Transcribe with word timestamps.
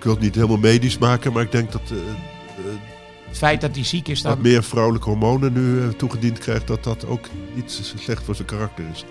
Ik 0.00 0.06
wil 0.06 0.14
het 0.14 0.24
niet 0.24 0.34
helemaal 0.34 0.56
medisch 0.56 0.98
maken, 0.98 1.32
maar 1.32 1.42
ik 1.42 1.52
denk 1.52 1.72
dat 1.72 1.90
uh, 1.92 1.98
Het 3.28 3.36
feit 3.36 3.60
dat 3.60 3.74
hij 3.74 3.84
ziek 3.84 4.08
is, 4.08 4.22
wat 4.22 4.32
dan... 4.32 4.42
meer 4.42 4.62
vrouwelijke 4.62 5.08
hormonen 5.08 5.52
nu 5.52 5.60
uh, 5.60 5.88
toegediend 5.88 6.38
krijgt, 6.38 6.66
dat 6.66 6.84
dat 6.84 7.06
ook 7.06 7.26
niet 7.54 7.72
zo 7.72 7.98
slecht 7.98 8.24
voor 8.24 8.34
zijn 8.34 8.48
karakter 8.48 8.84
is. 8.92 9.04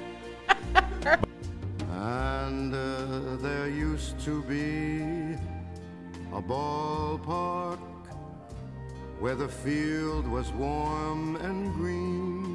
And 2.02 2.74
uh, 2.74 2.80
there 3.42 3.94
used 3.94 4.24
to 4.24 4.44
be 4.48 5.36
a 6.34 6.42
ballpark 6.42 7.80
where 9.20 9.36
the 9.38 9.50
field 9.64 10.28
was 10.28 10.46
warm 10.58 11.36
and 11.36 11.76
green. 11.80 12.46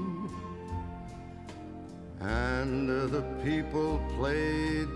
And 2.21 2.91
uh, 2.91 3.05
the 3.11 3.23
people 3.43 4.01
played 4.19 4.89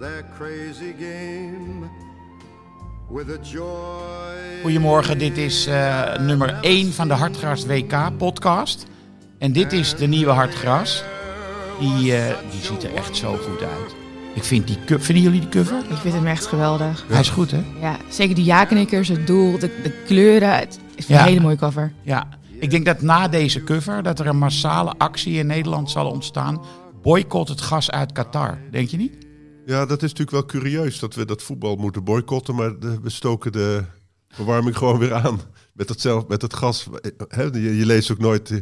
their 0.00 0.24
crazy 0.36 0.94
game. 0.98 2.01
Goedemorgen, 4.62 5.18
dit 5.18 5.38
is 5.38 5.66
eh, 5.66 6.16
nummer 6.18 6.58
1 6.60 6.92
van 6.92 7.08
de 7.08 7.14
Hartgras 7.14 7.66
WK 7.66 8.16
podcast. 8.16 8.86
En 9.38 9.52
dit 9.52 9.72
is 9.72 9.94
de 9.96 10.06
nieuwe 10.06 10.30
Hartgras. 10.32 11.02
Die, 11.80 12.16
eh, 12.16 12.34
die 12.50 12.60
ziet 12.62 12.82
er 12.84 12.94
echt 12.94 13.16
zo 13.16 13.32
goed 13.36 13.60
uit. 13.62 13.94
Ik 14.34 14.44
vind 14.44 14.66
die 14.66 14.78
co- 14.86 14.98
Vinden 14.98 15.24
jullie 15.24 15.40
die 15.40 15.48
cover? 15.48 15.78
Ik 15.90 15.96
vind 15.96 16.14
hem 16.14 16.26
echt 16.26 16.46
geweldig. 16.46 17.04
Hij 17.08 17.20
is 17.20 17.28
goed, 17.30 17.50
hè? 17.50 17.62
Ja, 17.80 17.96
zeker 18.08 18.34
de 18.34 18.42
jakenikkers, 18.42 19.08
het 19.08 19.26
doel, 19.26 19.58
de, 19.58 19.80
de 19.82 19.90
kleuren. 20.06 20.54
Het 20.54 20.78
is 20.94 21.06
Ja. 21.06 21.18
een 21.20 21.26
hele 21.26 21.40
mooie 21.40 21.56
cover. 21.56 21.92
Ja. 22.02 22.28
Ik 22.58 22.70
denk 22.70 22.84
dat 22.84 23.02
na 23.02 23.28
deze 23.28 23.64
cover 23.64 24.02
dat 24.02 24.18
er 24.20 24.26
een 24.26 24.38
massale 24.38 24.94
actie 24.98 25.38
in 25.38 25.46
Nederland 25.46 25.90
zal 25.90 26.10
ontstaan. 26.10 26.60
Boycott 27.02 27.48
het 27.48 27.60
gas 27.60 27.90
uit 27.90 28.12
Qatar. 28.12 28.58
Denk 28.70 28.88
je 28.88 28.96
niet? 28.96 29.21
Ja, 29.66 29.86
dat 29.86 30.02
is 30.02 30.12
natuurlijk 30.12 30.30
wel 30.30 30.46
curieus 30.60 30.98
dat 30.98 31.14
we 31.14 31.24
dat 31.24 31.42
voetbal 31.42 31.76
moeten 31.76 32.04
boycotten, 32.04 32.54
maar 32.54 32.78
de- 32.78 33.00
we 33.00 33.10
stoken 33.10 33.52
de 33.52 33.84
verwarming 34.28 34.76
gewoon 34.78 34.98
weer 34.98 35.14
aan 35.14 35.40
met, 35.72 35.88
hetzelfde, 35.88 36.28
met 36.28 36.42
het 36.42 36.54
gas. 36.54 36.88
Je, 37.52 37.76
je 37.76 37.86
leest 37.86 38.10
ook 38.10 38.18
nooit 38.18 38.50
eh, 38.50 38.58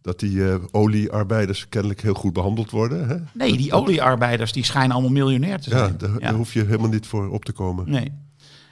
dat 0.00 0.20
die 0.20 0.50
eh, 0.50 0.64
oliearbeiders 0.70 1.68
kennelijk 1.68 2.00
heel 2.00 2.14
goed 2.14 2.32
behandeld 2.32 2.70
worden. 2.70 3.08
Hè? 3.08 3.16
Nee, 3.32 3.56
die 3.56 3.72
oliearbeiders 3.72 4.52
die 4.52 4.64
schijnen 4.64 4.92
allemaal 4.92 5.10
miljonair 5.12 5.60
te 5.60 5.70
Ja, 5.70 5.78
zijn. 5.78 5.98
daar, 5.98 6.18
daar 6.18 6.34
hoef 6.34 6.52
je 6.52 6.64
helemaal 6.64 6.88
niet 6.90 7.06
voor 7.06 7.28
op 7.28 7.44
te 7.44 7.52
komen. 7.52 7.90
Nee. 7.90 8.12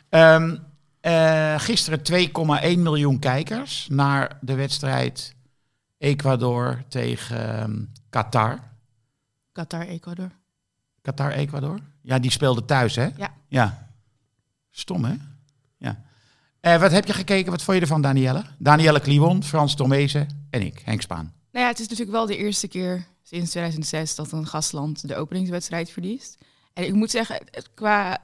Ehm, 0.09 0.57
eh, 1.01 1.55
gisteren 1.59 2.03
2,1 2.03 2.79
miljoen 2.83 3.19
kijkers 3.19 3.87
naar 3.91 4.39
de 4.41 4.55
wedstrijd 4.55 5.35
Ecuador 5.99 6.83
tegen 6.89 7.59
ehm, 7.59 7.83
Qatar. 8.11 8.59
Qatar, 9.53 9.81
Ecuador. 9.87 10.31
Qatar-Ecuador? 11.05 11.79
Ja, 12.03 12.19
die 12.19 12.31
speelde 12.31 12.65
thuis, 12.65 12.95
hè? 12.97 13.09
Ja. 13.17 13.35
Ja. 13.49 13.89
Stom, 14.71 15.05
hè? 15.05 15.15
Ja. 15.79 16.03
Eh, 16.61 16.81
wat 16.81 16.91
heb 16.91 17.07
je 17.07 17.13
gekeken? 17.13 17.51
Wat 17.51 17.63
vond 17.63 17.77
je 17.77 17.83
ervan, 17.83 18.01
Danielle? 18.03 18.45
Danielle 18.59 19.01
Kliwon, 19.01 19.43
Frans 19.45 19.75
Tomezen 19.75 20.47
en 20.51 20.63
ik, 20.63 20.83
Henk 20.85 21.01
Spaan. 21.03 21.33
Nou 21.53 21.65
ja, 21.65 21.71
het 21.71 21.81
is 21.81 21.89
natuurlijk 21.89 22.17
wel 22.17 22.27
de 22.27 22.37
eerste 22.37 22.69
keer 22.69 23.07
sinds 23.23 23.51
2006 23.51 24.15
dat 24.15 24.33
een 24.33 24.47
gastland 24.47 25.09
de 25.09 25.17
openingswedstrijd 25.17 25.91
verliest. 25.91 26.39
En 26.73 26.85
ik 26.87 26.93
moet 26.95 27.11
zeggen, 27.11 27.41
het- 27.51 27.71
qua 27.75 28.19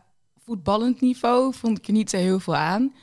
voetballend 0.45 1.01
niveau 1.01 1.55
vond 1.55 1.79
ik 1.79 1.87
er 1.87 1.93
niet 1.93 2.11
zo 2.11 2.17
heel 2.17 2.41
veel 2.41 2.57
aan. 2.57 2.95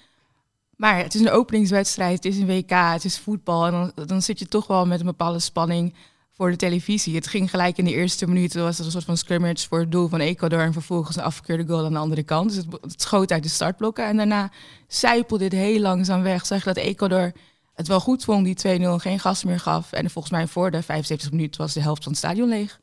Maar 0.75 0.97
het 0.97 1.15
is 1.15 1.21
een 1.21 1.29
openingswedstrijd, 1.31 2.23
het 2.23 2.33
is 2.33 2.39
een 2.39 2.47
WK, 2.47 2.69
het 2.69 3.03
is 3.05 3.19
voetbal. 3.19 3.65
En 3.65 3.71
dan, 3.71 4.05
dan 4.07 4.21
zit 4.21 4.39
je 4.39 4.47
toch 4.47 4.67
wel 4.67 4.85
met 4.85 4.99
een 4.99 5.05
bepaalde 5.05 5.39
spanning 5.39 5.94
voor 6.37 6.49
de 6.49 6.55
televisie. 6.55 7.15
Het 7.15 7.27
ging 7.27 7.49
gelijk 7.49 7.77
in 7.77 7.85
de 7.85 7.93
eerste 7.93 8.27
minuut, 8.27 8.53
er 8.55 8.61
was 8.61 8.79
een 8.79 8.91
soort 8.91 9.03
van 9.03 9.17
scrimmage 9.17 9.67
voor 9.67 9.79
het 9.79 9.91
doel 9.91 10.07
van 10.07 10.19
Ecuador. 10.19 10.59
En 10.59 10.73
vervolgens 10.73 11.15
een 11.15 11.23
afgekeurde 11.23 11.65
goal 11.67 11.85
aan 11.85 11.93
de 11.93 11.99
andere 11.99 12.23
kant. 12.23 12.49
Dus 12.49 12.57
het, 12.57 12.81
het 12.81 13.01
schoot 13.01 13.31
uit 13.31 13.43
de 13.43 13.49
startblokken. 13.49 14.05
En 14.05 14.17
daarna 14.17 14.51
zijpelde 14.87 15.49
dit 15.49 15.59
heel 15.59 15.79
langzaam 15.79 16.21
weg. 16.21 16.45
Zag 16.45 16.57
je 16.57 16.73
dat 16.73 16.83
Ecuador 16.83 17.31
het 17.73 17.87
wel 17.87 17.99
goed 17.99 18.23
vond, 18.23 18.45
die 18.45 18.79
2-0 18.79 18.83
geen 18.95 19.19
gas 19.19 19.43
meer 19.43 19.59
gaf. 19.59 19.91
En 19.91 20.09
volgens 20.09 20.33
mij 20.33 20.47
voor 20.47 20.71
de 20.71 20.81
75 20.81 21.31
minuten 21.31 21.61
was 21.61 21.73
de 21.73 21.81
helft 21.81 22.03
van 22.03 22.11
het 22.11 22.21
stadion 22.21 22.49
leeg. 22.49 22.79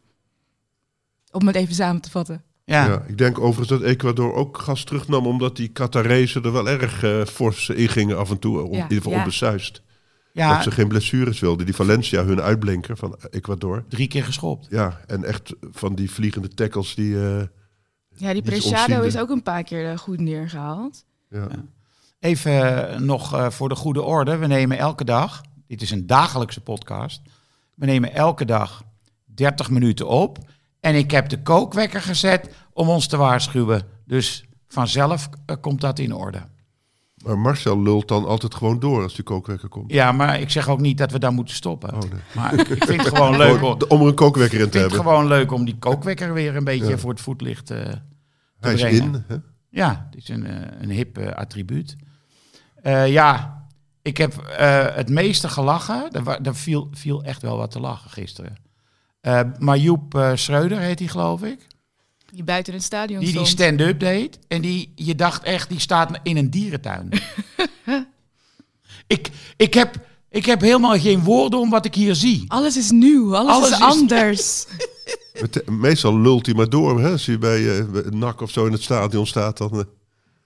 Om 1.30 1.46
het 1.46 1.56
even 1.56 1.74
samen 1.74 2.00
te 2.00 2.10
vatten. 2.10 2.42
Ja. 2.64 2.86
Ja, 2.86 3.04
ik 3.06 3.18
denk 3.18 3.38
overigens 3.38 3.68
dat 3.68 3.82
Ecuador 3.82 4.32
ook 4.34 4.58
gas 4.58 4.84
terugnam, 4.84 5.26
omdat 5.26 5.56
die 5.56 5.68
Qatarezen 5.68 6.42
er 6.42 6.52
wel 6.52 6.68
erg 6.68 7.02
eh 7.02 7.24
fors 7.24 7.68
ingingen 7.68 8.18
af 8.18 8.30
en 8.30 8.38
toe, 8.38 8.62
om, 8.62 8.72
Ja, 8.72 8.76
in 8.76 8.82
ieder 8.82 8.96
geval 8.96 9.12
ja. 9.12 9.18
onbesuist. 9.18 9.82
Ja, 10.36 10.54
Dat 10.54 10.62
ze 10.62 10.70
geen 10.70 10.88
blessures 10.88 11.40
wilden. 11.40 11.66
Die 11.66 11.74
Valencia, 11.74 12.24
hun 12.24 12.40
uitblinker 12.40 12.96
van 12.96 13.16
Ecuador. 13.30 13.84
drie 13.88 14.08
keer 14.08 14.24
geschopt. 14.24 14.66
Ja, 14.70 15.00
en 15.06 15.24
echt 15.24 15.54
van 15.70 15.94
die 15.94 16.10
vliegende 16.10 16.48
tackles 16.48 16.94
die... 16.94 17.14
eh, 17.38 17.42
Ja, 18.16 18.32
die 18.32 18.42
Preciado 18.42 19.02
is 19.02 19.16
ook 19.18 19.30
een 19.30 19.42
paar 19.42 19.62
keer 19.62 19.90
eh, 19.90 19.98
goed 19.98 20.20
neergehaald. 20.20 21.04
ja. 21.30 21.48
Even 22.18 22.88
eh, 22.90 22.98
nog 23.00 23.34
eh, 23.34 23.50
voor 23.50 23.68
de 23.68 23.74
goede 23.74 24.02
orde. 24.02 24.36
We 24.36 24.46
nemen 24.46 24.78
elke 24.78 25.04
dag, 25.04 25.42
dit 25.66 25.82
is 25.82 25.90
een 25.90 26.06
dagelijkse 26.06 26.60
podcast. 26.60 27.22
We 27.74 27.86
nemen 27.86 28.12
elke 28.14 28.44
dag 28.44 28.82
30 29.24 29.70
minuten 29.70 30.08
op. 30.08 30.38
En 30.80 30.94
ik 30.94 31.10
heb 31.10 31.28
de 31.28 31.42
kookwekker 31.42 32.00
gezet 32.00 32.48
om 32.72 32.88
ons 32.88 33.06
te 33.06 33.16
waarschuwen. 33.16 33.82
Dus 34.06 34.44
vanzelf 34.68 35.28
komt 35.60 35.80
dat 35.80 35.98
in 35.98 36.14
orde. 36.14 36.42
Maar 37.24 37.38
Marcel 37.38 37.82
lult 37.82 38.08
dan 38.08 38.24
altijd 38.26 38.54
gewoon 38.54 38.78
door 38.78 39.02
als 39.02 39.14
die 39.14 39.24
kookwekker 39.24 39.68
komt. 39.68 39.92
Ja, 39.92 40.12
maar 40.12 40.40
ik 40.40 40.50
zeg 40.50 40.68
ook 40.68 40.80
niet 40.80 40.98
dat 40.98 41.10
we 41.12 41.18
daar 41.18 41.32
moeten 41.32 41.54
stoppen. 41.54 41.94
Oh, 41.94 42.00
nee. 42.00 42.10
Maar 42.34 42.54
ik 42.54 42.84
vind 42.84 43.04
het 43.04 43.16
gewoon 43.16 43.36
leuk 43.44 43.62
om, 43.62 44.00
er 44.00 44.06
een 44.06 44.14
kookwekker 44.14 44.58
in 44.58 44.64
ik 44.64 44.70
te 44.72 44.78
vind 44.78 44.90
het 44.90 44.92
hebben. 44.92 45.12
gewoon 45.12 45.26
leuk 45.26 45.52
om 45.52 45.64
die 45.64 45.78
kookwekker 45.78 46.32
weer 46.32 46.56
een 46.56 46.64
beetje 46.64 46.88
Ja. 46.90 46.98
voor 46.98 47.10
het 47.10 47.20
voetlicht 47.20 47.70
eh, 47.70 47.78
te 47.82 47.98
Hij 48.60 48.72
is 48.74 48.80
brengen. 48.80 49.02
in. 49.02 49.24
Hè? 49.28 49.36
Ja, 49.70 50.06
het 50.10 50.16
is 50.22 50.28
een, 50.28 50.46
eh, 50.46 50.80
een 50.80 50.90
hip 50.90 51.18
eh, 51.18 51.32
attribuut. 51.32 51.96
Ja, 53.06 53.62
ik 54.02 54.16
heb 54.16 54.34
het 54.94 55.08
meeste 55.08 55.48
gelachen. 55.48 56.10
Er, 56.10 56.40
er 56.42 56.56
viel, 56.56 56.88
viel 56.92 57.22
echt 57.24 57.42
wel 57.42 57.56
wat 57.56 57.70
te 57.70 57.80
lachen 57.80 58.10
gisteren. 58.10 58.56
Maar 59.58 59.76
Joep 59.78 60.30
Schreuder 60.34 60.78
heet 60.78 60.98
hij, 60.98 61.08
geloof 61.08 61.42
ik. 61.42 61.66
Die 62.34 62.44
buiten 62.44 62.72
het 62.72 62.82
stadion 62.82 63.18
Die 63.18 63.28
die 63.28 63.36
stond. 63.36 63.48
stand-up 63.60 64.00
deed. 64.00 64.38
En 64.48 64.60
die, 64.60 64.92
je 64.94 65.14
dacht 65.14 65.42
echt, 65.42 65.68
die 65.68 65.80
staat 65.80 66.18
in 66.22 66.36
een 66.36 66.50
dierentuin. 66.50 67.08
ik, 69.06 69.30
ik, 69.56 69.74
heb, 69.74 69.94
ik 70.30 70.44
heb 70.46 70.60
helemaal 70.60 70.98
geen 70.98 71.22
woorden 71.22 71.58
om 71.60 71.70
wat 71.70 71.84
ik 71.84 71.94
hier 71.94 72.14
zie. 72.14 72.44
Alles 72.48 72.76
is 72.76 72.90
nieuw, 72.90 73.36
alles, 73.36 73.52
Alles 73.52 73.68
is 73.70 73.74
is- 73.76 73.82
anders. 73.82 74.64
Het- 75.32 75.62
Meestal 75.70 76.20
lult 76.20 76.46
hij 76.46 76.54
maar 76.54 76.68
door. 76.68 77.00
Hè? 77.00 77.10
Als 77.10 77.26
hij 77.26 77.38
bij 77.38 77.78
eh, 77.78 77.84
bij 77.84 78.02
NAC 78.10 78.40
of 78.40 78.50
zo 78.50 78.66
in 78.66 78.72
het 78.72 78.82
stadion 78.82 79.26
staat, 79.26 79.56
dan... 79.58 79.70
eh, 79.78 79.84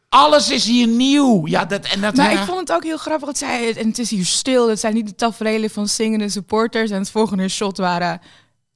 Alles 0.09 0.51
is 0.51 0.65
hier 0.67 0.87
nieuw. 0.89 1.47
Ja, 1.47 1.65
dat, 1.65 1.85
en 1.87 2.01
dat, 2.01 2.17
maar 2.17 2.33
ja. 2.33 2.41
ik 2.41 2.47
vond 2.47 2.59
het 2.61 2.73
ook 2.73 2.85
heel 2.85 2.97
grappig 2.97 3.27
dat 3.27 3.39
zij... 3.39 3.75
En 3.77 3.87
het 3.89 3.99
is 3.99 4.11
hier 4.11 4.25
stil, 4.25 4.69
het 4.69 4.81
zijn 4.81 4.95
niet 4.95 5.07
de 5.07 5.15
tafereelen 5.15 5.71
van 5.71 5.89
zingende 5.89 6.29
supporters. 6.29 6.91
En 6.91 6.99
het 6.99 7.11
volgende 7.11 7.49
shot 7.49 7.77
waren 7.77 8.21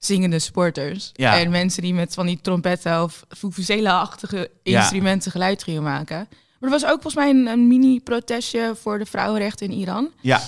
zingende 0.05 0.39
supporters. 0.39 1.11
Ja. 1.13 1.39
En 1.39 1.51
mensen 1.51 1.83
die 1.83 1.95
met 1.95 2.15
van 2.15 2.27
die 2.27 2.39
trompetten 2.43 3.03
of 3.03 3.25
vuvuzela-achtige 3.29 4.51
Ja. 4.63 4.79
instrumenten 4.81 5.31
geluid 5.31 5.63
gingen 5.63 5.83
maken. 5.83 6.17
Maar 6.61 6.71
er 6.73 6.81
was 6.81 6.85
ook 6.85 7.03
volgens 7.03 7.15
mij 7.15 7.31
een, 7.31 7.47
een 7.47 7.67
mini-protestje 7.67 8.73
voor 8.81 8.99
de 8.99 9.07
vrouwenrechten 9.07 9.67
in 9.71 9.73
Iran. 9.79 10.11
ja, 10.21 10.41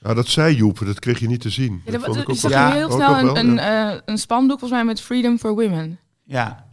Ja, 0.00 0.14
dat 0.14 0.26
zei 0.28 0.54
Joep, 0.56 0.78
dat 0.86 0.98
kreeg 0.98 1.18
je 1.18 1.26
niet 1.26 1.40
te 1.40 1.50
zien. 1.50 1.82
Ja, 1.84 1.90
Dat 1.92 2.00
dat, 2.00 2.04
vond 2.04 2.16
ik 2.16 2.28
ook 2.28 2.36
zag 2.36 2.50
wel- 2.50 2.70
heel 2.70 2.90
snel 2.90 3.14
wel, 3.24 3.36
een, 3.36 3.48
een, 3.48 3.54
ja. 3.54 3.92
eh, 3.92 4.00
een 4.04 4.18
spandoek 4.18 4.58
volgens 4.58 4.80
mij 4.80 4.84
met 4.88 5.00
Freedom 5.00 5.38
for 5.38 5.54
Women. 5.54 5.98
ja. 6.24 6.66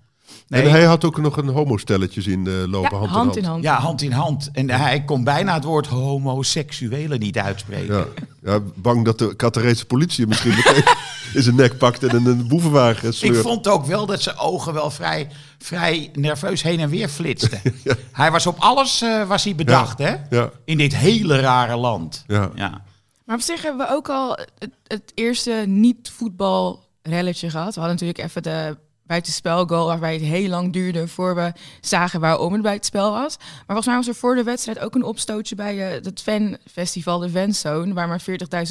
Nee, 0.48 0.62
En 0.62 0.70
hij 0.70 0.84
had 0.84 1.04
ook 1.06 1.18
nog 1.18 1.38
een 1.38 1.48
homostelletje 1.48 2.22
zien 2.22 2.48
eh, 2.48 2.54
lopen, 2.68 3.02
Ja, 3.02 3.08
hand, 3.08 3.36
in 3.38 3.44
hand. 3.44 3.64
Ja, 3.64 3.80
hand 3.80 4.02
in 4.02 4.12
hand. 4.12 4.50
En 4.54 4.70
hij 4.70 5.04
kon 5.04 5.24
bijna 5.24 5.54
het 5.54 5.64
woord 5.64 5.88
homoseksuele 5.88 7.18
niet 7.18 7.38
uitspreken. 7.38 7.96
Ja. 7.96 8.06
ja, 8.44 8.60
bang 8.76 9.06
dat 9.06 9.20
de 9.20 9.36
Catarese 9.36 9.86
politie 9.86 10.20
hem 10.20 10.28
misschien 10.28 10.54
meteen 10.56 10.84
in 11.34 11.42
zijn 11.44 11.56
nek 11.56 11.78
pakt 11.78 12.04
en 12.04 12.18
in 12.18 12.26
een 12.26 12.48
boevenwagen 12.48 13.14
Ik 13.22 13.36
vond 13.36 13.68
ook 13.68 13.86
wel 13.86 14.06
dat 14.06 14.22
zijn 14.22 14.38
ogen 14.38 14.74
wel 14.74 14.92
vrij, 14.92 15.28
vrij 15.58 16.10
nerveus 16.14 16.62
heen 16.62 16.80
en 16.80 16.90
weer 16.90 17.08
flitsten. 17.10 17.62
Hij 18.12 18.32
was 18.32 18.48
op 18.48 18.56
alles 18.60 19.02
eh, 19.02 19.28
was 19.28 19.44
hij 19.44 19.56
bedacht, 19.56 19.98
hè? 19.98 20.16
Ja, 20.30 20.50
In 20.66 20.78
dit 20.78 20.96
hele 20.96 21.40
rare 21.40 21.76
land. 21.76 22.24
ja. 22.28 22.52
Ja. 22.56 22.82
Maar 23.26 23.36
op 23.36 23.42
zich 23.42 23.62
hebben 23.62 23.88
we 23.88 23.94
ook 23.94 24.10
al 24.10 24.38
het, 24.60 24.72
het 24.88 25.12
eerste 25.16 25.64
niet-voetbal-relletje 25.68 27.50
gehad. 27.50 27.74
We 27.76 27.80
hadden 27.80 27.98
natuurlijk 28.00 28.20
even 28.30 28.44
de 28.44 28.78
buitenspelgoal 29.06 29.86
waarbij 29.88 30.14
het 30.14 30.22
heel 30.22 30.50
lang 30.50 30.74
duurde 30.74 31.08
voor 31.08 31.36
we 31.36 31.54
zagen 31.82 32.20
waarom 32.20 32.54
het 32.54 32.62
buitenspel 32.62 33.12
was. 33.12 33.38
Maar 33.38 33.64
volgens 33.66 33.86
mij 33.88 33.96
was 33.96 34.08
er 34.08 34.16
voor 34.16 34.36
de 34.36 34.44
wedstrijd 34.44 34.80
ook 34.80 34.96
een 34.96 35.04
opstootje 35.04 35.56
bij 35.56 35.88
eh, 35.98 36.04
het 36.04 36.22
fanfestival, 36.22 37.20
de 37.20 37.30
Fanzone, 37.30 37.94
waar 37.94 38.08
maar 38.08 38.24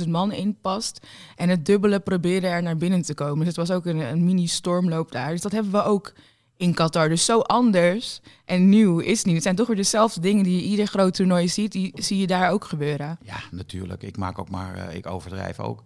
40.000 0.03 0.09
man 0.09 0.33
in 0.33 0.57
past. 0.61 1.07
En 1.37 1.49
het 1.49 1.67
dubbele 1.67 2.01
probeerde 2.01 2.47
er 2.47 2.63
naar 2.63 2.77
binnen 2.77 3.03
te 3.03 3.15
komen. 3.15 3.39
Dus 3.39 3.57
het 3.57 3.69
was 3.69 3.71
ook 3.71 3.87
een, 3.87 3.99
een 3.99 4.25
mini-stormloop 4.25 5.13
daar. 5.13 5.31
Dus 5.31 5.41
dat 5.41 5.53
hebben 5.53 5.73
we 5.73 5.83
ook 5.85 6.13
in 6.57 6.75
Qatar. 6.75 7.09
Dus 7.09 7.25
zo 7.25 7.39
anders 7.41 8.21
en 8.45 8.69
nieuw 8.69 8.99
is 8.99 9.17
het 9.17 9.27
niet. 9.27 9.35
Het 9.35 9.43
zijn 9.43 9.57
toch 9.57 9.67
weer 9.67 9.77
dezelfde 9.77 10.21
dingen 10.21 10.45
die 10.45 10.57
je 10.57 10.63
ieder 10.63 10.87
groot 10.87 11.15
toernooi 11.15 11.49
ziet, 11.49 11.73
die 11.73 11.93
zie 11.95 12.19
je 12.19 12.27
daar 12.27 12.51
ook 12.51 12.65
gebeuren. 12.65 13.19
ja, 13.23 13.37
natuurlijk. 13.51 14.03
Ik 14.03 14.17
maak 14.17 14.39
ook 14.39 14.51
maar, 14.51 14.75
eh, 14.75 14.95
ik 14.97 15.07
overdrijf 15.07 15.61
ook. 15.61 15.83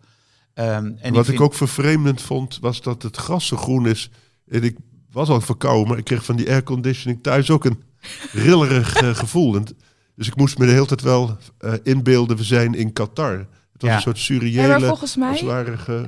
Ehm, 0.55 0.69
en 1.01 1.13
Wat 1.13 1.21
ik, 1.23 1.25
vind- 1.25 1.41
ook 1.41 1.55
vervreemdend 1.55 2.23
vond, 2.23 2.59
was 2.61 2.83
dat 2.83 3.03
het 3.03 3.17
gras 3.17 3.47
zo 3.47 3.57
groen 3.57 3.87
is. 3.87 4.11
En 4.51 4.63
ik 4.63 4.77
was 5.11 5.29
al 5.29 5.41
verkouden, 5.41 5.89
maar 5.89 5.99
ik 5.99 6.05
kreeg 6.05 6.25
van 6.25 6.37
die 6.37 6.51
airconditioning 6.51 7.23
thuis 7.23 7.51
ook 7.51 7.65
een 7.65 7.83
rillerig 8.33 8.95
eh, 8.95 9.15
gevoel. 9.15 9.57
En, 9.57 9.65
dus 10.15 10.27
ik 10.27 10.37
moest 10.37 10.59
me 10.59 10.67
de 10.67 10.73
hele 10.73 10.87
tijd 10.87 11.03
wel 11.03 11.37
eh, 11.59 11.73
inbeelden, 11.83 12.37
we 12.37 12.43
zijn 12.45 12.75
in 12.75 12.93
Qatar. 12.93 13.39
Het 13.73 13.83
was 13.83 13.91
Ja. 13.91 13.97
een 13.97 14.03
soort 14.03 14.17
Ja, 14.19 14.23
surreële, 14.23 14.69
maar 14.69 14.81
volgens 14.81 15.17
mij 15.17 15.29
als 15.29 15.41
het 15.41 15.49
ware 15.49 15.77
ge-. 15.79 16.07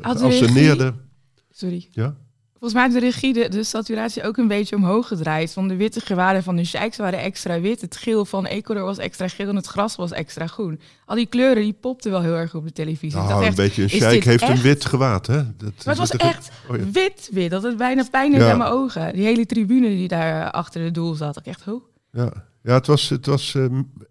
Sorry. 1.51 1.89
Ja? 1.91 2.17
Volgens 2.61 2.81
mij 2.81 2.83
heeft 2.91 3.01
de 3.05 3.11
regie 3.11 3.33
de, 3.33 3.49
de 3.57 3.65
saturatie 3.65 4.23
ook 4.25 4.37
een 4.37 4.49
beetje 4.49 4.77
omhoog 4.77 5.07
gedraaid. 5.09 5.53
Van 5.53 5.69
de 5.69 5.77
witte 5.77 6.01
gewaden 6.01 6.43
van 6.43 6.57
de 6.57 6.65
Sheiks 6.65 6.97
waren 6.97 7.19
extra 7.19 7.61
wit. 7.61 7.81
Het 7.81 7.97
geel 7.97 8.25
van 8.25 8.47
Ecuador 8.47 8.85
was 8.85 8.99
extra 8.99 9.29
geel 9.29 9.49
en 9.49 9.57
het 9.57 9.67
gras 9.67 9.97
was 9.97 10.11
extra 10.13 10.47
groen. 10.47 10.81
Al 11.07 11.17
die 11.17 11.27
kleuren 11.27 11.63
die 11.63 11.73
popten 11.73 12.11
wel 12.11 12.21
heel 12.23 12.35
erg 12.35 12.55
op 12.55 12.65
de 12.65 12.73
televisie. 12.73 13.09
Ik 13.09 13.15
Nou, 13.15 13.29
dacht 13.29 13.41
een 13.41 13.47
echt, 13.47 13.57
beetje 13.57 13.83
een 13.83 13.89
sheik 13.89 14.25
heeft 14.25 14.49
een 14.49 14.61
wit 14.61 14.85
gewaad, 14.85 15.27
hè? 15.27 15.37
Dat, 15.37 15.73
Maar 15.85 15.97
het 15.97 15.97
was 15.99 16.11
echt 16.17 16.51
Oh, 16.71 16.77
ja. 16.77 16.85
wit 16.93 17.29
wit. 17.33 17.51
Dat 17.51 17.63
het 17.63 17.77
bijna 17.77 18.05
pijn 18.11 18.31
deed 18.33 18.41
Ja. 18.41 18.51
aan 18.51 18.59
mijn 18.59 18.71
ogen. 18.71 19.13
Die 19.13 19.25
hele 19.25 19.47
tribune 19.47 19.89
die 19.89 20.09
daar 20.09 20.51
achter 20.51 20.83
het 20.85 20.95
doel 20.95 21.15
zat. 21.15 21.37
Ik 21.37 21.47
echt, 21.47 21.69
oh. 21.69 21.83
Ja, 22.13 22.33
ja 22.63 22.75
het 22.75 22.87
was, 22.87 23.09
het 23.09 23.27
was 23.27 23.55
eh, 23.55 23.65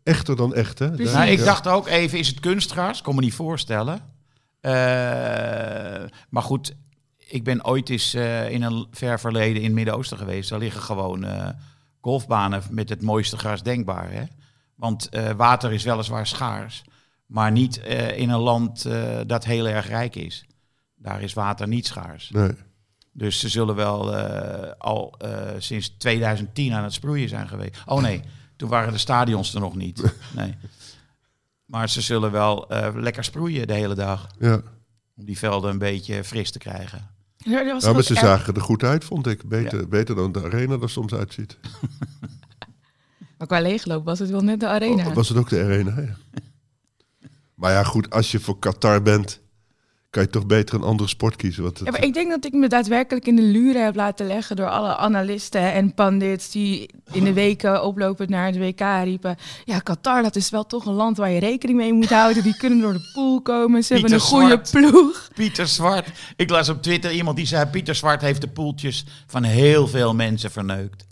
echter 0.03 0.35
dan 0.35 0.53
echt, 0.53 0.79
hè? 0.79 0.91
Precies. 0.91 1.13
Nou, 1.13 1.29
ik 1.29 1.39
Ja. 1.39 1.45
dacht 1.45 1.67
ook 1.67 1.87
even, 1.87 2.19
is 2.19 2.27
het 2.27 2.39
kunstgras? 2.39 3.01
Kon 3.01 3.15
me 3.15 3.21
niet 3.21 3.33
voorstellen. 3.33 4.01
Eh, 4.61 4.71
maar 6.29 6.43
goed, 6.43 6.75
ik 7.29 7.43
ben 7.43 7.65
ooit 7.65 7.89
eens 7.89 8.13
eh, 8.13 8.49
in 8.49 8.61
een 8.61 8.87
ver 8.91 9.19
verleden 9.19 9.57
in 9.57 9.63
het 9.63 9.73
Midden-Oosten 9.73 10.17
geweest. 10.17 10.49
Daar 10.49 10.59
liggen 10.59 10.81
gewoon 10.81 11.23
eh, 11.23 11.49
golfbanen 12.01 12.63
met 12.69 12.89
het 12.89 13.01
mooiste 13.01 13.37
gras 13.37 13.63
denkbaar. 13.63 14.11
Hè? 14.11 14.23
Want 14.75 15.09
eh, 15.09 15.31
water 15.31 15.71
is 15.71 15.83
weliswaar 15.83 16.27
schaars, 16.27 16.83
maar 17.25 17.51
niet 17.51 17.77
in 18.15 18.29
een 18.29 18.39
land 18.39 18.87
dat 19.27 19.45
heel 19.45 19.67
erg 19.67 19.87
rijk 19.87 20.15
is. 20.15 20.45
Daar 20.95 21.21
is 21.21 21.33
water 21.33 21.67
niet 21.67 21.87
schaars. 21.87 22.29
Nee. 22.29 22.51
Dus 23.11 23.39
ze 23.39 23.49
zullen 23.49 23.75
wel 23.75 24.15
al 24.77 25.17
sinds 25.57 25.89
2010 25.89 26.73
aan 26.73 26.83
het 26.83 26.93
sproeien 26.93 27.29
zijn 27.29 27.47
geweest. 27.47 27.81
Oh 27.85 28.01
nee, 28.01 28.21
toen 28.55 28.69
waren 28.69 28.93
de 28.93 28.99
stadions 28.99 29.53
er 29.53 29.59
nog 29.59 29.75
niet. 29.75 30.03
Nee. 30.35 30.55
Maar 31.65 31.89
ze 31.89 32.01
zullen 32.01 32.31
wel 32.31 32.65
lekker 32.95 33.23
sproeien 33.23 33.67
de 33.67 33.73
hele 33.73 33.95
dag. 33.95 34.27
Ja. 34.39 34.61
Om 35.15 35.25
die 35.25 35.37
velden 35.37 35.71
een 35.71 35.77
beetje 35.77 36.23
fris 36.23 36.51
te 36.51 36.59
krijgen. 36.59 37.18
Ja, 37.45 37.63
dat 37.63 37.73
was 37.73 37.83
Ja, 37.83 37.93
maar 37.93 38.03
ze 38.03 38.13
zagen 38.13 38.53
er 38.53 38.61
goed 38.61 38.83
uit, 38.83 39.03
vond 39.03 39.27
ik. 39.27 39.43
Beter, 39.43 39.87
beter 39.87 40.15
dan 40.15 40.31
de 40.31 40.43
arena 40.43 40.77
er 40.81 40.89
soms 40.89 41.13
uitziet. 41.13 41.57
Maar 43.37 43.47
qua 43.47 43.61
leegloop 43.61 44.05
was 44.05 44.19
het 44.19 44.29
wel 44.29 44.41
net 44.41 44.59
de 44.59 44.67
arena. 44.67 45.07
Oh, 45.07 45.13
was 45.13 45.29
het 45.29 45.37
ook 45.37 45.49
de 45.49 45.59
arena? 45.63 46.01
Ja. 46.01 46.17
Maar 47.53 47.71
ja, 47.71 47.83
goed, 47.83 48.09
als 48.09 48.31
je 48.31 48.39
voor 48.39 48.59
Qatar 48.59 49.01
bent, 49.01 49.41
kan 50.09 50.23
je 50.23 50.29
toch 50.29 50.45
beter 50.45 50.75
een 50.75 50.83
andere 50.83 51.09
sport 51.09 51.35
kiezen. 51.35 51.63
Want 51.63 51.77
het, 51.77 51.85
Ja, 51.87 51.91
maar 51.91 52.03
ik 52.03 52.13
denk 52.13 52.29
dat 52.29 52.45
ik 52.45 52.53
me 52.53 52.67
daadwerkelijk 52.67 53.27
in 53.27 53.35
de 53.35 53.41
luren 53.41 53.83
heb 53.83 53.95
laten 53.95 54.27
leggen 54.27 54.55
door 54.55 54.69
alle 54.69 54.95
analisten 54.95 55.73
en 55.73 55.93
pandits 55.93 56.49
die 56.51 56.89
in 57.11 57.23
de 57.23 57.33
weken 57.33 57.83
oplopend 57.83 58.29
naar 58.29 58.45
het 58.45 58.57
WK 58.57 58.79
riepen. 59.03 59.37
Ja, 59.65 59.79
Qatar, 59.79 60.23
dat 60.23 60.35
is 60.35 60.49
wel 60.49 60.65
toch 60.65 60.85
een 60.85 60.93
land 60.93 61.17
waar 61.17 61.29
je 61.29 61.39
rekening 61.39 61.77
mee 61.77 61.93
moet 61.93 62.09
houden. 62.09 62.43
Die 62.43 62.57
kunnen 62.57 62.79
door 62.79 62.93
de 62.93 63.09
pool 63.13 63.41
komen. 63.41 63.83
Ze 63.83 63.93
hebben 63.93 64.13
een 64.13 64.19
goede 64.19 64.59
Zwart. 64.63 64.71
ploeg. 64.71 65.27
Pieter 65.33 65.67
Zwart. 65.67 66.07
Ik 66.35 66.49
las 66.49 66.69
op 66.69 66.81
Twitter 66.81 67.11
iemand 67.11 67.37
die 67.37 67.47
zei... 67.47 67.65
Pieter 67.65 67.95
Zwart 67.95 68.21
heeft 68.21 68.41
de 68.41 68.47
poeltjes 68.47 69.05
van 69.27 69.43
heel 69.43 69.87
veel 69.87 70.15
mensen 70.15 70.51
verneukt. 70.51 71.05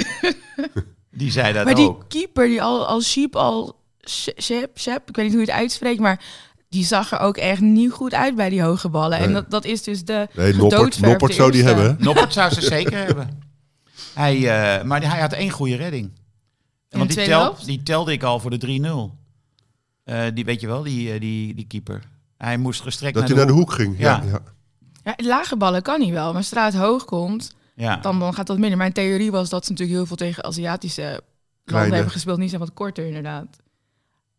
die 1.10 1.30
zei 1.30 1.52
dat 1.52 1.64
maar 1.64 1.74
die 1.74 1.88
ook. 1.88 2.04
keeper, 2.08 2.46
die 2.46 2.62
al, 2.62 2.86
al 2.86 3.00
Sheep, 3.00 3.36
al 3.36 3.76
Shep, 4.08 4.78
Shep, 4.78 5.08
ik 5.08 5.16
weet 5.16 5.24
niet 5.24 5.34
hoe 5.34 5.44
je 5.44 5.50
het 5.50 5.60
uitspreekt, 5.60 6.00
maar 6.00 6.24
die 6.68 6.84
zag 6.84 7.12
er 7.12 7.18
ook 7.18 7.36
echt 7.36 7.60
niet 7.60 7.90
goed 7.92 8.14
uit 8.14 8.34
bij 8.36 8.48
die 8.48 8.62
hoge 8.62 8.88
ballen. 8.88 9.18
En 9.18 9.32
dat, 9.32 9.50
dat 9.50 9.64
is 9.64 9.82
dus 9.82 10.04
de 10.04 10.28
nee, 10.34 10.54
Noppert, 10.54 11.34
zou 11.34 11.50
die 11.50 11.62
hebben. 11.62 11.84
hè? 11.84 12.04
Noppert 12.04 12.32
zou 12.32 12.54
ze 12.54 12.60
zeker 12.60 12.98
hebben. 13.06 13.40
Hij, 14.14 14.34
eh, 14.36 14.84
maar 14.84 15.10
hij 15.10 15.20
had 15.20 15.32
één 15.32 15.50
goede 15.50 15.76
redding. 15.76 16.10
de 16.88 16.98
Want 16.98 17.14
die, 17.14 17.24
tel, 17.26 17.56
die 17.64 17.82
telde 17.82 18.12
ik 18.12 18.22
al 18.22 18.40
voor 18.40 18.50
de 18.58 18.58
3-0. 18.58 19.16
Eh, 20.04 20.22
die 20.34 20.44
weet 20.44 20.60
je 20.60 20.66
wel, 20.66 20.82
die, 20.82 21.12
eh, 21.12 21.20
die, 21.20 21.54
die 21.54 21.66
keeper. 21.66 22.02
Hij 22.36 22.56
moest 22.58 22.80
gestrekt 22.80 23.14
Dat 23.14 23.22
naar, 23.28 23.36
hij 23.36 23.44
naar 23.44 23.54
de 23.54 23.60
hoek. 23.60 23.68
hoek 23.70 23.78
ging. 23.78 23.98
Ja. 23.98 24.22
Ja. 24.24 24.30
Ja. 24.30 24.40
Ja, 25.04 25.14
lage 25.26 25.56
ballen 25.56 25.82
kan 25.82 26.00
hij 26.00 26.12
wel, 26.12 26.32
maar 26.32 26.44
het 26.50 26.74
hoog 26.74 27.04
komt, 27.04 27.54
Ja. 27.74 27.96
dan, 27.96 28.18
dan 28.18 28.34
gaat 28.34 28.46
dat 28.46 28.58
minder. 28.58 28.78
Mijn 28.78 28.92
theorie 28.92 29.30
was 29.30 29.48
dat 29.48 29.64
ze 29.64 29.70
natuurlijk 29.70 29.98
heel 29.98 30.06
veel 30.06 30.16
tegen 30.16 30.44
Aziatische 30.44 31.02
landen 31.02 31.22
Kleine. 31.64 31.94
hebben 31.94 32.12
gespeeld. 32.12 32.38
Die 32.38 32.48
zijn 32.48 32.60
wat 32.60 32.74
korter 32.74 33.06
inderdaad. 33.06 33.46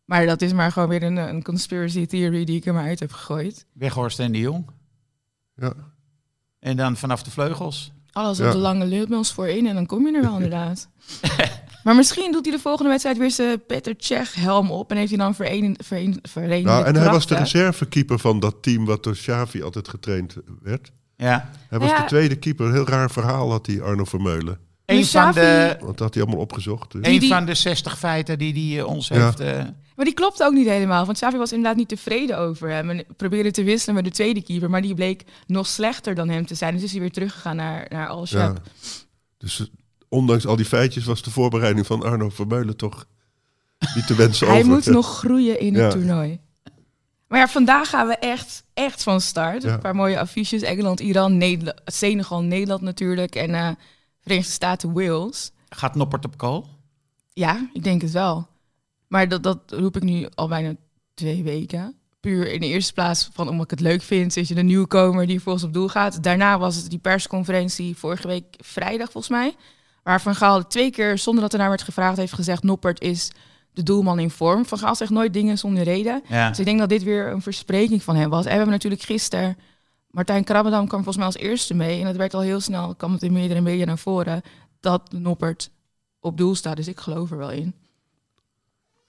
Maar 0.08 0.26
dat 0.26 0.42
is 0.42 0.52
maar 0.52 0.72
gewoon 0.72 0.88
weer 0.88 1.02
een, 1.02 1.16
een 1.16 1.42
conspiracy 1.42 2.06
theory 2.06 2.44
die 2.44 2.56
ik 2.56 2.66
er 2.66 2.74
maar 2.74 2.86
uit 2.86 3.00
heb 3.00 3.12
gegooid. 3.12 3.66
Weghorst 3.72 4.18
en 4.18 4.32
de 4.32 4.38
Jong. 4.38 4.66
Ja. 5.56 5.72
En 6.60 6.76
dan 6.76 6.96
vanaf 6.96 7.22
de 7.22 7.30
vleugels. 7.30 7.92
Alles 8.12 8.38
Ja. 8.38 8.46
op 8.46 8.52
de 8.52 8.58
lange 8.58 8.84
luchtmils 8.86 9.32
voorin 9.32 9.66
en 9.66 9.74
dan 9.74 9.86
kom 9.86 10.06
je 10.06 10.16
er 10.16 10.22
wel 10.22 10.34
inderdaad. 10.40 10.88
maar 11.84 11.94
misschien 11.94 12.32
doet 12.32 12.44
hij 12.46 12.54
de 12.54 12.60
volgende 12.60 12.90
wedstrijd 12.90 13.18
weer 13.18 13.30
zijn 13.30 13.66
Peter 13.66 13.94
Cech 13.96 14.34
helm 14.34 14.70
op 14.70 14.90
en 14.90 14.96
heeft 14.96 15.08
hij 15.08 15.18
dan 15.18 15.34
vereen, 15.34 15.76
vereen, 16.22 16.64
Nou, 16.64 16.84
en 16.84 16.94
hij 16.96 17.10
was 17.10 17.26
de 17.26 17.36
reservekeeper 17.36 18.18
van 18.18 18.40
dat 18.40 18.62
team 18.62 18.84
wat 18.84 19.02
door 19.04 19.14
Xavi 19.14 19.62
altijd 19.62 19.88
getraind 19.88 20.36
werd. 20.62 20.92
Ja. 21.16 21.50
Hij 21.68 21.78
was 21.78 21.90
Ja. 21.90 22.00
de 22.00 22.06
tweede 22.06 22.36
keeper. 22.36 22.66
Een 22.66 22.72
heel 22.72 22.88
raar 22.88 23.10
verhaal 23.10 23.50
had 23.50 23.64
die 23.64 23.82
Arno 23.82 24.04
Vermeulen. 24.04 24.58
Een 24.84 25.04
van, 25.06 25.30
Xavi- 25.30 25.40
de, 25.40 25.76
Want 25.80 25.86
dat 25.90 25.98
had 25.98 26.14
hij 26.14 26.22
allemaal 26.22 26.40
opgezocht. 26.42 26.92
Dus. 26.92 27.06
een 27.06 27.28
van 27.28 27.46
de 27.46 27.54
60 27.54 27.98
feiten 27.98 28.38
die, 28.38 28.52
die 28.52 28.78
eh, 28.78 28.86
ons 28.86 29.08
Ja. 29.08 29.24
heeft... 29.24 29.40
eh, 29.40 29.64
Maar 29.98 30.06
die 30.06 30.16
klopt 30.16 30.42
ook 30.42 30.52
niet 30.52 30.66
helemaal. 30.66 31.04
Want 31.04 31.18
Xavi 31.18 31.36
was 31.36 31.52
inderdaad 31.52 31.76
niet 31.76 31.88
tevreden 31.88 32.38
over 32.38 32.70
hem. 32.70 32.90
En 32.90 33.04
probeerde 33.16 33.50
te 33.50 33.62
wisselen 33.62 33.94
met 33.94 34.04
de 34.04 34.10
tweede 34.10 34.42
keeper. 34.42 34.70
Maar 34.70 34.82
die 34.82 34.94
bleek 34.94 35.24
nog 35.46 35.66
slechter 35.66 36.14
dan 36.14 36.28
hem 36.28 36.46
te 36.46 36.54
zijn. 36.54 36.74
Dus 36.74 36.82
is 36.82 36.90
hij 36.90 37.00
weer 37.00 37.10
teruggegaan 37.12 37.56
naar, 37.56 37.86
naar 37.88 38.08
Al 38.08 38.26
Ja. 38.28 38.54
Dus 39.38 39.60
eh, 39.60 39.66
ondanks 40.08 40.46
al 40.46 40.56
die 40.56 40.64
feitjes 40.64 41.04
was 41.04 41.22
de 41.22 41.30
voorbereiding 41.30 41.86
van 41.86 42.02
Arno 42.02 42.28
Vermeulen 42.28 42.76
toch 42.76 43.06
niet 43.94 44.06
te 44.06 44.14
wensen 44.14 44.46
Hij 44.48 44.56
over. 44.58 44.70
moet 44.70 44.84
Ja. 44.84 44.90
nog 44.92 45.18
groeien 45.18 45.60
in 45.60 45.74
Ja. 45.74 45.80
het 45.82 45.90
toernooi. 45.90 46.40
Maar 47.28 47.38
ja, 47.38 47.48
vandaag 47.48 47.88
gaan 47.88 48.06
we 48.06 48.16
echt, 48.16 48.64
echt 48.74 49.02
van 49.02 49.20
start. 49.20 49.62
Ja. 49.62 49.72
Een 49.72 49.80
paar 49.80 49.94
mooie 49.94 50.20
affiches. 50.20 50.62
Engeland, 50.62 51.00
Iran, 51.00 51.36
Nederland, 51.36 51.80
Senegal, 51.84 52.42
Nederland 52.42 52.80
natuurlijk. 52.80 53.34
En 53.34 53.54
eh 53.54 53.68
Verenigde 54.20 54.52
Staten, 54.52 54.92
Wales. 54.92 55.52
gaat 55.68 55.94
Noppert 55.94 56.24
op 56.24 56.36
kool? 56.36 56.68
Ja, 57.32 57.68
ik 57.72 57.84
denk 57.84 58.02
het 58.02 58.10
wel. 58.10 58.48
Maar 59.08 59.28
dat, 59.28 59.42
dat 59.42 59.58
roep 59.66 59.96
ik 59.96 60.02
nu 60.02 60.26
al 60.34 60.48
bijna 60.48 60.74
twee 61.14 61.42
weken. 61.42 61.96
Puur 62.20 62.52
in 62.52 62.60
de 62.60 62.66
eerste 62.66 62.92
plaats 62.92 63.28
van 63.32 63.48
omdat 63.48 63.64
ik 63.64 63.70
het 63.70 63.80
leuk 63.80 64.02
vind. 64.02 64.36
Is 64.36 64.48
je 64.48 64.54
de 64.54 64.62
nieuwkomer 64.62 65.26
die 65.26 65.40
volgens 65.40 65.64
op 65.64 65.72
doel 65.72 65.88
gaat. 65.88 66.22
Daarna 66.22 66.58
was 66.58 66.76
het 66.76 66.90
die 66.90 66.98
persconferentie 66.98 67.96
vorige 67.96 68.26
week 68.26 68.44
vrijdag 68.56 69.10
volgens 69.10 69.32
mij. 69.32 69.54
Waar 70.02 70.20
Van 70.20 70.34
Gaal 70.34 70.66
twee 70.66 70.90
keer 70.90 71.18
zonder 71.18 71.42
dat 71.42 71.52
er 71.52 71.58
naar 71.58 71.68
werd 71.68 71.82
gevraagd 71.82 72.16
heeft 72.16 72.32
gezegd... 72.32 72.62
Noppert 72.62 73.00
is 73.00 73.30
de 73.72 73.82
doelman 73.82 74.18
in 74.18 74.30
vorm. 74.30 74.66
Van 74.66 74.78
Gaal 74.78 74.94
zegt 74.94 75.10
nooit 75.10 75.32
dingen 75.32 75.58
zonder 75.58 75.82
reden. 75.82 76.22
Ja. 76.28 76.48
Dus 76.48 76.58
ik 76.58 76.64
denk 76.64 76.78
dat 76.78 76.88
dit 76.88 77.02
weer 77.02 77.26
een 77.26 77.42
verspreking 77.42 78.02
van 78.02 78.16
hem 78.16 78.30
was. 78.30 78.44
En 78.44 78.50
we 78.50 78.56
hebben 78.56 78.72
natuurlijk 78.72 79.02
gisteren... 79.02 79.56
Martijn 80.10 80.44
Krabbedam 80.44 80.86
kwam 80.86 81.02
volgens 81.02 81.16
mij 81.16 81.26
als 81.26 81.36
eerste 81.36 81.74
mee. 81.74 82.00
En 82.00 82.06
het 82.06 82.16
werd 82.16 82.34
al 82.34 82.40
heel 82.40 82.60
snel, 82.60 82.94
kwam 82.94 83.12
het 83.12 83.22
in 83.22 83.32
meerdere 83.32 83.60
media 83.60 83.84
naar 83.84 83.98
voren... 83.98 84.42
dat 84.80 85.12
Noppert 85.12 85.70
op 86.20 86.36
doel 86.36 86.54
staat. 86.54 86.76
Dus 86.76 86.88
ik 86.88 87.00
geloof 87.00 87.30
er 87.30 87.38
wel 87.38 87.50
in. 87.50 87.74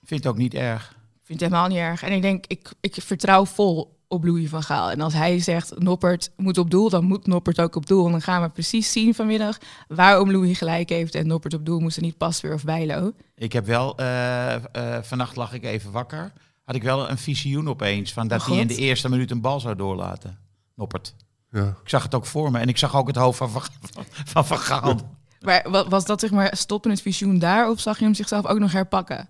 Vind 0.04 0.24
het 0.24 0.32
ook 0.32 0.38
niet 0.38 0.54
erg. 0.54 0.96
vind 1.22 1.40
het 1.40 1.50
helemaal 1.50 1.68
niet 1.70 1.78
erg. 1.78 2.02
En 2.02 2.12
ik 2.12 2.22
denk, 2.22 2.44
ik, 2.46 2.68
ik 2.80 2.94
vertrouw 3.00 3.44
vol 3.46 3.98
op 4.08 4.24
Louis 4.24 4.48
van 4.48 4.62
Gaal. 4.62 4.90
En 4.90 5.00
als 5.00 5.12
hij 5.12 5.38
zegt, 5.38 5.78
Noppert 5.78 6.30
moet 6.36 6.58
op 6.58 6.70
doel, 6.70 6.88
dan 6.90 7.04
moet 7.04 7.26
Noppert 7.26 7.60
ook 7.60 7.76
op 7.76 7.86
doel. 7.86 8.04
En 8.06 8.10
dan 8.10 8.22
gaan 8.22 8.42
we 8.42 8.48
precies 8.48 8.92
zien 8.92 9.14
vanmiddag 9.14 9.58
waarom 9.88 10.30
Louis 10.32 10.58
gelijk 10.58 10.88
heeft. 10.88 11.14
En 11.14 11.26
Noppert 11.26 11.54
op 11.54 11.66
doel 11.66 11.80
moest 11.80 11.96
er 11.96 12.02
niet 12.02 12.16
pas 12.16 12.40
weer 12.40 12.54
of 12.54 12.64
Bijlo. 12.64 13.12
Ik 13.34 13.52
heb 13.52 13.66
wel, 13.66 13.96
eh, 13.96 14.54
eh, 14.54 14.62
vannacht 15.02 15.36
lag 15.36 15.52
ik 15.52 15.64
even 15.64 15.90
wakker. 15.92 16.32
Had 16.64 16.74
ik 16.74 16.82
wel 16.82 17.10
een 17.10 17.18
visioen 17.18 17.68
opeens 17.68 18.12
van 18.12 18.28
dat 18.28 18.40
Oh, 18.40 18.46
hij 18.46 18.58
in 18.58 18.66
de 18.66 18.76
eerste 18.76 19.08
minuut 19.08 19.30
een 19.30 19.40
bal 19.40 19.60
zou 19.60 19.76
doorlaten. 19.76 20.38
Noppert. 20.74 21.14
Ja. 21.50 21.66
Ik 21.82 21.88
zag 21.88 22.02
het 22.02 22.14
ook 22.14 22.26
voor 22.26 22.50
me 22.50 22.58
en 22.58 22.68
ik 22.68 22.78
zag 22.78 22.96
ook 22.96 23.06
het 23.06 23.16
hoofd 23.16 23.38
van 23.38 23.50
Van, 23.50 23.62
van, 24.32 24.46
van 24.46 24.58
Gaal. 24.58 25.18
Maar 25.40 25.66
wa- 25.70 25.88
was 25.88 26.04
dat 26.04 26.20
zeg 26.20 26.30
maar 26.30 26.56
stoppen 26.56 26.90
het 26.90 27.02
visioen 27.02 27.38
daar? 27.38 27.70
Of 27.70 27.80
zag 27.80 27.98
je 27.98 28.04
hem 28.04 28.14
zichzelf 28.14 28.46
ook 28.46 28.58
nog 28.58 28.72
herpakken? 28.72 29.28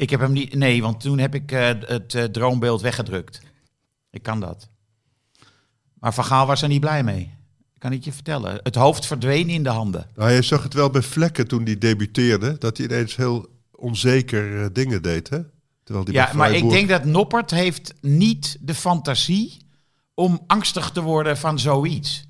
Ik 0.00 0.10
heb 0.10 0.20
hem 0.20 0.32
niet, 0.32 0.54
nee, 0.54 0.82
want 0.82 1.00
toen 1.00 1.18
heb 1.18 1.34
ik 1.34 1.52
eh, 1.52 1.68
het 1.80 2.14
eh, 2.14 2.24
droombeeld 2.24 2.80
weggedrukt. 2.80 3.40
Ik 4.10 4.22
kan 4.22 4.40
dat. 4.40 4.68
Maar 5.94 6.14
Van 6.14 6.24
Gaal 6.24 6.46
was 6.46 6.62
er 6.62 6.68
niet 6.68 6.80
blij 6.80 7.04
mee. 7.04 7.20
Ik 7.74 7.80
kan 7.80 7.92
het 7.92 8.04
je 8.04 8.12
vertellen. 8.12 8.60
Het 8.62 8.74
hoofd 8.74 9.06
verdween 9.06 9.48
in 9.48 9.62
de 9.62 9.68
handen. 9.68 10.06
Nou, 10.16 10.30
je 10.30 10.42
zag 10.42 10.62
het 10.62 10.74
wel 10.74 10.90
bij 10.90 11.02
Vlekken 11.02 11.48
toen 11.48 11.64
hij 11.64 11.78
debuteerde, 11.78 12.58
dat 12.58 12.76
hij 12.76 12.86
ineens 12.86 13.16
heel 13.16 13.48
onzeker 13.70 14.62
eh, 14.62 14.66
dingen 14.72 15.02
deed, 15.02 15.28
hè? 15.28 15.40
Terwijl 15.84 16.04
hij 16.04 16.14
Ja, 16.14 16.30
maar 16.34 16.52
ik 16.52 16.70
denk 16.70 16.88
dat 16.88 17.04
Noppert 17.04 17.50
heeft 17.50 17.94
niet 18.00 18.58
de 18.60 18.74
fantasie 18.74 19.66
om 20.14 20.40
angstig 20.46 20.90
te 20.90 21.02
worden 21.02 21.36
van 21.36 21.58
zoiets. 21.58 22.26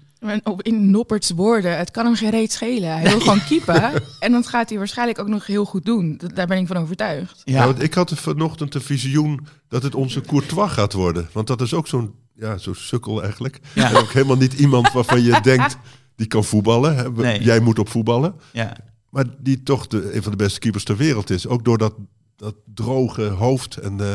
In 0.57 0.91
Nopperts 0.91 1.31
woorden, 1.31 1.79
het 1.79 1.91
kan 1.91 2.05
hem 2.05 2.15
geen 2.15 2.31
reet 2.31 2.53
schelen. 2.53 2.93
Hij 2.93 3.11
wil 3.11 3.21
gewoon 3.21 3.45
keepen. 3.45 3.93
En 4.21 4.33
dat 4.33 4.47
gaat 4.47 4.69
hij 4.69 4.79
waarschijnlijk 4.79 5.19
ook 5.19 5.29
nog 5.29 5.47
heel 5.47 5.65
goed 5.65 5.85
doen. 5.85 6.21
Daar 6.35 6.47
ben 6.47 6.59
ik 6.59 6.67
van 6.67 6.77
overtuigd. 6.77 7.43
Ja, 7.45 7.65
want 7.65 7.83
ik 7.83 7.95
had 7.95 8.13
vanochtend 8.15 8.75
een 8.75 8.81
visioen 8.81 9.47
dat 9.69 9.83
het 9.83 9.95
onze 9.95 10.21
Courtois 10.21 10.73
gaat 10.73 10.93
worden. 10.93 11.29
Want 11.33 11.47
dat 11.47 11.61
is 11.61 11.75
ook 11.75 11.87
zo'n 11.87 12.15
ja, 12.35 12.59
zo'n 12.59 12.75
sukkel 12.75 13.23
eigenlijk. 13.23 13.61
Ja. 13.73 13.89
En 13.89 13.97
ook 13.97 14.13
helemaal 14.13 14.37
niet 14.37 14.53
iemand 14.53 14.93
waarvan 14.93 15.23
je 15.23 15.41
denkt, 15.53 15.77
die 16.17 16.27
kan 16.27 16.45
voetballen. 16.45 17.15
Nee. 17.15 17.43
Jij 17.43 17.61
moet 17.61 17.79
op 17.79 17.89
voetballen. 17.89 18.35
ja. 18.53 18.77
Maar 19.11 19.25
die 19.39 19.63
toch 19.63 19.87
de, 19.87 20.15
een 20.15 20.23
van 20.23 20.31
de 20.33 20.39
beste 20.39 20.59
keepers 20.59 20.85
ter 20.85 20.97
wereld 20.97 21.31
is. 21.31 21.47
Ook 21.47 21.65
door 21.65 21.79
dat, 21.79 21.95
dat 22.37 22.55
droge 22.75 23.23
hoofd 23.23 23.77
en, 23.77 24.01
eh, 24.01 24.15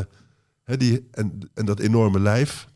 hè, 0.63 0.77
die, 0.77 1.07
en, 1.11 1.49
en 1.53 1.65
dat 1.65 1.79
enorme 1.79 2.19
lijf. 2.19 2.67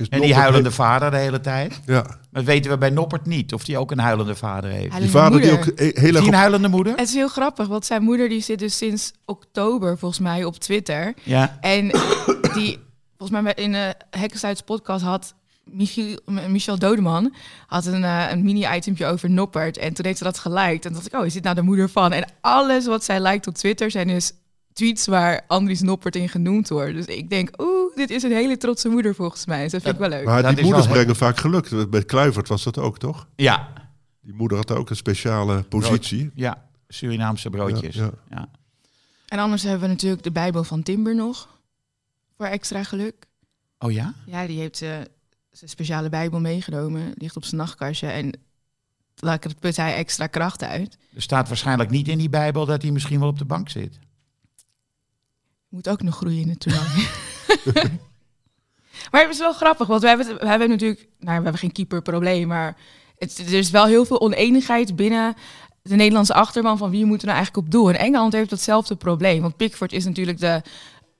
Is 0.00 0.08
En 0.08 0.20
die 0.20 0.34
huilende 0.34 0.70
vader 0.70 1.10
de 1.10 1.16
hele 1.16 1.40
tijd. 1.40 1.80
Ja, 1.86 2.18
Maar 2.30 2.44
weten 2.44 2.70
we 2.70 2.78
bij 2.78 2.90
Noppert 2.90 3.26
niet 3.26 3.52
of 3.54 3.66
hij 3.66 3.76
ook 3.76 3.90
een 3.90 3.98
huilende 3.98 4.34
vader 4.34 4.70
heeft. 4.70 4.82
die 4.82 4.90
Huilende 4.90 5.18
vader 5.18 5.40
die 5.40 5.50
moeder. 5.50 5.72
ook 5.72 5.78
he- 5.78 5.84
heel 6.00 6.08
erg 6.14 6.18
hij 6.18 6.26
een 6.28 6.34
huilende 6.34 6.68
moeder? 6.68 6.92
Het 6.96 7.08
is 7.08 7.14
heel 7.14 7.28
grappig, 7.28 7.66
want 7.66 7.86
zijn 7.86 8.02
moeder 8.02 8.28
die 8.28 8.40
zit 8.40 8.58
dus 8.58 8.76
sinds 8.76 9.12
oktober 9.24 9.98
volgens 9.98 10.20
mij 10.20 10.44
op 10.44 10.56
Twitter. 10.58 11.14
Ja. 11.22 11.58
En 11.60 11.86
die, 12.54 12.78
volgens 13.18 13.40
mij 13.42 13.54
in 13.54 13.72
de 13.72 13.94
Hekkenstuits 14.10 14.60
podcast 14.62 15.04
had 15.04 15.34
Michiel, 15.64 16.18
Michel 16.48 16.78
Dodeman 16.78 17.34
had 17.66 17.86
een, 17.86 18.04
eh, 18.04 18.26
een 18.30 18.42
mini-itempje 18.44 19.06
over 19.06 19.30
Noppert. 19.30 19.78
En 19.78 19.94
toen 19.94 20.04
heeft 20.04 20.18
ze 20.18 20.24
dat 20.24 20.38
geliked. 20.38 20.84
En 20.86 20.92
dacht 20.92 21.06
ik, 21.06 21.14
oh, 21.14 21.26
is 21.26 21.32
dit 21.32 21.42
nou 21.42 21.54
de 21.54 21.62
moeder 21.62 21.88
van? 21.90 22.12
En 22.12 22.24
alles 22.40 22.86
wat 22.86 23.04
zij 23.04 23.20
liked 23.20 23.46
op 23.46 23.54
Twitter 23.54 23.90
zijn 23.90 24.06
dus 24.08 24.32
tweets 24.72 25.06
waar 25.06 25.44
Andries 25.46 25.80
Noppert 25.80 26.16
in 26.16 26.28
genoemd 26.28 26.68
wordt. 26.68 26.94
Dus 26.94 27.06
ik 27.06 27.30
denk, 27.30 27.62
oeh, 27.62 27.96
dit 27.96 28.10
is 28.10 28.22
een 28.22 28.32
hele 28.32 28.56
trotse 28.56 28.88
moeder 28.88 29.14
volgens 29.14 29.46
mij. 29.46 29.62
Dus 29.62 29.72
dat 29.72 29.82
vind 29.82 29.94
ik 29.94 30.00
wel 30.00 30.08
leuk. 30.08 30.24
Maar 30.24 30.54
die 30.54 30.64
moeders 30.64 30.86
brengen 30.86 31.16
vaak 31.16 31.36
geluk. 31.36 31.90
Bij 31.90 32.04
Kluivert 32.04 32.48
was 32.48 32.62
dat 32.64 32.78
ook, 32.78 32.98
toch? 32.98 33.26
Ja. 33.36 33.68
Die 34.20 34.34
moeder 34.34 34.56
had 34.56 34.70
ook 34.70 34.90
een 34.90 34.96
speciale 34.96 35.62
positie. 35.62 36.30
Ja. 36.34 36.68
Surinaamse 36.88 37.50
broodjes. 37.50 37.94
Ja, 37.94 38.02
Ja, 38.04 38.10
ja. 38.30 38.48
En 39.28 39.38
anders 39.38 39.62
hebben 39.62 39.80
we 39.80 39.86
natuurlijk 39.86 40.22
de 40.22 40.32
Bijbel 40.32 40.64
van 40.64 40.82
Timber 40.82 41.14
nog. 41.14 41.48
Voor 42.36 42.46
extra 42.46 42.82
geluk. 42.82 43.26
Oh 43.78 43.92
ja? 43.92 44.14
Ja, 44.26 44.46
die 44.46 44.58
heeft 44.58 44.82
eh, 44.82 44.90
zijn 45.50 45.70
speciale 45.70 46.08
Bijbel 46.08 46.40
meegenomen. 46.40 47.04
Die 47.04 47.14
ligt 47.16 47.36
op 47.36 47.44
zijn 47.44 47.60
nachtkastje. 47.60 48.06
En 48.06 48.32
daar 49.14 49.38
put 49.60 49.76
hij 49.76 49.94
extra 49.94 50.26
kracht 50.26 50.62
uit. 50.62 50.98
Er 51.14 51.22
staat 51.22 51.48
waarschijnlijk 51.48 51.90
niet 51.90 52.08
in 52.08 52.18
die 52.18 52.28
Bijbel 52.28 52.66
dat 52.66 52.82
hij 52.82 52.90
misschien 52.90 53.20
wel 53.20 53.28
op 53.28 53.38
de 53.38 53.44
bank 53.44 53.68
zit. 53.68 53.98
Moet 55.70 55.88
ook 55.88 56.02
nog 56.02 56.16
groeien 56.16 56.58
toernooi. 56.58 57.08
maar 59.10 59.22
het 59.22 59.30
is 59.30 59.38
wel 59.38 59.52
grappig, 59.52 59.86
want 59.86 60.02
we 60.02 60.08
hebben, 60.08 60.26
we 60.26 60.46
hebben 60.46 60.68
natuurlijk... 60.68 61.00
Nou, 61.00 61.36
we 61.36 61.42
hebben 61.42 61.58
geen 61.58 61.72
keeperprobleem, 61.72 62.48
maar... 62.48 62.76
Het, 63.16 63.38
er 63.38 63.52
is 63.52 63.70
wel 63.70 63.86
heel 63.86 64.04
veel 64.04 64.20
oneenigheid 64.20 64.96
binnen 64.96 65.34
de 65.82 65.94
Nederlandse 65.94 66.34
achterban... 66.34 66.78
van 66.78 66.90
wie 66.90 67.04
moeten 67.04 67.26
nou 67.26 67.38
eigenlijk 67.38 67.66
op 67.66 67.72
doel. 67.72 67.88
En 67.88 67.98
Engeland 67.98 68.32
heeft 68.32 68.50
datzelfde 68.50 68.96
probleem. 68.96 69.42
Want 69.42 69.56
Pickford 69.56 69.92
is 69.92 70.04
natuurlijk 70.04 70.38
de 70.38 70.62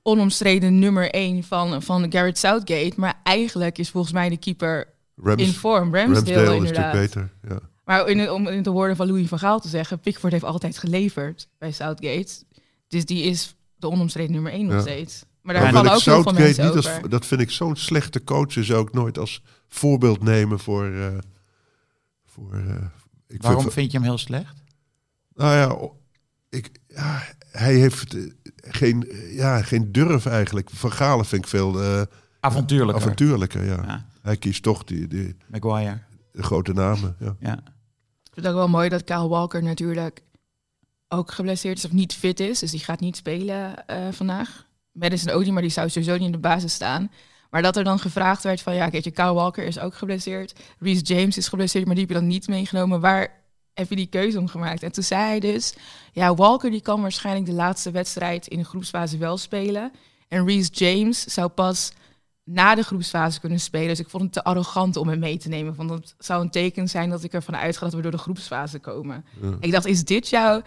onomstreden 0.03 0.79
nummer 0.79 1.11
één 1.11 1.45
van, 1.45 1.83
van 1.83 2.13
Garrett 2.13 2.39
Southgate. 2.39 2.93
Maar 2.97 3.21
eigenlijk 3.23 3.79
is 3.79 3.91
volgens 3.91 4.13
mij 4.13 4.29
de 4.29 4.37
keeper 4.37 4.89
Rams, 5.17 5.43
in 5.43 5.53
vorm. 5.53 5.95
Ramsdale, 5.95 6.15
Ramsdale 6.15 6.51
is 6.51 6.57
inderdaad. 6.57 6.95
natuurlijk 6.95 7.15
beter. 7.15 7.31
Ja. 7.49 7.69
Maar 7.85 8.09
in, 8.09 8.31
om 8.31 8.47
in 8.47 8.63
de 8.63 8.71
woorden 8.71 8.97
van 8.97 9.07
Louis 9.07 9.29
van 9.29 9.39
Gaal 9.39 9.61
te 9.61 9.69
zeggen, 9.69 10.01
Pickford 10.01 10.33
heeft 10.33 10.45
altijd 10.45 10.79
geleverd 10.79 11.49
bij 11.59 11.73
Southgate. 11.73 12.43
Dus 12.89 13.05
die 13.05 13.23
is 13.23 13.55
de 13.81 13.89
onomstreden 13.89 14.33
nummer 14.33 14.53
één 14.53 14.65
nog 14.65 14.75
Ja. 14.75 14.81
steeds. 14.81 15.25
Maar 15.43 15.55
daar 15.55 15.73
vallen 15.73 15.93
ook 15.93 16.01
heel 16.01 16.23
veel 16.23 16.33
mensen 16.33 16.65
niet 16.67 16.77
over. 16.77 16.91
als, 17.01 17.09
dat 17.11 17.27
vind 17.27 17.41
ik 17.41 17.51
zo'n 17.51 17.77
slechte 17.77 18.25
coach. 18.25 18.53
Zou 18.53 18.87
ik 18.87 18.93
nooit 18.93 19.19
als 19.19 19.43
voorbeeld 19.69 20.23
nemen 20.23 20.59
voor. 20.59 20.85
eh, 20.85 21.19
voor 22.25 22.55
eh, 22.55 22.75
ik 23.29 23.43
Waarom 23.43 23.61
vind, 23.63 23.73
vind 23.75 23.93
je 23.93 23.99
hem 23.99 24.07
heel 24.07 24.19
slecht? 24.19 24.63
nou 25.35 25.55
ja, 25.57 25.89
ik, 26.59 26.71
ja, 26.89 27.23
hij 27.51 27.75
heeft 27.75 28.15
eh, 28.15 28.23
geen, 28.57 29.09
ja, 29.31 29.63
geen 29.63 29.93
durf 29.93 30.27
eigenlijk. 30.27 30.71
Van 30.71 30.93
Galen 30.93 31.25
vind 31.25 31.43
ik 31.45 31.49
veel 31.51 31.83
eh, 31.83 32.03
Avontuurlijker. 32.41 33.03
avontuurlijker. 33.03 33.65
Ja. 33.65 33.83
Ja. 33.87 34.07
Hij 34.23 34.37
kiest 34.37 34.63
toch 34.63 34.85
die, 34.85 35.07
die, 35.07 35.37
Maguire. 35.47 35.99
de 36.33 36.43
grote 36.43 36.73
namen. 36.73 37.17
Ja. 37.19 37.37
Ja. 37.41 37.53
Ik 38.23 38.37
vind 38.37 38.47
het 38.47 38.47
ook 38.47 38.55
wel 38.55 38.69
mooi 38.69 38.89
dat 38.89 39.05
Kyle 39.05 39.29
Walker 39.29 39.63
natuurlijk 39.63 40.23
ook 41.13 41.31
geblesseerd 41.31 41.79
is 41.79 41.85
of 41.85 41.93
niet 41.93 42.15
fit 42.15 42.41
is. 42.41 42.59
Dus 42.59 42.71
die 42.71 42.81
gaat 42.81 43.01
niet 43.01 43.17
spelen 43.17 43.87
eh, 43.87 43.97
vandaag. 44.11 44.67
Madison 44.93 45.33
ook 45.33 45.45
niet, 45.45 45.53
maar 45.53 45.63
die 45.63 45.71
zou 45.71 45.89
sowieso 45.89 46.13
niet 46.13 46.27
in 46.27 46.33
de 46.33 46.39
basis 46.39 46.73
staan. 46.73 47.11
Maar 47.51 47.63
dat 47.63 47.77
er 47.77 47.85
dan 47.85 47.99
gevraagd 47.99 48.43
werd 48.43 48.61
van, 48.61 48.75
ja, 48.75 48.89
kijk, 48.89 49.05
je 49.05 49.11
Kyle 49.11 49.33
Walker 49.33 49.65
is 49.65 49.79
ook 49.79 49.95
geblesseerd. 49.95 50.55
Reece 50.79 51.03
James 51.03 51.37
is 51.37 51.49
geblesseerd, 51.49 51.85
maar 51.85 51.95
die 51.95 52.05
heb 52.05 52.15
je 52.15 52.21
dan 52.21 52.29
niet 52.29 52.49
meegenomen. 52.49 53.01
Waar 53.01 53.43
heb 53.75 53.89
je 53.89 53.97
die 53.97 54.07
keuze 54.07 54.39
om 54.39 54.49
gemaakt? 54.49 54.83
En 54.83 54.93
toen 54.93 55.05
zei 55.05 55.23
hij 55.23 55.41
dus, 55.41 55.75
ja, 56.13 56.35
Walker 56.35 56.71
die 56.71 56.81
kan 56.81 57.01
waarschijnlijk 57.01 57.47
de 57.47 57.53
laatste 57.53 57.91
wedstrijd 57.91 58.47
in 58.47 58.59
de 58.59 58.65
groepsfase 58.65 59.19
wel 59.19 59.37
spelen. 59.37 59.93
En 60.29 60.47
Reece 60.47 60.71
James 60.73 61.25
zou 61.25 61.49
pas 61.49 61.93
na 62.45 62.75
de 62.75 62.83
groepsfase 62.83 63.41
kunnen 63.41 63.61
spelen. 63.61 63.89
Dus 63.89 64.01
ik 64.01 64.09
vond 64.09 64.23
het 64.23 64.33
te 64.33 64.45
arrogant 64.45 64.97
om 64.97 65.09
hem 65.09 65.19
mee 65.19 65.39
te 65.39 65.49
nemen. 65.49 65.75
Want 65.75 65.89
dat 65.89 66.15
zou 66.19 66.43
een 66.43 66.51
teken 66.51 66.89
zijn 66.89 67.11
dat 67.11 67.25
ik 67.25 67.33
ervan 67.33 67.57
uitga 67.57 67.85
dat 67.85 67.95
we 67.95 68.03
door 68.03 68.11
de 68.11 68.19
groepsfase 68.19 68.79
komen. 68.79 69.25
Ik 69.61 69.71
dacht, 69.71 69.87
is 69.87 70.05
dit 70.05 70.29
jouw 70.29 70.63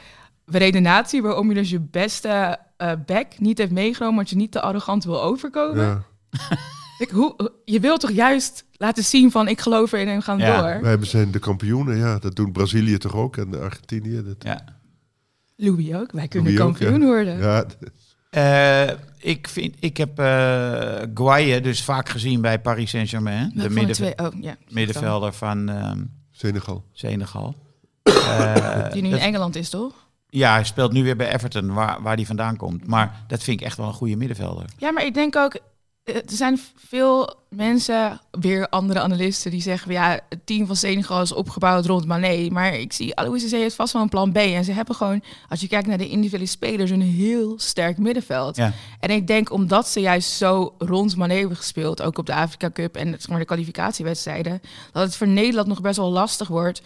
redenatie 0.46 1.22
waarom 1.22 1.48
je 1.50 1.54
dus 1.54 1.70
je 1.70 1.80
beste 1.80 2.58
eh 2.78 2.92
back 3.06 3.40
niet 3.40 3.58
heeft 3.58 3.72
meegenomen, 3.72 4.16
want 4.16 4.30
je 4.30 4.36
niet 4.36 4.52
te 4.52 4.62
arrogant 4.62 5.04
wil 5.04 5.22
overkomen? 5.24 5.86
Ja. 5.86 6.04
Ik, 6.98 7.10
hoe, 7.10 7.52
je 7.66 7.80
wilt 7.80 8.00
toch 8.00 8.12
juist 8.12 8.66
laten 8.72 9.04
zien 9.04 9.32
van 9.32 9.48
ik 9.48 9.62
geloof 9.62 9.92
erin 9.92 10.08
en 10.08 10.16
we 10.18 10.22
gaan 10.24 10.38
Ja. 10.38 10.62
door. 10.62 10.82
Wij 10.82 10.98
zijn 11.06 11.32
de 11.32 11.40
kampioenen. 11.40 11.98
Ja. 11.98 12.20
Dat 12.20 12.36
doen 12.36 12.52
Brazilië 12.52 12.98
toch 12.98 13.16
ook 13.16 13.38
en 13.38 13.62
Argentinië. 13.62 14.24
Dat, 14.24 14.36
ja. 14.40 14.64
Louis 15.56 15.94
ook, 15.94 16.12
wij 16.12 16.28
kunnen 16.28 16.54
Louis 16.54 16.68
ook, 16.70 16.78
kampioen 16.80 17.02
ja. 17.02 17.06
worden. 17.08 17.38
ja, 17.40 17.66
Eh, 18.30 18.90
ik, 19.20 19.48
vind, 19.48 19.76
ik 19.80 19.98
heb 19.98 20.20
eh 20.20 21.02
Guaye 21.14 21.62
dus 21.62 21.84
vaak 21.84 22.10
gezien 22.10 22.42
bij 22.42 22.60
Paris 22.62 22.90
Saint-Germain. 22.90 23.52
De 23.56 23.86
twee? 23.92 24.18
Oh, 24.18 24.28
ja. 24.42 24.56
middenvelder 24.70 25.34
van 25.34 25.70
ehm, 25.70 26.04
Senegal. 26.32 26.84
Senegal. 26.92 27.56
Eh, 28.04 28.92
Die 28.92 29.02
nu 29.02 29.08
in 29.08 29.14
dat- 29.14 29.24
Engeland 29.24 29.56
is, 29.56 29.70
toch? 29.70 29.94
Ja, 30.34 30.54
hij 30.54 30.63
speelt 30.63 30.92
nu 30.92 31.04
weer 31.04 31.16
bij 31.16 31.34
Everton, 31.34 31.74
waar, 31.74 32.02
waar 32.02 32.16
hij 32.16 32.25
vandaan 32.25 32.58
komt. 32.58 32.88
Maar 32.88 33.24
dat 33.28 33.44
vind 33.44 33.60
ik 33.60 33.66
echt 33.66 33.78
wel 33.78 33.88
een 33.88 33.94
goede 33.94 34.16
middenvelder. 34.16 34.66
Ja, 34.78 34.92
maar 34.92 35.06
ik 35.06 35.13
denk 35.13 35.36
ook, 35.36 35.60
eh, 36.04 36.16
er 36.16 36.24
zijn 36.25 36.60
veel 36.75 37.36
mensen, 37.50 38.22
weer 38.32 38.70
andere 38.70 39.00
analisten, 39.00 39.52
die 39.52 39.62
zeggen, 39.62 39.92
ja, 39.92 40.20
het 40.30 40.46
team 40.46 40.66
van 40.68 40.75
Senegal 40.75 41.22
is 41.22 41.34
opgebouwd 41.34 41.86
rond 41.86 42.06
Mané. 42.06 42.50
Maar 42.50 42.74
ik 42.74 42.94
zie, 42.94 43.16
Alois 43.16 43.42
Cissé 43.42 43.58
heeft 43.58 43.75
vast 43.75 43.94
wel 43.94 44.02
een 44.02 44.10
plan 44.10 44.32
B. 44.32 44.38
En 44.38 44.63
ze 44.63 44.72
hebben 44.72 44.96
gewoon, 44.96 45.24
als 45.50 45.62
je 45.62 45.68
kijkt 45.68 45.88
naar 45.88 45.98
de 45.98 46.10
individuele 46.10 46.46
spelers, 46.46 46.92
een 46.92 47.02
heel 47.02 47.60
sterk 47.60 47.98
middenveld. 47.98 48.56
Ja. 48.56 48.74
En 49.00 49.10
ik 49.10 49.28
denk, 49.28 49.52
omdat 49.52 49.88
ze 49.88 50.00
juist 50.00 50.32
zo 50.32 50.75
rond 50.78 51.16
Mané 51.16 51.36
hebben 51.36 51.58
gespeeld, 51.58 52.02
ook 52.02 52.18
op 52.18 52.25
de 52.25 52.36
Afrika 52.36 52.72
Cup 52.72 52.96
en 52.96 53.08
zeg 53.08 53.28
maar, 53.28 53.40
de 53.40 53.46
kwalificatiewedstrijden, 53.46 54.62
dat 54.92 55.04
het 55.04 55.16
voor 55.16 55.28
Nederland 55.28 55.68
nog 55.68 55.82
best 55.82 55.98
wel 55.98 56.12
lastig 56.12 56.48
wordt 56.48 56.82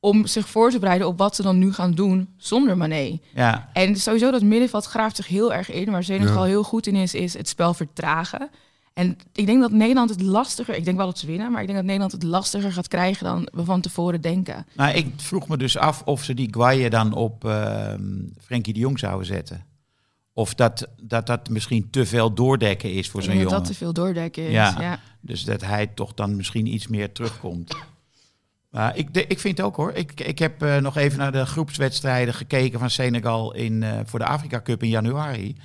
om 0.00 0.26
zich 0.26 0.48
voor 0.48 0.70
te 0.70 0.78
bereiden 0.78 1.06
op 1.06 1.18
wat 1.18 1.36
ze 1.36 1.42
dan 1.42 1.58
nu 1.58 1.72
gaan 1.72 1.92
doen 1.92 2.28
zonder 2.36 2.76
Mané. 2.76 3.18
Ja, 3.34 3.70
En 3.72 3.96
sowieso 3.96 4.30
dat 4.30 4.42
middenveld 4.42 4.84
graaft 4.84 5.16
zich 5.16 5.26
heel 5.26 5.52
erg 5.52 5.70
in. 5.70 5.90
Waar 5.90 6.04
Senegal 6.04 6.42
Ja. 6.42 6.48
heel 6.48 6.62
goed 6.62 6.86
in 6.86 6.94
is, 6.96 7.14
is 7.14 7.34
het 7.36 7.48
spel 7.48 7.74
vertragen. 7.74 8.50
En 8.92 9.16
ik 9.32 9.46
denk 9.46 9.60
dat 9.60 9.70
Nederland 9.70 10.10
het 10.10 10.20
lastiger... 10.22 10.74
Ik 10.76 10.84
denk 10.84 10.96
wel 10.96 11.06
dat 11.06 11.18
ze 11.18 11.26
winnen, 11.26 11.50
maar 11.50 11.60
ik 11.60 11.66
denk 11.66 11.78
dat 11.78 11.86
Nederland 11.86 12.12
het 12.12 12.22
lastiger 12.22 12.72
gaat 12.72 12.88
krijgen 12.88 13.24
dan 13.24 13.48
we 13.52 13.64
van 13.64 13.80
tevoren 13.80 14.20
denken. 14.20 14.66
nou, 14.76 14.94
ik 14.96 15.06
vroeg 15.16 15.48
me 15.48 15.56
dus 15.56 15.76
af 15.78 16.02
of 16.02 16.22
ze 16.24 16.34
die 16.34 16.48
Guaye 16.50 16.90
dan 16.90 17.12
op 17.14 17.44
ehm 17.44 18.02
Frenkie 18.40 18.72
de 18.72 18.78
Jong 18.80 18.98
zouden 18.98 19.26
zetten. 19.26 19.64
Of 20.32 20.54
dat, 20.54 20.88
dat 21.02 21.26
dat 21.26 21.48
misschien 21.48 21.90
te 21.90 22.06
veel 22.06 22.34
doordekken 22.34 22.92
is 22.92 23.08
voor 23.10 23.20
Ik 23.20 23.26
zo'n 23.26 23.34
denk 23.36 23.44
dat 23.48 23.52
jongen. 23.52 23.66
dat 23.68 23.78
te 23.78 23.84
veel 23.84 23.92
doordekken 23.92 24.46
is. 24.46 24.52
Ja. 24.52 24.76
Ja. 24.80 25.00
Dus 25.20 25.44
dat 25.44 25.60
hij 25.64 25.86
toch 25.86 26.14
dan 26.14 26.36
misschien 26.36 26.66
iets 26.74 26.88
meer 26.88 27.12
terugkomt. 27.12 27.76
Maar 28.70 28.96
ik, 28.96 29.14
de- 29.14 29.26
ik 29.26 29.38
vind 29.40 29.60
ook 29.60 29.76
hoor. 29.76 29.92
Ik, 29.92 30.20
ik 30.20 30.38
heb 30.38 30.62
eh, 30.62 30.76
nog 30.76 30.96
even 30.96 31.18
naar 31.18 31.32
de 31.32 31.46
groepswedstrijden 31.46 32.34
gekeken 32.34 32.78
van 32.78 32.90
Senegal 32.90 33.54
in, 33.54 33.82
eh, 33.82 33.90
voor 34.04 34.18
de 34.18 34.24
Afrika 34.26 34.60
Cup 34.62 34.82
in 34.82 34.88
januari. 34.88 35.56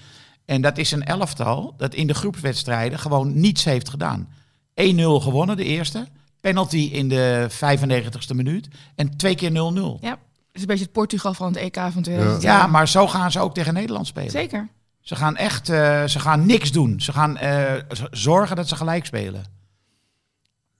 En 0.45 0.61
dat 0.61 0.77
is 0.77 0.91
een 0.91 1.03
elftal 1.03 1.73
dat 1.77 1.93
in 1.93 2.07
de 2.07 2.13
groepswedstrijden 2.13 2.99
gewoon 2.99 3.39
niets 3.39 3.63
heeft 3.63 3.89
gedaan. 3.89 4.27
1-0 4.73 5.19
gewonnen, 5.21 5.57
de 5.57 5.63
eerste. 5.63 6.07
Penalty 6.41 6.77
in 6.93 7.09
de 7.09 7.47
95ste 7.49 8.35
minuut. 8.35 8.67
En 8.95 9.17
twee 9.17 9.35
keer 9.35 9.49
0-0. 9.51 9.53
Ja. 10.01 10.09
Het 10.09 10.19
is 10.53 10.61
een 10.61 10.67
beetje 10.67 10.83
het 10.83 10.91
Portugal 10.93 11.33
van 11.33 11.47
het 11.47 11.55
EK 11.57 11.75
van 11.91 12.01
2000. 12.01 12.41
Ja, 12.43 12.67
maar 12.67 12.87
zo 12.87 13.07
gaan 13.07 13.31
ze 13.31 13.39
ook 13.39 13.53
tegen 13.53 13.73
Nederland 13.73 14.07
spelen. 14.07 14.31
Zeker. 14.31 14.69
Ze 14.99 15.15
gaan 15.15 15.35
echt, 15.37 15.69
eh, 15.69 16.03
ze 16.05 16.19
gaan 16.19 16.45
niks 16.45 16.71
doen. 16.71 17.01
Ze 17.01 17.11
gaan 17.11 17.37
eh, 17.37 17.73
zorgen 18.11 18.55
dat 18.55 18.67
ze 18.67 18.75
gelijk 18.75 19.05
spelen. 19.05 19.43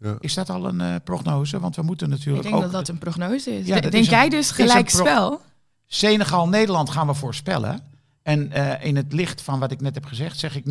Ja. 0.02 0.16
Is 0.20 0.34
dat 0.34 0.50
al 0.50 0.68
een 0.68 0.82
eh, 0.82 0.96
prognose? 1.04 1.60
Want 1.60 1.76
we 1.76 1.82
moeten 1.82 2.08
Ik 2.12 2.14
natuurlijk 2.18 2.44
denk 2.44 2.56
ook... 2.56 2.62
dat 2.62 2.72
dat 2.72 2.88
een 2.88 2.98
prognose 2.98 3.58
is. 3.58 3.68
Ja, 3.68 3.76
De- 3.76 3.82
dat 3.82 3.92
denk 3.92 4.04
is 4.04 4.10
een- 4.12 4.16
jij 4.18 4.30
dus 4.30 4.52
gelijk 4.52 4.86
pro- 4.92 5.00
spel? 5.00 5.42
Senegal-Nederland 5.88 6.90
gaan 6.90 7.08
we 7.08 7.14
voorspellen. 7.14 7.80
En 8.22 8.52
eh, 8.52 8.86
in 8.88 8.96
het 8.96 9.14
licht 9.14 9.42
van 9.42 9.60
wat 9.60 9.72
ik 9.72 9.82
net 9.82 9.96
heb 9.96 10.06
gezegd, 10.06 10.40
zeg 10.40 10.56
ik 10.56 10.64
0-0. 10.66 10.70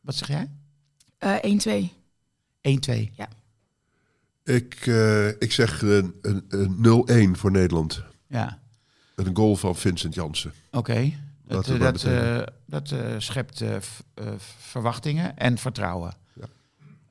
Wat 0.00 0.14
zeg 0.14 0.28
jij? 0.28 0.50
Eh 1.18 1.34
1-2. 1.42 1.92
1-2. 2.60 3.10
Ik, 4.44 4.74
eh, 4.86 5.28
ik 5.28 5.52
zeg 5.52 5.82
een, 5.82 6.14
een, 6.22 6.44
een 6.48 7.34
0-1 7.34 7.38
voor 7.38 7.50
Nederland. 7.50 8.02
Ja, 8.28 8.58
Met 9.16 9.26
een 9.26 9.36
goal 9.36 9.56
van 9.56 9.76
Vincent 9.76 10.14
Jansen. 10.14 10.52
oké. 10.70 11.12
Dat, 11.46 11.66
maar 11.68 11.78
dat, 11.78 12.04
eh, 12.04 12.42
dat 12.66 12.90
eh, 12.90 13.14
schept 13.18 13.62
verwachtingen 14.58 15.36
en 15.36 15.58
vertrouwen. 15.58 16.14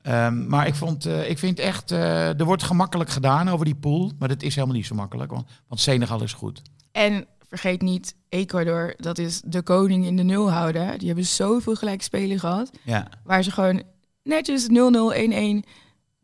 Ehm, 0.06 0.46
maar 0.48 0.66
ik, 0.66 0.74
vond, 0.74 1.06
eh, 1.06 1.30
ik 1.30 1.38
vind 1.38 1.58
echt, 1.58 1.90
eh, 1.90 2.38
er 2.40 2.44
wordt 2.44 2.62
gemakkelijk 2.62 3.10
gedaan 3.10 3.48
over 3.48 3.64
die 3.64 3.74
pool. 3.74 4.12
Maar 4.18 4.28
dat 4.28 4.42
is 4.42 4.54
helemaal 4.54 4.76
niet 4.76 4.86
zo 4.86 4.94
makkelijk, 4.94 5.30
want, 5.30 5.46
want 5.68 5.80
Senegal 5.80 6.22
is 6.22 6.32
goed. 6.32 6.62
En 6.92 7.26
vergeet 7.48 7.82
niet, 7.82 8.14
Ecuador, 8.28 8.94
dat 8.96 9.18
is 9.18 9.40
de 9.44 9.62
koning 9.62 10.04
in 10.06 10.16
de 10.16 10.22
nul 10.22 10.50
houden. 10.50 10.98
Die 10.98 11.06
hebben 11.06 11.26
zoveel 11.26 11.74
gelijkspelen 11.74 12.38
gehad. 12.38 12.70
Ja, 12.84 13.08
Waar 13.24 13.42
ze 13.42 13.50
gewoon 13.50 13.82
netjes 14.22 14.66
0-0, 14.68 15.12
1-1, 15.14 15.64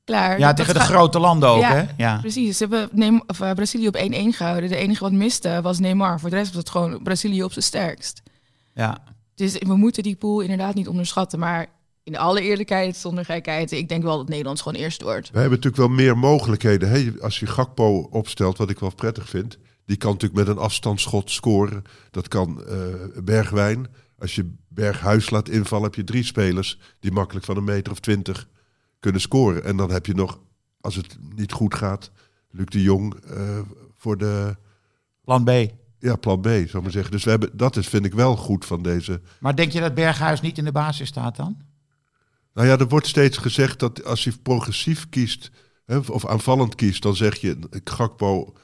klaar. 0.04 0.38
ja 0.38 0.46
Dat- 0.46 0.56
tegen 0.56 0.74
dat 0.74 0.82
de 0.82 0.88
grote 0.88 1.18
landen 1.18 1.48
ook, 1.48 1.60
Ja. 1.60 1.74
hè? 1.74 1.84
Ja. 1.96 2.18
Precies, 2.18 2.56
ze 2.56 2.62
hebben 2.68 2.88
Neym- 2.92 3.22
of, 3.26 3.40
eh, 3.40 3.50
Brazilië 3.52 3.86
op 3.88 3.96
1-1 3.96 4.32
gehouden. 4.32 4.70
De 4.70 4.76
enige 4.76 5.02
wat 5.04 5.12
miste 5.12 5.60
was 5.62 5.78
Neymar. 5.78 6.20
Voor 6.20 6.30
de 6.30 6.36
rest 6.36 6.48
was 6.48 6.58
het 6.58 6.70
gewoon 6.70 7.02
Brazilië 7.02 7.42
op 7.42 7.52
zijn 7.52 7.64
sterkst. 7.64 8.22
ja. 8.74 8.98
Dus 9.34 9.58
we 9.58 9.76
moeten 9.76 10.02
die 10.02 10.16
pool 10.16 10.40
inderdaad 10.40 10.74
niet 10.74 10.88
onderschatten. 10.88 11.38
Maar 11.38 11.66
in 12.04 12.16
alle 12.16 12.40
eerlijkheid, 12.40 12.96
zonder 12.96 13.24
gekheid, 13.24 13.72
ik 13.72 13.88
denk 13.88 14.02
wel 14.02 14.16
dat 14.16 14.28
Nederland 14.28 14.60
gewoon 14.60 14.80
eerst 14.80 15.02
wordt. 15.02 15.30
Wij 15.30 15.40
hebben 15.40 15.60
natuurlijk 15.60 15.88
wel 15.88 15.96
meer 15.96 16.18
mogelijkheden. 16.18 16.88
Hè? 16.90 17.12
Als 17.20 17.40
je 17.40 17.46
Gakpo 17.46 18.08
opstelt, 18.10 18.58
wat 18.58 18.70
ik 18.70 18.78
wel 18.78 18.94
prettig 18.94 19.28
vind. 19.28 19.58
Die 19.84 19.96
kan 19.96 20.12
natuurlijk 20.12 20.46
met 20.46 20.56
een 20.56 20.62
afstandsschot 20.62 21.30
scoren. 21.30 21.82
Dat 22.10 22.28
kan 22.28 22.64
eh, 22.66 22.76
Bergwijn. 23.24 23.86
Als 24.18 24.34
je 24.34 24.54
Berghuis 24.68 25.30
laat 25.30 25.48
invallen, 25.48 25.84
heb 25.84 25.94
je 25.94 26.04
drie 26.04 26.24
spelers 26.24 26.78
die 27.00 27.12
makkelijk 27.12 27.46
van 27.46 27.56
een 27.56 27.64
meter 27.64 27.92
of 27.92 28.00
twintig 28.00 28.48
kunnen 29.00 29.20
scoren. 29.20 29.64
En 29.64 29.76
dan 29.76 29.90
heb 29.90 30.06
je 30.06 30.14
nog, 30.14 30.38
als 30.80 30.94
het 30.94 31.16
niet 31.34 31.52
goed 31.52 31.74
gaat, 31.74 32.10
Luc 32.50 32.66
de 32.66 32.82
Jong 32.82 33.14
eh, 33.14 33.58
voor 33.96 34.18
de 34.18 34.56
Plan 35.24 35.44
B. 35.44 35.50
ja, 35.98 36.16
plan 36.16 36.40
B, 36.40 36.46
zou 36.46 36.62
ik 36.62 36.82
maar 36.82 36.90
zeggen. 36.90 37.12
Dus 37.12 37.24
we 37.24 37.30
hebben, 37.30 37.50
dat 37.56 37.76
is, 37.76 37.88
vind 37.88 38.04
ik 38.04 38.14
wel 38.14 38.36
goed 38.36 38.64
van 38.64 38.82
deze. 38.82 39.20
Maar 39.40 39.56
denk 39.56 39.72
je 39.72 39.80
dat 39.80 39.94
Berghuis 39.94 40.40
niet 40.40 40.58
in 40.58 40.64
de 40.64 40.72
basis 40.72 41.08
staat 41.08 41.36
dan? 41.36 41.56
Nou 42.54 42.68
ja, 42.68 42.78
er 42.78 42.88
wordt 42.88 43.06
steeds 43.06 43.36
gezegd 43.38 43.78
dat 43.78 44.04
als 44.04 44.24
je 44.24 44.32
progressief 44.42 45.08
kiest, 45.08 45.50
hè, 45.84 45.96
of 45.96 46.26
aanvallend 46.26 46.74
kiest, 46.74 47.02
dan 47.02 47.16
zeg 47.16 47.36
je 47.36 47.58
Gakpo 47.84 48.54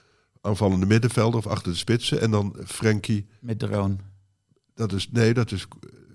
aanvallende 0.40 0.86
middenvelder 0.86 1.38
of 1.38 1.46
achter 1.46 1.72
de 1.72 1.78
spitsen. 1.78 2.20
En 2.20 2.30
dan 2.30 2.56
Frenkie, 2.66 3.26
Met 3.40 3.58
Droon. 3.58 4.00
dat 4.74 4.92
is, 4.92 5.08
nee, 5.10 5.34
dat 5.34 5.52
is 5.52 5.66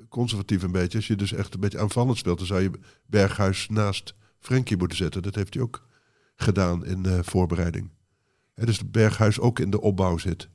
conservatief 0.09 0.63
een 0.63 0.71
beetje. 0.71 0.97
Als 0.97 1.07
je 1.07 1.15
dus 1.15 1.33
echt 1.33 1.53
een 1.53 1.59
beetje 1.59 1.79
aanvallend 1.79 2.17
speelt, 2.17 2.37
dan 2.37 2.47
zou 2.47 2.61
je 2.61 2.71
Berghuis 3.05 3.67
naast 3.69 4.13
Frenkie 4.39 4.77
moeten 4.77 4.97
zetten. 4.97 5.21
Dat 5.21 5.35
heeft 5.35 5.53
hij 5.53 5.63
ook 5.63 5.87
gedaan 6.35 6.85
in 6.85 7.03
de 7.03 7.23
voorbereiding. 7.23 7.89
Hè, 8.53 8.65
dus 8.65 8.89
Berghuis 8.89 9.39
ook 9.39 9.59
in 9.59 9.69
de 9.69 9.81
opbouw 9.81 10.17
zit. 10.17 10.49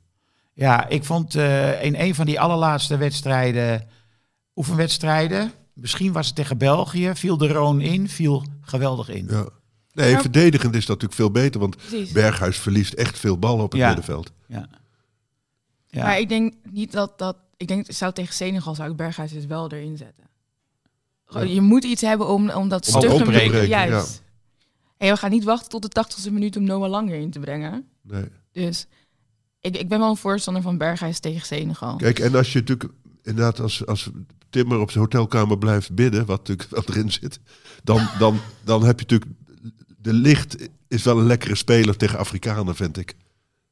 Ja, 0.53 0.87
ik 0.87 1.03
vond 1.03 1.35
eh, 1.35 1.83
in 1.83 1.95
een 1.95 2.15
van 2.15 2.25
die 2.25 2.39
allerlaatste 2.39 2.97
wedstrijden, 2.97 3.87
oefenwedstrijden, 4.55 5.51
misschien 5.81 6.11
was 6.11 6.25
het 6.27 6.35
tegen 6.35 6.57
België, 6.57 7.11
viel 7.15 7.37
de 7.37 7.47
Roon 7.47 7.81
in, 7.81 8.09
viel 8.09 8.43
geweldig 8.61 9.09
in. 9.09 9.27
Ja. 9.29 9.47
Nee, 9.93 10.09
Ja. 10.09 10.21
verdedigend 10.21 10.75
is 10.75 10.85
dat 10.85 11.01
natuurlijk 11.01 11.13
veel 11.13 11.31
beter, 11.31 11.59
want 11.59 11.77
Precies. 11.77 12.11
Berghuis 12.11 12.57
verliest 12.57 12.93
echt 12.93 13.19
veel 13.19 13.37
ballen 13.39 13.63
op 13.63 13.71
het 13.71 13.79
Ja. 13.79 13.87
middenveld. 13.87 14.31
Ja. 14.47 14.69
Ja. 15.87 16.03
Maar 16.03 16.19
ik 16.19 16.29
denk 16.29 16.53
niet 16.71 16.91
dat 16.91 17.17
dat... 17.19 17.37
Ik 17.57 17.67
denk, 17.67 17.85
zou 17.91 18.13
tegen 18.13 18.33
Senegal 18.33 18.75
zou 18.75 18.91
ik 18.91 18.95
Berghuis 18.97 19.31
dus 19.31 19.45
wel 19.45 19.71
erin 19.71 19.97
zetten. 19.97 20.27
Je 21.53 21.61
moet 21.61 21.83
iets 21.83 22.01
hebben 22.01 22.27
om, 22.27 22.49
om 22.49 22.69
dat 22.69 22.87
Om 22.95 22.95
open 22.95 23.17
te 23.17 23.23
breken, 23.23 23.67
Juist. 23.67 24.21
En 24.97 25.09
we 25.11 25.17
gaan 25.17 25.31
niet 25.31 25.43
wachten 25.43 25.69
tot 25.69 25.93
de 25.95 26.05
80ste 26.05 26.31
minuut 26.31 26.57
om 26.57 26.63
Noah 26.63 26.89
Lang 26.89 27.09
erin 27.09 27.31
te 27.31 27.39
brengen. 27.39 27.87
Nee. 28.01 28.25
Dus 28.51 28.87
ik, 29.59 29.77
ik 29.77 29.89
ben 29.89 29.99
wel 29.99 30.09
een 30.09 30.17
voorstander 30.17 30.61
van 30.61 30.77
Berghuis 30.77 31.19
tegen 31.19 31.45
Senegal. 31.45 31.95
Kijk, 31.95 32.19
en 32.19 32.35
als 32.35 32.53
je 32.53 32.59
natuurlijk 32.59 32.91
inderdaad 33.23 33.59
als, 33.59 33.85
als 33.85 34.09
Timmer 34.49 34.79
op 34.79 34.91
zijn 34.91 35.03
hotelkamer 35.03 35.57
blijft 35.57 35.93
bidden, 35.95 36.25
wat 36.25 36.37
natuurlijk 36.47 36.69
wel 36.69 36.83
erin 36.87 37.11
zit, 37.11 37.39
dan, 37.83 38.07
dan, 38.19 38.39
dan 38.63 38.83
heb 38.83 38.99
je 38.99 39.05
natuurlijk 39.09 39.31
de 40.01 40.13
licht 40.13 40.69
is 40.87 41.03
wel 41.03 41.19
een 41.19 41.25
lekkere 41.25 41.55
speler 41.55 41.97
tegen 41.97 42.19
Afrikanen, 42.19 42.75
vind 42.75 42.97
ik. 42.97 43.13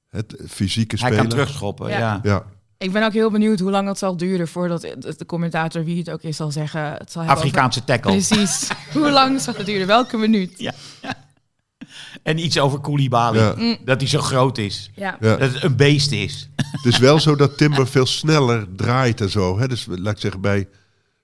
Het 0.10 0.36
fysieke 0.48 0.96
Hij 0.96 1.06
speler. 1.08 1.18
kan 1.28 1.30
terugschoppen, 1.30 1.90
Ja. 1.90 2.00
ja. 2.00 2.20
Ja, 2.24 2.44
Ik 2.78 2.92
ben 2.92 3.04
ook 3.04 3.14
heel 3.14 3.32
benieuwd 3.32 3.60
hoe 3.60 3.72
lang 3.72 3.88
het 3.88 3.98
zal 3.98 4.18
duren 4.18 4.48
voordat 4.48 4.82
de 4.82 5.26
commentator, 5.26 5.84
wie 5.84 5.98
het 5.98 6.10
ook 6.10 6.22
is, 6.22 6.36
zal 6.36 6.52
zeggen... 6.52 6.94
Het 6.94 7.12
zal 7.12 7.24
Afrikaanse 7.24 7.84
tackle. 7.84 8.12
Precies. 8.12 8.68
hoe 8.94 9.12
lang 9.12 9.42
zal 9.42 9.54
het 9.54 9.66
duren? 9.66 9.88
Welke 9.88 10.18
minuut? 10.18 10.54
Ja. 10.60 10.74
En 12.28 12.40
iets 12.46 12.60
over 12.60 12.80
Koulibaly. 12.80 13.38
Ja. 13.40 13.54
Mm. 13.58 13.78
Dat 13.86 14.00
hij 14.02 14.10
zo 14.10 14.20
groot 14.20 14.58
is. 14.58 14.92
Ja. 14.96 15.18
ja. 15.20 15.36
Dat 15.36 15.54
het 15.54 15.64
een 15.64 15.76
beest 15.76 16.12
is. 16.12 16.50
Het 16.56 16.86
is 16.86 16.98
wel 16.98 17.20
zo 17.20 17.36
dat 17.36 17.58
Timber 17.58 17.88
veel 17.88 18.06
sneller 18.06 18.68
draait 18.76 19.22
en 19.22 19.30
zo. 19.30 19.60
Hè? 19.60 19.68
Dus 19.68 19.86
laat 19.90 20.14
ik 20.14 20.20
zeggen, 20.20 20.42
bij, 20.42 20.68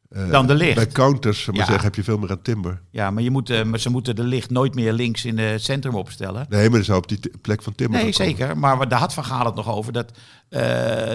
eh, 0.10 0.30
Dan 0.30 0.48
de 0.48 0.54
licht. 0.56 0.76
bij 0.76 0.88
counters 0.88 1.46
maar 1.46 1.56
Ja. 1.56 1.66
zeggen, 1.66 1.84
heb 1.84 1.96
je 1.96 2.04
veel 2.04 2.18
meer 2.18 2.30
aan 2.32 2.42
Timber. 2.42 2.82
Ja, 2.92 3.12
maar, 3.12 3.24
je 3.24 3.32
moet, 3.32 3.50
eh, 3.50 3.64
maar 3.64 3.80
ze 3.80 3.90
moeten 3.90 4.16
de 4.16 4.24
licht 4.24 4.50
nooit 4.50 4.76
meer 4.76 4.94
links 4.94 5.26
in 5.26 5.38
het 5.38 5.64
centrum 5.64 5.96
opstellen. 5.96 6.46
Nee, 6.50 6.62
maar 6.62 6.72
dan 6.78 6.84
zou 6.84 6.98
op 6.98 7.08
die 7.08 7.20
plek 7.42 7.62
van 7.64 7.76
Timber 7.76 8.02
Nee, 8.04 8.12
komen. 8.12 8.28
zeker. 8.36 8.58
Maar 8.58 8.88
daar 8.88 9.00
had 9.00 9.14
Van 9.14 9.26
Gaal 9.26 9.46
het 9.46 9.56
nog 9.56 9.70
over 9.76 9.94
dat 9.94 10.12
eh, 10.50 10.60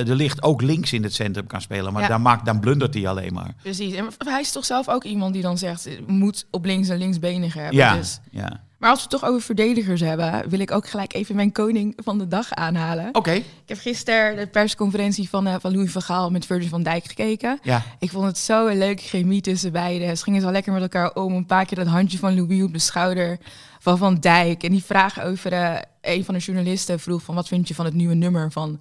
de 0.04 0.14
licht 0.14 0.42
ook 0.42 0.62
links 0.62 0.92
in 0.92 1.02
het 1.02 1.14
centrum 1.14 1.46
kan 1.46 1.60
spelen. 1.60 1.92
Maar 1.92 2.02
Ja. 2.02 2.08
dan, 2.08 2.22
maakt, 2.22 2.44
dan 2.46 2.60
blundert 2.60 2.94
hij 2.94 3.06
alleen 3.08 3.32
maar. 3.32 3.54
Precies. 3.62 3.94
En 3.94 4.06
hij 4.24 4.40
is 4.40 4.52
toch 4.52 4.64
zelf 4.64 4.88
ook 4.88 5.04
iemand 5.04 5.32
die 5.32 5.42
dan 5.42 5.58
zegt, 5.58 5.88
moet 6.06 6.46
op 6.50 6.64
links 6.64 6.88
en 6.88 6.98
linksbenigen 6.98 7.60
hebben. 7.60 7.78
Ja, 7.78 7.94
Dus. 7.96 8.20
ja. 8.30 8.66
Maar 8.78 8.90
als 8.90 8.98
we 8.98 9.06
het 9.10 9.20
toch 9.20 9.30
over 9.30 9.42
verdedigers 9.42 10.00
hebben, 10.00 10.48
wil 10.48 10.60
ik 10.60 10.70
ook 10.70 10.88
gelijk 10.88 11.14
even 11.14 11.36
mijn 11.36 11.52
koning 11.52 11.92
van 11.96 12.18
de 12.18 12.28
dag 12.28 12.52
aanhalen. 12.52 13.08
Oké, 13.14 13.32
Ik 13.32 13.44
heb 13.66 13.78
gisteren 13.78 14.36
de 14.36 14.46
persconferentie 14.46 15.28
van, 15.28 15.46
eh, 15.46 15.54
van 15.60 15.72
Louis 15.72 15.90
van 15.92 16.02
Gaal 16.02 16.30
met 16.30 16.46
Virgil 16.46 16.68
van 16.68 16.82
Dijk 16.82 17.04
gekeken. 17.04 17.58
ja. 17.62 17.82
Ik 17.98 18.10
vond 18.10 18.24
het 18.26 18.38
zo 18.38 18.66
een 18.66 18.78
leuke 18.78 19.02
chemie 19.02 19.40
tussen 19.40 19.72
beiden. 19.72 20.16
Ze 20.16 20.22
gingen 20.24 20.40
zo 20.40 20.50
lekker 20.50 20.72
met 20.72 20.82
elkaar 20.82 21.14
om. 21.14 21.34
Een 21.34 21.46
paar 21.46 21.64
keer 21.66 21.78
dat 21.78 21.86
handje 21.86 22.18
van 22.18 22.34
Louis 22.36 22.62
op 22.62 22.72
de 22.72 22.78
schouder 22.78 23.38
van 23.78 23.98
Van 23.98 24.14
Dijk. 24.14 24.62
En 24.62 24.70
die 24.70 24.84
vraag 24.84 25.22
over 25.22 25.52
eh, 25.52 25.76
een 26.00 26.24
van 26.24 26.34
de 26.34 26.40
journalisten 26.40 27.00
vroeg 27.00 27.22
van... 27.22 27.34
wat 27.34 27.48
vind 27.48 27.68
je 27.68 27.74
van 27.74 27.84
het 27.84 27.94
nieuwe 27.94 28.14
nummer 28.14 28.52
van 28.52 28.80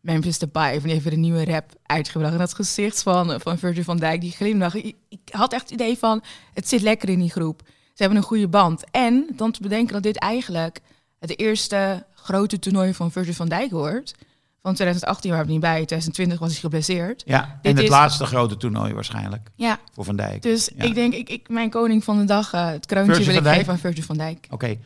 Memphis 0.00 0.38
Depay? 0.38 0.80
Van 0.80 0.90
even 0.90 1.10
de 1.10 1.16
nieuwe 1.16 1.44
rap 1.44 1.72
uitgebracht. 1.86 2.32
En 2.32 2.38
dat 2.38 2.54
gezicht 2.54 3.02
van, 3.02 3.40
van 3.40 3.58
Virgil 3.58 3.82
van 3.82 3.96
Dijk, 3.96 4.20
die 4.20 4.32
glimlach. 4.32 4.74
Ik, 4.74 4.96
ik 5.08 5.20
had 5.30 5.52
echt 5.52 5.62
het 5.62 5.70
idee 5.80 5.98
van, 5.98 6.22
het 6.52 6.68
zit 6.68 6.82
lekker 6.82 7.08
in 7.08 7.18
die 7.18 7.30
groep. 7.30 7.62
Ze 7.94 8.02
hebben 8.02 8.16
een 8.18 8.24
goede 8.24 8.48
band. 8.48 8.84
En 8.90 9.26
dan 9.36 9.52
te 9.52 9.62
bedenken 9.62 9.92
dat 9.92 10.02
dit 10.02 10.18
eigenlijk 10.18 10.80
het 11.18 11.38
eerste 11.38 12.06
grote 12.14 12.58
toernooi 12.58 12.94
van 12.94 13.12
Virgil 13.12 13.34
van 13.34 13.48
Dijk 13.48 13.70
wordt... 13.70 14.14
Van 14.62 14.74
2018 14.74 15.30
waren 15.30 15.46
we 15.46 15.52
niet 15.52 15.60
bij, 15.60 15.74
2020 15.74 16.38
was 16.38 16.50
hij 16.50 16.60
geblesseerd. 16.60 17.22
ja. 17.26 17.42
En 17.42 17.58
Dit 17.62 17.74
het 17.74 17.82
is- 17.84 17.90
laatste 17.90 18.26
grote 18.26 18.56
toernooi 18.56 18.92
waarschijnlijk 18.92 19.50
Ja, 19.54 19.78
voor 19.92 20.04
Van 20.04 20.16
Dijk. 20.16 20.42
dus 20.42 20.70
Ja. 20.76 20.84
ik 20.84 20.94
denk, 20.94 21.14
ik, 21.14 21.28
ik, 21.28 21.48
mijn 21.48 21.70
koning 21.70 22.04
van 22.04 22.18
de 22.18 22.24
dag, 22.24 22.52
eh, 22.52 22.66
het 22.70 22.86
kroontje 22.86 23.14
Virgil 23.14 23.32
wil 23.42 23.50
ik 23.52 23.56
geven 23.58 23.72
aan 23.72 23.78
Virgil 23.78 24.02
van 24.02 24.16
Dijk. 24.16 24.46
Oké. 24.50 24.76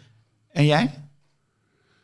En 0.50 0.66
jij? 0.66 0.90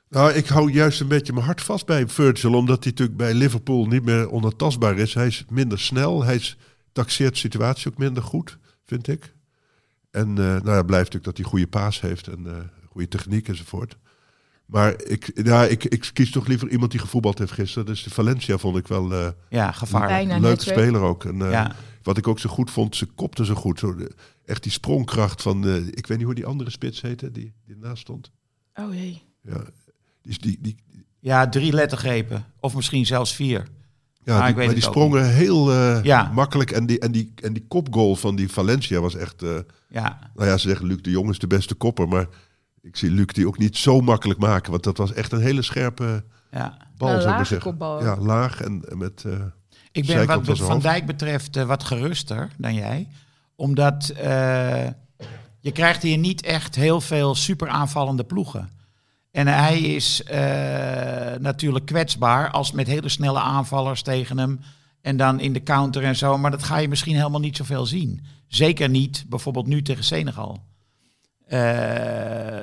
Nou, 0.08 0.32
ik 0.32 0.46
hou 0.46 0.72
juist 0.72 1.00
een 1.00 1.08
beetje 1.08 1.32
mijn 1.32 1.44
hart 1.44 1.60
vast 1.62 1.86
bij 1.86 2.08
Virgil, 2.08 2.54
omdat 2.54 2.82
hij 2.84 2.92
natuurlijk 2.92 3.18
bij 3.18 3.34
Liverpool 3.34 3.86
niet 3.86 4.04
meer 4.04 4.30
onontastbaar 4.30 4.98
is. 4.98 5.14
Hij 5.14 5.26
is 5.26 5.44
minder 5.48 5.80
snel, 5.80 6.24
hij 6.24 6.34
is, 6.34 6.56
taxeert 6.92 7.32
de 7.32 7.38
situatie 7.38 7.90
ook 7.92 7.98
minder 7.98 8.22
goed, 8.22 8.58
vind 8.84 9.08
ik. 9.08 9.33
En 10.14 10.28
eh, 10.28 10.34
nou 10.44 10.70
ja, 10.70 10.82
blijft 10.82 11.12
natuurlijk 11.12 11.24
dat 11.24 11.36
hij 11.36 11.44
goede 11.46 11.66
paas 11.66 12.00
heeft 12.00 12.26
en 12.28 12.46
eh, 12.46 12.56
goede 12.90 13.08
techniek 13.08 13.48
enzovoort. 13.48 13.96
Maar 14.66 15.02
ik, 15.04 15.30
ja, 15.44 15.64
ik, 15.64 15.84
ik 15.84 16.10
kies 16.12 16.30
toch 16.30 16.46
liever 16.46 16.68
iemand 16.68 16.90
die 16.90 17.00
gevoetbald 17.00 17.38
heeft 17.38 17.52
gisteren. 17.52 17.86
Dus 17.86 18.02
de 18.02 18.10
Valencia 18.10 18.58
vond 18.58 18.76
ik 18.76 18.86
wel 18.88 19.12
eh, 19.12 19.28
Ja, 19.48 19.72
gevaarlijk. 19.72 20.30
Een 20.30 20.40
leuke 20.40 20.62
speler 20.62 21.00
ook. 21.00 21.24
En, 21.24 21.42
eh, 21.42 21.50
Ja. 21.50 21.76
Wat 22.02 22.16
ik 22.18 22.28
ook 22.28 22.38
zo 22.38 22.50
goed 22.50 22.70
vond, 22.70 22.96
ze 22.96 23.06
kopte 23.06 23.44
zo 23.44 23.54
goed. 23.54 23.78
Zo, 23.78 23.94
de- 23.94 24.14
echt 24.44 24.62
die 24.62 24.72
sprongkracht 24.72 25.42
van, 25.42 25.66
eh, 25.66 25.76
ik 25.86 26.06
weet 26.06 26.16
niet 26.16 26.26
hoe 26.26 26.34
die 26.34 26.46
andere 26.46 26.70
spits 26.70 27.00
heette, 27.00 27.30
die, 27.30 27.52
die 27.66 27.74
ernaast 27.74 28.00
stond. 28.00 28.30
Oh 28.74 28.94
jee. 28.94 29.22
Ja, 29.42 29.64
die, 30.22 30.38
die, 30.40 30.58
die, 30.60 30.76
Ja, 31.20 31.48
drie 31.48 31.72
lettergrepen. 31.72 32.44
Of 32.60 32.74
misschien 32.74 33.06
zelfs 33.06 33.34
vier. 33.34 33.66
Ja, 34.24 34.32
Maar 34.38 34.40
die, 34.40 34.50
ik 34.50 34.56
weet 34.56 34.66
maar 34.66 34.74
die 34.74 34.84
het 34.84 34.84
ook 34.86 34.92
sprongen 35.04 35.30
heel 35.30 35.72
eh, 35.72 36.02
Ja. 36.02 36.30
makkelijk. 36.34 36.70
En 36.70 36.86
die, 36.86 36.98
en, 36.98 37.12
die, 37.12 37.32
en 37.42 37.52
die 37.52 37.64
kopgoal 37.68 38.16
van 38.16 38.36
die 38.36 38.48
Valencia 38.52 39.00
was 39.00 39.14
echt... 39.14 39.42
eh, 39.42 39.50
Ja, 39.88 40.18
nou 40.34 40.48
ja, 40.48 40.56
ze 40.56 40.68
zeggen 40.68 40.86
Luc 40.86 41.02
de 41.02 41.10
Jong 41.10 41.30
is 41.30 41.38
de 41.38 41.46
beste 41.46 41.74
kopper. 41.74 42.08
Maar 42.08 42.26
ik 42.82 42.96
zie 42.96 43.10
Luc 43.10 43.26
die 43.26 43.46
ook 43.46 43.58
niet 43.58 43.76
zo 43.76 44.00
makkelijk 44.00 44.38
maken. 44.40 44.70
Want 44.70 44.82
dat 44.84 44.96
was 44.96 45.12
echt 45.12 45.32
een 45.32 45.40
hele 45.40 45.62
scherpe 45.62 46.24
ja. 46.50 46.76
bal, 46.96 47.20
zou 47.20 47.30
ik 47.40 47.46
zeggen. 47.46 47.60
kopbal. 47.70 48.02
Ja, 48.04 48.16
laag 48.16 48.60
en 48.60 48.82
en 48.88 48.98
met... 48.98 49.22
eh, 49.26 49.32
Ik 49.92 50.06
ben 50.06 50.16
Zijkant 50.16 50.46
wat 50.46 50.58
van. 50.58 50.80
Dijk 50.80 51.06
betreft 51.06 51.64
wat 51.64 51.84
geruster 51.84 52.50
dan 52.58 52.74
jij. 52.74 53.08
Omdat 53.56 54.08
eh, 54.08 54.86
je 55.60 55.72
krijgt 55.72 56.02
hier 56.02 56.18
niet 56.18 56.42
echt 56.42 56.74
heel 56.74 57.00
veel 57.00 57.34
super 57.34 57.68
aanvallende 57.68 58.24
ploegen. 58.24 58.68
En 59.34 59.46
hij 59.46 59.80
is 59.80 60.22
eh, 60.22 60.38
natuurlijk 61.40 61.86
kwetsbaar 61.86 62.50
als 62.50 62.72
met 62.72 62.86
hele 62.86 63.08
snelle 63.08 63.38
aanvallers 63.38 64.02
tegen 64.02 64.38
hem. 64.38 64.60
En 65.00 65.16
dan 65.16 65.40
in 65.40 65.52
de 65.52 65.62
counter 65.62 66.02
en 66.02 66.16
zo. 66.16 66.38
Maar 66.38 66.50
dat 66.50 66.62
ga 66.62 66.76
je 66.78 66.88
misschien 66.88 67.16
helemaal 67.16 67.40
niet 67.40 67.56
zoveel 67.56 67.86
zien. 67.86 68.24
Zeker 68.46 68.88
niet 68.88 69.24
bijvoorbeeld 69.28 69.66
nu 69.66 69.82
tegen 69.82 70.04
Senegal. 70.04 70.62
Eh, 71.46 71.58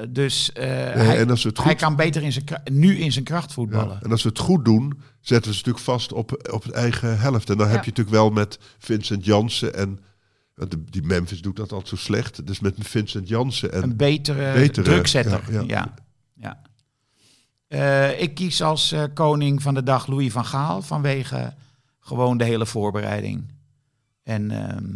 dus 0.10 0.52
eh, 0.52 0.66
hij, 0.94 1.18
en 1.18 1.30
als 1.30 1.48
kan 1.78 1.96
beter 1.96 2.24
in 2.24 2.32
zijn, 2.32 2.46
nu 2.72 2.98
in 2.98 3.12
zijn 3.12 3.26
kracht 3.26 3.48
Ja, 3.48 3.54
voetballen. 3.54 4.00
en 4.02 4.12
als 4.12 4.24
we 4.24 4.30
het 4.30 4.40
goed 4.40 4.66
doen, 4.66 5.02
zetten 5.22 5.52
we 5.52 5.58
ze 5.58 5.64
natuurlijk 5.66 5.86
vast 5.86 6.14
op, 6.14 6.52
op 6.52 6.64
het 6.64 6.74
eigen 6.74 7.20
helft. 7.20 7.50
En 7.50 7.58
dan 7.58 7.68
heb 7.68 7.84
je 7.84 7.90
natuurlijk 7.90 8.16
wel 8.16 8.30
met 8.30 8.60
Vincent 8.78 9.26
Jansen 9.26 9.76
en 9.76 10.00
die 10.90 11.04
Memphis 11.04 11.42
doet 11.42 11.56
dat 11.56 11.72
altijd 11.72 11.90
zo 11.90 11.96
slecht. 11.96 12.48
Dus 12.48 12.60
met 12.60 12.76
Vincent 12.80 13.28
Jansen 13.28 13.72
en 13.74 13.84
een 13.84 13.96
betere, 13.96 14.54
betere, 14.54 14.90
drukzetter. 14.90 15.66
ja. 15.68 15.94
Eh, 17.72 18.22
ik 18.22 18.34
kies 18.34 18.62
als 18.62 18.92
eh, 18.92 19.04
koning 19.14 19.62
van 19.62 19.74
de 19.74 19.84
dag 19.84 20.08
Louis 20.08 20.32
van 20.32 20.46
Gaal 20.46 20.82
vanwege 20.82 21.54
gewoon 22.00 22.38
de 22.38 22.44
hele 22.44 22.66
voorbereiding. 22.66 23.52
En 24.24 24.52
ehm, 24.52 24.94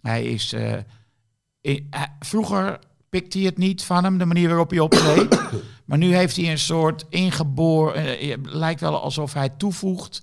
hij 0.00 0.24
is. 0.24 0.52
eh, 0.52 2.02
vroeger 2.18 2.78
pikte 3.08 3.38
hij 3.38 3.46
het 3.46 3.58
niet 3.58 3.84
van 3.84 4.04
hem, 4.04 4.18
de 4.18 4.24
manier 4.24 4.48
waarop 4.48 4.70
hij 4.70 4.78
optreedt. 4.78 5.40
maar 5.86 5.98
nu 5.98 6.14
heeft 6.14 6.36
hij 6.36 6.50
een 6.50 6.58
soort 6.58 7.04
ingeboren. 7.08 8.28
het 8.30 8.38
lijkt 8.42 8.80
wel 8.80 9.00
alsof 9.00 9.32
hij 9.32 9.48
toevoegt. 9.48 10.22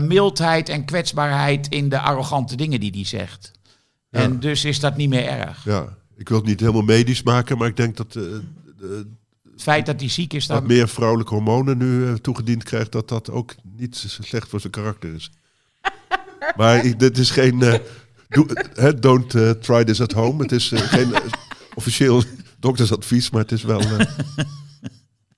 mildheid 0.00 0.68
en 0.68 0.84
kwetsbaarheid 0.84 1.68
in 1.68 1.88
de 1.88 2.00
arrogante 2.00 2.56
dingen 2.56 2.80
die 2.80 2.90
hij 2.90 3.04
zegt. 3.04 3.50
Ja. 4.08 4.20
En 4.20 4.40
dus 4.40 4.64
is 4.64 4.80
dat 4.80 4.96
niet 4.96 5.08
meer 5.08 5.26
erg. 5.26 5.64
ja, 5.64 5.96
ik 6.16 6.28
wil 6.28 6.38
het 6.38 6.46
niet 6.46 6.60
helemaal 6.60 6.82
medisch 6.82 7.22
maken, 7.22 7.58
maar 7.58 7.68
ik 7.68 7.76
denk 7.76 7.96
dat 7.96 8.18
Het 9.60 9.68
feit 9.68 9.86
dat 9.86 10.00
hij 10.00 10.08
ziek 10.08 10.32
is, 10.32 10.46
dan... 10.46 10.66
meer 10.66 10.88
vrouwelijke 10.88 11.34
hormonen 11.34 11.78
nu 11.78 12.06
eh, 12.06 12.12
toegediend 12.12 12.62
krijgt, 12.62 12.92
dat 12.92 13.08
dat 13.08 13.30
ook 13.30 13.54
niet 13.76 14.06
slecht 14.20 14.48
voor 14.48 14.60
zijn 14.60 14.72
karakter 14.72 15.14
is. 15.14 15.30
maar 16.56 16.84
ik, 16.84 16.98
dit 16.98 17.18
is 17.18 17.30
geen. 17.30 17.62
eh, 17.62 17.80
don't 19.00 19.34
eh, 19.34 19.50
try 19.50 19.84
this 19.84 20.00
at 20.00 20.12
home. 20.12 20.42
Het 20.42 20.52
is 20.52 20.72
geen 20.74 21.12
officieel 21.74 22.22
doktersadvies, 22.58 23.30
maar 23.30 23.42
het 23.42 23.52
is 23.52 23.62
wel 23.62 23.80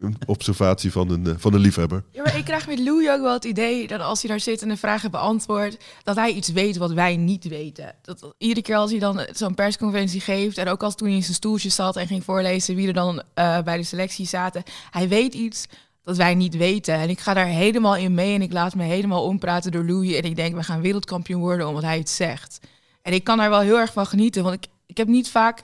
een 0.03 0.17
observatie 0.27 0.93
van 0.93 1.11
een, 1.11 1.27
eh, 1.27 1.35
van 1.37 1.55
een 1.55 1.61
liefhebber. 1.61 2.05
Ja, 2.11 2.23
maar 2.23 2.37
ik 2.37 2.45
krijg 2.45 2.67
met 2.67 2.79
Louis 2.79 3.09
ook 3.09 3.21
wel 3.21 3.33
het 3.33 3.45
idee 3.45 3.87
dat 3.87 4.01
als 4.01 4.21
hij 4.23 4.31
daar 4.31 4.41
zit 4.41 4.62
en 4.62 4.69
de 4.69 4.77
vragen 4.77 5.11
beantwoordt, 5.11 5.77
dat 6.03 6.17
hij 6.17 6.33
iets 6.33 6.49
weet 6.49 6.77
wat 6.77 6.93
wij 6.93 7.17
niet 7.17 7.45
weten. 7.45 7.95
Dat 8.03 8.35
iedere 8.38 8.62
keer 8.62 8.77
als 8.77 8.91
hij 8.91 9.01
dan 9.01 9.27
zo'n 9.33 9.55
persconferentie 9.55 10.21
geeft 10.21 10.59
en 10.59 10.69
ook 10.69 10.83
als 10.83 10.95
toen 10.95 11.09
hij 11.09 11.17
in 11.17 11.23
zijn 11.23 11.35
stoeltje 11.35 11.69
zat 11.69 11.97
en 11.97 12.07
ging 12.07 12.25
voorlezen 12.25 12.75
wie 12.75 12.87
er 12.87 12.93
dan 12.93 13.23
eh, 13.35 13.62
bij 13.62 13.77
de 13.77 13.83
selectie 13.83 14.27
zaten, 14.27 14.62
hij 14.91 15.09
weet 15.09 15.35
iets 15.35 15.67
dat 16.03 16.17
wij 16.17 16.35
niet 16.35 16.57
weten. 16.57 16.95
En 16.95 17.09
ik 17.09 17.21
ga 17.21 17.35
daar 17.35 17.47
helemaal 17.47 17.97
in 17.97 18.15
mee 18.15 18.35
en 18.35 18.43
ik 18.43 18.53
laat 18.53 18.75
me 18.75 18.83
helemaal 18.83 19.25
ompraten 19.25 19.73
door 19.73 19.85
Louis 19.85 20.15
en 20.15 20.23
ik 20.23 20.37
denk 20.37 20.55
we 20.55 20.62
gaan 20.62 20.81
wereldkampioen 20.81 21.41
worden 21.41 21.69
omdat 21.69 21.83
hij 21.83 21.99
het 21.99 22.11
zegt. 22.11 22.61
En 23.03 23.12
ik 23.12 23.25
kan 23.25 23.38
daar 23.38 23.51
wel 23.51 23.61
heel 23.61 23.79
erg 23.79 23.93
van 23.93 24.07
genieten, 24.07 24.43
want 24.43 24.55
ik, 24.55 24.71
ik 24.87 24.97
heb 24.97 25.09
niet 25.09 25.31
vaak 25.31 25.62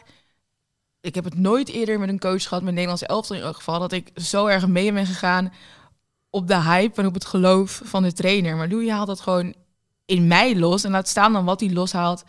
ik 1.08 1.14
heb 1.14 1.24
het 1.24 1.38
nooit 1.38 1.68
eerder 1.68 1.98
met 1.98 2.08
een 2.08 2.18
coach 2.18 2.42
gehad, 2.42 2.62
met 2.62 2.72
Nederlands 2.72 3.02
elftal 3.02 3.36
in 3.36 3.42
elk 3.42 3.56
geval, 3.56 3.78
dat 3.78 3.92
ik 3.92 4.10
zo 4.14 4.46
erg 4.46 4.66
mee 4.66 4.92
ben 4.92 5.06
gegaan 5.06 5.52
op 6.30 6.48
de 6.48 6.62
hype 6.62 7.00
en 7.00 7.06
op 7.06 7.14
het 7.14 7.24
geloof 7.24 7.80
van 7.84 8.02
de 8.02 8.12
trainer. 8.12 8.56
Maar 8.56 8.68
Louis 8.68 8.90
haalt 8.90 9.06
dat 9.06 9.20
gewoon 9.20 9.54
in 10.04 10.26
mij 10.26 10.56
los 10.56 10.84
en 10.84 10.90
laat 10.90 11.08
staan 11.08 11.32
dan 11.32 11.44
wat 11.44 11.60
hij 11.60 11.70
loshaalt 11.70 12.24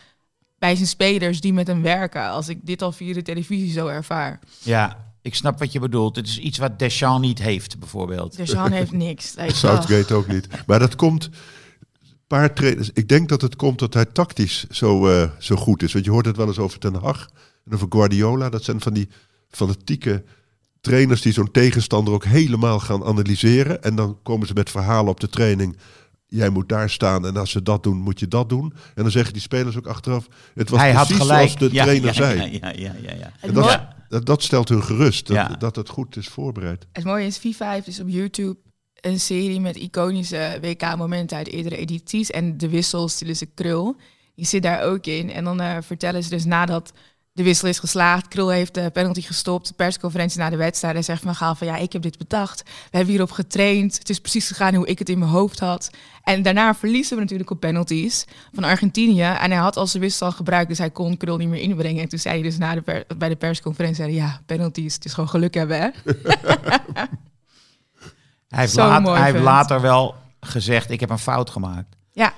bij 0.57 0.75
zijn 0.75 0.87
spelers 0.87 1.41
die 1.41 1.53
met 1.53 1.67
hem 1.67 1.81
werken. 1.81 2.29
Als 2.29 2.47
ik 2.47 2.59
dit 2.61 2.81
al 2.81 2.91
via 2.91 3.13
de 3.13 3.21
televisie 3.21 3.71
zo 3.71 3.87
ervaar. 3.87 4.39
Ja, 4.61 5.13
ik 5.21 5.35
snap 5.35 5.59
wat 5.59 5.71
je 5.71 5.79
bedoelt. 5.79 6.15
Het 6.15 6.27
is 6.27 6.39
iets 6.39 6.57
wat 6.57 6.79
Deschamps 6.79 7.27
niet 7.27 7.39
heeft, 7.39 7.79
bijvoorbeeld. 7.79 8.37
Jean 8.43 8.71
heeft 8.71 8.91
niks. 9.07 9.35
Southgate 9.47 10.13
ook 10.13 10.27
niet. 10.27 10.47
Maar 10.65 10.79
dat 10.79 10.95
komt. 10.95 11.29
Paar 12.27 12.53
trainers. 12.53 12.89
Ik 12.93 13.07
denk 13.07 13.29
dat 13.29 13.41
het 13.41 13.55
komt 13.55 13.79
dat 13.79 13.93
hij 13.93 14.05
tactisch 14.05 14.65
zo, 14.69 15.07
eh, 15.07 15.29
zo 15.39 15.55
goed 15.55 15.83
is. 15.83 15.93
Want 15.93 16.05
je 16.05 16.11
hoort 16.11 16.25
het 16.25 16.37
wel 16.37 16.47
eens 16.47 16.59
over 16.59 16.79
Ten 16.79 16.95
Hag 16.95 17.29
en 17.65 17.73
over 17.73 17.87
Guardiola. 17.89 18.49
Dat 18.49 18.63
zijn 18.63 18.81
van 18.81 18.93
die 18.93 19.09
fanatieke 19.49 20.23
trainers 20.81 21.21
die 21.21 21.33
zo'n 21.33 21.51
tegenstander 21.51 22.13
ook 22.13 22.25
helemaal 22.25 22.79
gaan 22.79 23.03
analyseren. 23.03 23.83
En 23.83 23.95
dan 23.95 24.17
komen 24.23 24.47
ze 24.47 24.53
met 24.53 24.69
verhalen 24.69 25.11
op 25.11 25.19
de 25.19 25.29
training. 25.29 25.77
Jij 26.25 26.49
moet 26.49 26.69
daar 26.69 26.89
staan 26.89 27.25
en 27.25 27.37
als 27.37 27.51
ze 27.51 27.61
dat 27.63 27.83
doen, 27.83 27.97
moet 27.97 28.19
je 28.19 28.27
dat 28.27 28.49
doen. 28.49 28.73
En 28.95 29.03
dan 29.03 29.11
zeggen 29.11 29.33
die 29.33 29.41
spelers 29.41 29.77
ook 29.77 29.87
achteraf. 29.87 30.27
Het 30.53 30.69
was 30.69 30.79
Hij 30.79 30.91
had 30.93 31.07
precies 31.07 31.25
gelijk. 31.25 31.49
zoals 31.49 31.69
de 31.71 31.75
Ja, 31.75 31.83
trainer 31.83 32.07
ja, 32.07 32.13
zei. 32.13 32.37
Ja, 32.61 32.69
ja, 32.75 32.95
ja, 33.01 33.13
ja. 33.19 33.31
En 33.41 33.53
dat, 33.53 33.79
dat, 34.09 34.25
dat 34.25 34.43
stelt 34.43 34.69
hun 34.69 34.83
gerust. 34.83 35.27
Dat, 35.27 35.35
Ja. 35.35 35.47
dat 35.47 35.75
het 35.75 35.89
goed 35.89 36.15
is 36.17 36.27
voorbereid. 36.27 36.87
het 36.91 37.03
mooie 37.03 37.25
is, 37.25 37.37
FIFA 37.37 37.71
heeft 37.71 37.85
dus 37.85 37.99
op 37.99 38.09
YouTube 38.09 38.57
een 39.01 39.19
serie 39.19 39.59
met 39.59 39.75
iconische 39.75 40.57
WK-momenten 40.61 41.37
uit 41.37 41.47
eerdere 41.47 41.77
edities. 41.77 42.31
En 42.31 42.57
de 42.57 42.69
wissels, 42.69 43.17
dus 43.17 43.39
de 43.39 43.45
krul, 43.45 43.95
die 44.35 44.45
zit 44.45 44.63
daar 44.63 44.83
ook 44.83 45.05
in. 45.05 45.31
En 45.31 45.43
dan 45.43 45.61
eh, 45.61 45.77
vertellen 45.81 46.23
ze 46.23 46.29
dus 46.29 46.45
nadat 46.45 46.93
de 47.31 47.43
wissel 47.43 47.67
is 47.67 47.79
geslaagd, 47.79 48.27
Krul 48.27 48.49
heeft 48.49 48.73
de 48.73 48.89
penalty 48.89 49.21
gestopt, 49.21 49.67
de 49.67 49.73
persconferentie 49.73 50.39
na 50.39 50.49
de 50.49 50.55
wedstrijd. 50.55 50.95
En 50.95 51.03
zegt 51.03 51.21
Van 51.21 51.35
Gaal 51.35 51.55
van 51.55 51.67
ja, 51.67 51.75
ik 51.75 51.93
heb 51.93 52.01
dit 52.01 52.17
bedacht. 52.17 52.63
We 52.63 52.71
hebben 52.97 53.09
hierop 53.09 53.31
getraind. 53.31 53.97
Het 53.97 54.09
is 54.09 54.19
precies 54.19 54.47
gegaan 54.47 54.73
hoe 54.75 54.87
ik 54.87 54.99
het 54.99 55.09
in 55.09 55.19
mijn 55.19 55.31
hoofd 55.31 55.59
had. 55.59 55.89
En 56.23 56.41
daarna 56.41 56.75
verliezen 56.75 57.15
we 57.15 57.21
natuurlijk 57.21 57.49
op 57.49 57.59
penalties 57.59 58.25
van 58.53 58.63
Argentinië. 58.63 59.21
En 59.21 59.51
hij 59.51 59.59
had 59.59 59.77
al 59.77 59.87
zijn 59.87 60.03
wissel 60.03 60.25
al 60.25 60.31
gebruikt, 60.31 60.69
dus 60.69 60.77
hij 60.77 60.89
kon 60.89 61.17
Krul 61.17 61.37
niet 61.37 61.49
meer 61.49 61.61
inbrengen. 61.61 62.01
En 62.03 62.09
toen 62.09 62.19
zei 62.19 62.33
hij 62.33 62.43
dus 62.43 62.57
na 62.57 62.73
de 62.75 62.81
per- 62.81 63.05
bij 63.17 63.29
de 63.29 63.35
persconferentie, 63.35 64.03
zei 64.03 64.17
hij, 64.17 64.25
ja, 64.27 64.41
penalties, 64.45 64.93
het 64.93 65.05
is 65.05 65.13
gewoon 65.13 65.29
geluk 65.29 65.53
hebben 65.53 65.79
hè. 65.81 65.87
Hij 68.49 68.59
heeft, 68.59 68.75
laat- 68.75 69.07
hij 69.07 69.31
heeft 69.31 69.43
later 69.43 69.81
wel 69.81 70.15
gezegd, 70.39 70.89
ik 70.89 70.99
heb 70.99 71.09
een 71.09 71.19
fout 71.19 71.49
gemaakt. 71.49 71.95
Ja, 72.11 72.33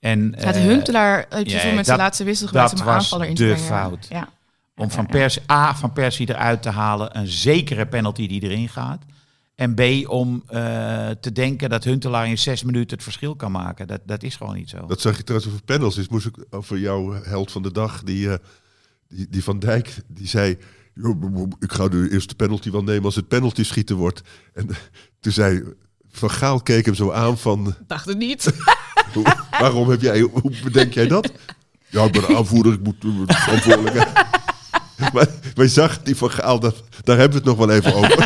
En, 0.00 0.34
het 0.36 0.56
eh, 0.56 0.62
Huntelaar 0.62 1.26
heeft 1.28 1.50
ja, 1.50 1.64
met 1.66 1.76
dat- 1.76 1.86
zijn 1.86 1.98
laatste 1.98 2.24
wissel 2.24 2.46
gebruikt 2.46 2.72
om 2.80 2.86
een 2.86 2.92
aanvaller 2.92 3.26
in 3.28 3.34
te 3.34 3.42
de 3.42 3.48
brengen. 3.52 3.68
fout. 3.68 4.06
Ja. 4.08 4.28
Om 4.76 4.90
van. 4.90 5.06
Persie, 5.06 5.42
A, 5.50 5.74
van 5.74 5.92
Persie 5.92 6.28
eruit 6.28 6.62
te 6.62 6.70
halen, 6.70 7.18
een 7.18 7.26
zekere 7.26 7.86
penalty 7.86 8.26
die 8.28 8.42
erin 8.42 8.68
gaat. 8.68 9.02
En 9.54 9.74
B, 9.74 9.80
om 10.10 10.42
eh, 10.46 11.08
te 11.20 11.32
denken 11.32 11.70
dat 11.70 11.84
Huntelaar 11.84 12.28
in 12.28 12.38
zes 12.38 12.62
minuten 12.62 12.94
het 12.96 13.02
verschil 13.02 13.36
kan 13.36 13.52
maken. 13.52 13.86
Dat, 13.86 14.00
dat 14.06 14.22
is 14.22 14.36
gewoon 14.36 14.54
niet 14.54 14.68
zo. 14.70 14.86
Dat 14.86 15.00
zag 15.00 15.16
je 15.16 15.22
trouwens 15.24 15.52
over 15.52 15.64
panels. 15.64 15.94
Dus 15.94 16.08
moest 16.08 16.26
ik 16.26 16.36
over 16.50 16.78
jouw 16.78 17.12
held 17.22 17.52
van 17.52 17.62
de 17.62 17.72
dag, 17.72 18.02
die, 18.02 18.30
eh, 18.30 18.38
die, 19.08 19.26
die 19.30 19.44
Van 19.44 19.58
Dijk, 19.58 19.94
die 20.08 20.28
zei... 20.28 20.58
"Jo, 20.94 21.18
Ik 21.60 21.72
ga 21.72 21.88
de 21.88 22.08
eerste 22.12 22.34
penalty 22.34 22.70
wel 22.70 22.82
nemen 22.82 23.04
als 23.04 23.14
het 23.16 23.28
penalty 23.28 23.62
schieten 23.64 23.96
wordt. 23.96 24.20
En 24.54 24.66
toen 25.20 25.32
zei 25.32 25.62
Van 26.10 26.30
Gaal 26.30 26.60
keek 26.60 26.84
hem 26.84 26.94
zo 26.94 27.10
aan 27.12 27.38
van... 27.38 27.74
Dacht 27.86 28.06
het 28.06 28.18
niet. 28.18 28.44
"Hoe- 29.16 29.34
Waarom 29.60 29.90
heb 29.90 30.00
jij, 30.00 30.20
hoe 30.20 30.52
bedenk 30.64 30.92
jij 30.92 31.06
dat? 31.06 31.32
Ja, 31.88 32.04
ik 32.04 32.12
ben 32.12 32.20
de 32.26 32.36
aanvoerder, 32.36 32.72
ik 32.72 32.82
moet 32.82 33.04
uh, 33.04 33.12
verantwoordelijk. 33.26 33.94
maar, 35.12 35.26
maar 35.54 35.64
je 35.64 35.68
zag 35.68 36.02
die 36.02 36.16
Van 36.16 36.30
Gaal, 36.30 36.60
dat, 36.60 36.82
daar 37.04 37.18
hebben 37.18 37.42
we 37.42 37.48
het 37.50 37.58
nog 37.58 37.66
wel 37.66 37.76
even 37.76 37.94
over. 37.94 38.18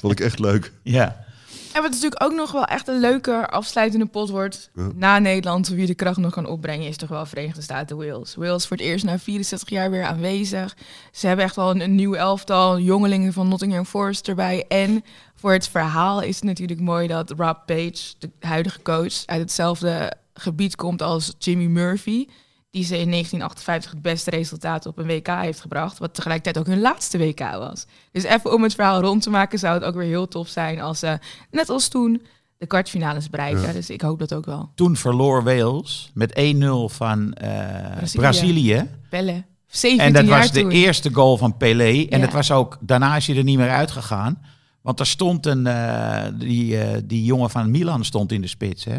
Vond 0.00 0.12
ik 0.12 0.20
echt 0.20 0.38
leuk. 0.38 0.72
Ja. 0.82 1.24
En 1.72 1.82
wat 1.82 1.90
natuurlijk 1.90 2.22
ook 2.22 2.32
nog 2.32 2.52
wel 2.52 2.64
echt 2.64 2.88
een 2.88 3.00
leuke 3.00 3.48
afsluitende 3.48 4.06
pot 4.06 4.30
wordt 4.30 4.70
Ja. 4.74 4.88
na 4.94 5.18
Nederland, 5.18 5.68
wie 5.68 5.86
de 5.86 5.94
kracht 5.94 6.16
nog 6.18 6.32
kan 6.32 6.46
opbrengen, 6.46 6.88
is 6.88 6.96
toch 6.96 7.08
wel 7.08 7.26
Verenigde 7.26 7.62
Staten 7.62 7.96
Wales. 7.96 8.34
Wales 8.34 8.66
voor 8.66 8.76
het 8.76 8.86
eerst 8.86 9.04
na 9.04 9.18
64 9.18 9.68
jaar 9.70 9.90
weer 9.90 10.04
aanwezig. 10.04 10.76
Ze 11.12 11.26
hebben 11.26 11.44
echt 11.44 11.56
wel 11.56 11.70
een, 11.70 11.80
een 11.80 11.94
nieuw 11.94 12.14
elftal, 12.14 12.78
jongelingen 12.78 13.32
van 13.32 13.48
Nottingham 13.48 13.84
Forest 13.84 14.28
erbij. 14.28 14.64
En 14.68 15.04
voor 15.34 15.52
het 15.52 15.68
verhaal 15.68 16.20
is 16.20 16.34
het 16.34 16.44
natuurlijk 16.44 16.80
mooi 16.80 17.06
dat 17.06 17.30
Rob 17.30 17.56
Page, 17.66 18.14
de 18.18 18.30
huidige 18.40 18.82
coach, 18.82 19.26
uit 19.26 19.40
hetzelfde 19.40 20.12
gebied 20.34 20.76
komt 20.76 21.02
als 21.02 21.34
Jimmy 21.38 21.66
Murphy. 21.66 22.26
Die 22.72 22.84
ze 22.84 22.98
in 22.98 23.10
1958 23.10 23.90
het 23.90 24.02
beste 24.02 24.30
resultaat 24.30 24.86
op 24.86 24.98
een 24.98 25.06
WK 25.06 25.26
heeft 25.26 25.60
gebracht. 25.60 25.98
Wat 25.98 26.14
tegelijkertijd 26.14 26.58
ook 26.58 26.72
hun 26.72 26.80
laatste 26.80 27.18
WK 27.18 27.38
was. 27.38 27.86
Dus 28.12 28.22
even 28.22 28.52
om 28.52 28.62
het 28.62 28.74
verhaal 28.74 29.00
rond 29.00 29.22
te 29.22 29.30
maken, 29.30 29.58
zou 29.58 29.74
het 29.74 29.84
ook 29.84 29.94
weer 29.94 30.06
heel 30.06 30.28
tof 30.28 30.48
zijn 30.48 30.80
als 30.80 30.98
ze, 30.98 31.18
net 31.50 31.68
als 31.68 31.88
toen, 31.88 32.22
de 32.58 32.66
kwartfinales 32.66 33.30
bereiken. 33.30 33.62
Ja. 33.62 33.72
Dus 33.72 33.90
ik 33.90 34.00
hoop 34.00 34.18
dat 34.18 34.34
ook 34.34 34.44
wel. 34.44 34.70
Toen 34.74 34.96
verloor 34.96 35.44
Wales 35.44 36.10
met 36.14 36.40
1-0 36.40 36.66
van 36.86 37.32
eh, 37.32 37.50
Brazilië. 37.96 38.18
Brazilië. 38.18 38.88
Pelle. 39.08 39.44
17 39.66 40.06
En 40.06 40.12
dat 40.12 40.26
jaar 40.26 40.38
was 40.38 40.52
de 40.52 40.68
eerste 40.68 41.12
goal 41.12 41.36
van 41.36 41.56
Pelé. 41.56 42.06
En 42.08 42.20
het 42.20 42.32
was 42.32 42.50
ook, 42.50 42.78
daarna 42.80 43.16
is 43.16 43.26
hij 43.26 43.36
er 43.36 43.44
niet 43.44 43.58
meer 43.58 43.70
uitgegaan. 43.70 44.42
Want 44.82 45.00
er 45.00 45.06
stond 45.06 45.46
een, 45.46 45.66
eh, 45.66 46.24
die, 46.34 46.78
eh, 46.78 47.00
die 47.04 47.24
jongen 47.24 47.50
van 47.50 47.70
Milan 47.70 48.04
stond 48.04 48.32
in 48.32 48.40
de 48.40 48.46
spits. 48.46 48.84
Hè? 48.84 48.96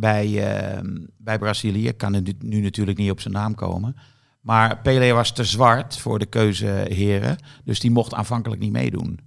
Bij, 0.00 0.54
eh, 0.54 0.80
bij 1.16 1.38
Brazilië. 1.38 1.88
Ik 1.88 1.96
kan 1.96 2.14
er 2.14 2.22
nu- 2.38 2.60
natuurlijk 2.60 2.98
niet 2.98 3.10
op 3.10 3.20
zijn 3.20 3.34
naam 3.34 3.54
komen. 3.54 3.96
Maar 4.40 4.78
Pelé 4.80 5.12
was 5.12 5.32
te 5.32 5.44
zwart 5.44 5.96
voor 5.98 6.18
de 6.18 6.26
keuzeheren. 6.26 7.36
Dus 7.64 7.80
die 7.80 7.90
mocht 7.90 8.14
aanvankelijk 8.14 8.60
niet 8.60 8.72
meedoen. 8.72 9.20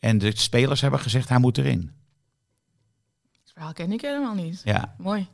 En 0.00 0.18
de 0.18 0.36
spelers 0.38 0.80
hebben 0.80 1.00
gezegd, 1.00 1.28
hij 1.28 1.38
moet 1.38 1.58
erin. 1.58 1.90
Het 3.42 3.52
verhaal 3.52 3.72
ken 3.72 3.92
ik 3.92 4.00
helemaal 4.00 4.34
niet. 4.34 4.60
Ja. 4.64 4.94
Mooi. 4.98 5.28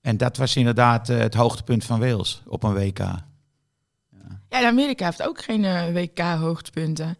En 0.00 0.16
dat 0.16 0.36
was 0.36 0.56
inderdaad 0.56 1.08
eh, 1.08 1.18
het 1.18 1.34
hoogtepunt 1.34 1.84
van 1.84 2.00
Wales 2.00 2.42
op 2.46 2.62
een 2.62 2.74
WK. 2.74 2.98
Ja, 2.98 3.24
en 4.48 4.66
Amerika 4.66 5.04
heeft 5.04 5.22
ook 5.22 5.42
geen 5.42 5.64
eh, 5.64 5.92
WK-hoogtepunten. 5.92 7.18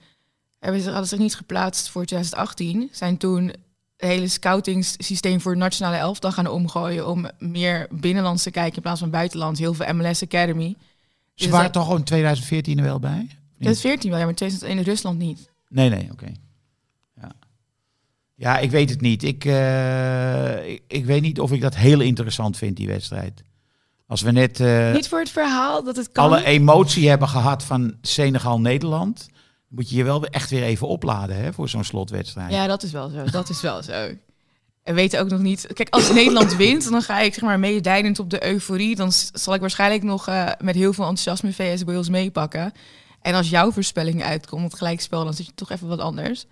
Hebben 0.59 0.81
ze 0.81 0.91
hadden 0.91 1.09
zich 1.09 1.19
niet 1.19 1.37
geplaatst 1.37 1.89
voor 1.89 2.05
2018. 2.05 2.89
Zijn 2.93 3.17
toen 3.17 3.47
het 3.47 3.59
hele 4.07 4.29
scoutingssysteem 4.29 5.41
voor 5.41 5.51
het 5.51 5.61
nationale 5.61 5.97
elftal 5.97 6.33
gaan 6.33 6.47
omgooien... 6.47 7.09
om 7.09 7.31
meer 7.39 7.87
binnenlands 7.91 8.43
te 8.43 8.51
kijken 8.51 8.77
in 8.77 8.83
plaats 8.83 9.01
van 9.01 9.11
buitenlands. 9.11 9.61
Heel 9.61 9.75
veel 9.75 9.95
MLS 9.95 10.23
Academy. 10.23 10.77
Ze 11.35 11.45
Dus 11.45 11.47
waren 11.49 11.73
dat- 11.73 11.83
toch 11.83 11.91
al 11.91 11.97
in 11.97 12.05
2014 12.05 12.79
er 12.79 12.85
wel 12.85 12.99
bij? 12.99 13.27
2014 13.55 14.11
wel, 14.11 14.19
ja, 14.19 14.25
maar 14.25 14.35
2000 14.35 14.71
in 14.71 14.81
Rusland 14.85 15.19
niet. 15.19 15.51
Nee, 15.69 15.89
nee, 15.89 16.09
oké. 16.13 16.27
Ja. 17.21 17.33
ja, 18.35 18.59
ik 18.59 18.71
weet 18.71 18.91
het 18.91 19.01
niet. 19.01 19.23
Ik, 19.23 19.45
eh, 19.45 20.69
ik, 20.71 20.83
ik 20.87 21.05
weet 21.05 21.23
niet 21.23 21.41
of 21.41 21.53
ik 21.53 21.61
dat 21.61 21.77
heel 21.77 22.01
interessant 22.01 22.57
vind, 22.57 22.77
die 22.77 22.87
wedstrijd. 22.87 23.43
Als 24.07 24.23
we 24.23 24.31
net 24.31 24.61
eh, 24.61 24.93
niet 24.93 25.09
voor 25.09 25.19
het 25.19 25.31
verhaal 25.31 25.85
dat 25.85 25.97
het 25.97 26.13
kan. 26.13 26.25
alle 26.25 26.45
emotie 26.45 27.09
hebben 27.09 27.29
gehad 27.29 27.65
van 27.65 27.95
Senegal-Nederland... 28.03 29.29
moet 29.69 29.91
je 29.91 29.97
je 29.97 30.05
wel 30.05 30.25
echt 30.25 30.51
weer 30.51 30.63
even 30.63 30.89
opladen 30.89 31.37
hè, 31.37 31.53
voor 31.53 31.69
zo'n 31.69 31.85
slotwedstrijd. 31.85 32.53
Ja, 32.53 32.67
dat 32.67 32.83
is 32.83 32.93
wel 32.93 33.09
zo. 33.09 33.25
Dat 33.25 33.49
is 33.49 33.61
wel 33.61 33.83
zo. 33.83 34.09
En 34.83 34.95
weten 34.95 35.21
ook 35.21 35.29
nog 35.29 35.41
niet. 35.41 35.67
Kijk, 35.73 35.89
als 35.91 36.13
Nederland 36.13 36.57
wint, 36.57 36.91
dan 36.91 37.03
ga 37.03 37.21
ik 37.21 37.35
zeg 37.35 37.43
maar 37.43 37.59
meedijnend 37.59 38.19
op 38.19 38.31
de 38.31 38.47
euforie. 38.47 38.97
Dan 38.97 39.13
zal 39.33 39.55
ik 39.55 39.61
waarschijnlijk 39.61 40.03
nog 40.03 40.29
eh, 40.29 40.49
met 40.61 40.75
heel 40.75 40.93
veel 40.93 41.07
enthousiasme 41.07 41.53
VS 41.53 41.83
Wales 41.83 42.09
meepakken. 42.09 42.73
En 43.23 43.35
als 43.35 43.51
jouw 43.51 43.73
voorspelling 43.73 44.23
uitkomt, 44.23 44.65
het 44.65 44.75
gelijkspel, 44.75 45.25
dan 45.25 45.35
zit 45.35 45.47
je 45.47 45.55
toch 45.55 45.71
even 45.71 45.89
wat 45.89 45.99
anders. 45.99 46.47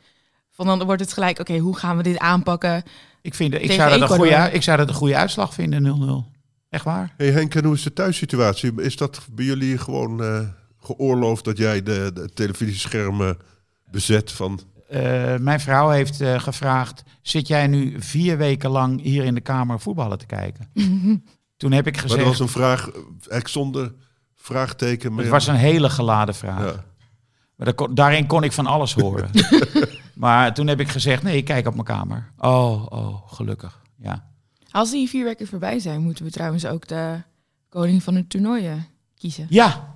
Van 0.50 0.66
dan 0.66 0.85
wordt 0.85 1.00
het 1.00 1.12
gelijk, 1.12 1.38
oké, 1.38 1.59
hoe 1.59 1.76
gaan 1.76 1.96
we 1.96 2.02
dit 2.02 2.18
aanpakken? 2.18 2.83
Ik, 3.22 3.35
vind, 3.35 3.55
ik, 3.55 3.72
zou 3.72 3.98
dat 3.98 4.11
een 4.11 4.16
goede, 4.16 4.50
ik 4.52 4.62
zou 4.62 4.76
dat 4.76 4.88
een 4.88 4.94
goede 4.94 5.16
uitslag 5.16 5.55
vinden, 5.55 6.26
0-0. 6.29 6.37
Echt 6.70 6.85
waar? 6.85 7.14
Hey 7.16 7.31
Henk, 7.31 7.55
en 7.55 7.64
hoe 7.64 7.74
is 7.74 7.83
de 7.83 7.92
thuissituatie? 7.92 8.83
Is 8.83 8.96
dat 8.96 9.26
bij 9.31 9.44
jullie 9.44 9.79
gewoon 9.79 10.22
eh, 10.22 10.40
geoorloofd 10.87 11.44
dat 11.44 11.59
jij 11.59 11.83
de, 11.83 12.11
de 12.14 12.29
televisieschermen 12.35 13.38
bezet 13.90 14.33
van... 14.33 14.61
Eh, 14.88 15.37
mijn 15.37 15.61
vrouw 15.61 15.88
heeft 15.88 16.20
eh, 16.20 16.40
gevraagd: 16.40 17.03
zit 17.22 17.46
jij 17.49 17.66
nu 17.66 17.94
vier 18.03 18.37
weken 18.37 18.70
lang 18.70 19.01
hier 19.03 19.25
in 19.25 19.35
de 19.35 19.40
kamer 19.40 19.81
voetballen 19.81 20.18
te 20.18 20.27
kijken? 20.27 20.70
Toen 21.57 21.72
heb 21.72 21.87
ik 21.87 21.92
Maar 21.92 22.03
gezegd: 22.03 22.20
dat 22.20 22.29
was 22.29 22.40
een 22.40 22.49
vraag, 22.49 22.90
eigenlijk 22.92 23.49
zonder 23.49 23.92
vraagteken. 24.35 25.11
Maar 25.12 25.22
het 25.22 25.33
was 25.33 25.46
een 25.46 25.55
hele 25.55 25.90
geladen 25.90 26.35
vraag. 26.35 26.61
ja. 26.75 26.85
Maar 27.57 27.66
daar 27.66 27.75
kon- 27.75 27.94
daarin 27.94 28.27
kon 28.27 28.42
ik 28.42 28.53
van 28.53 28.66
alles 28.66 28.94
horen. 28.94 29.31
maar 30.14 30.55
toen 30.55 30.66
heb 30.66 30.81
ik 30.81 30.88
gezegd: 30.88 31.22
nee, 31.22 31.37
ik 31.37 31.44
kijk 31.44 31.66
op 31.66 31.72
mijn 31.72 31.85
kamer. 31.87 32.31
Oh, 32.38 32.87
oh, 32.88 33.33
gelukkig. 33.33 33.81
Ja. 33.99 34.29
Als 34.70 34.90
die 34.90 35.09
vier 35.09 35.25
weken 35.25 35.46
voorbij 35.46 35.79
zijn, 35.79 36.01
moeten 36.01 36.25
we 36.25 36.31
trouwens 36.31 36.66
ook 36.66 36.87
de 36.88 37.22
koning 37.68 38.03
van 38.03 38.14
het 38.14 38.31
toernooi 38.31 38.66
eh, 38.66 38.72
kiezen. 39.14 39.46
ja, 39.49 39.94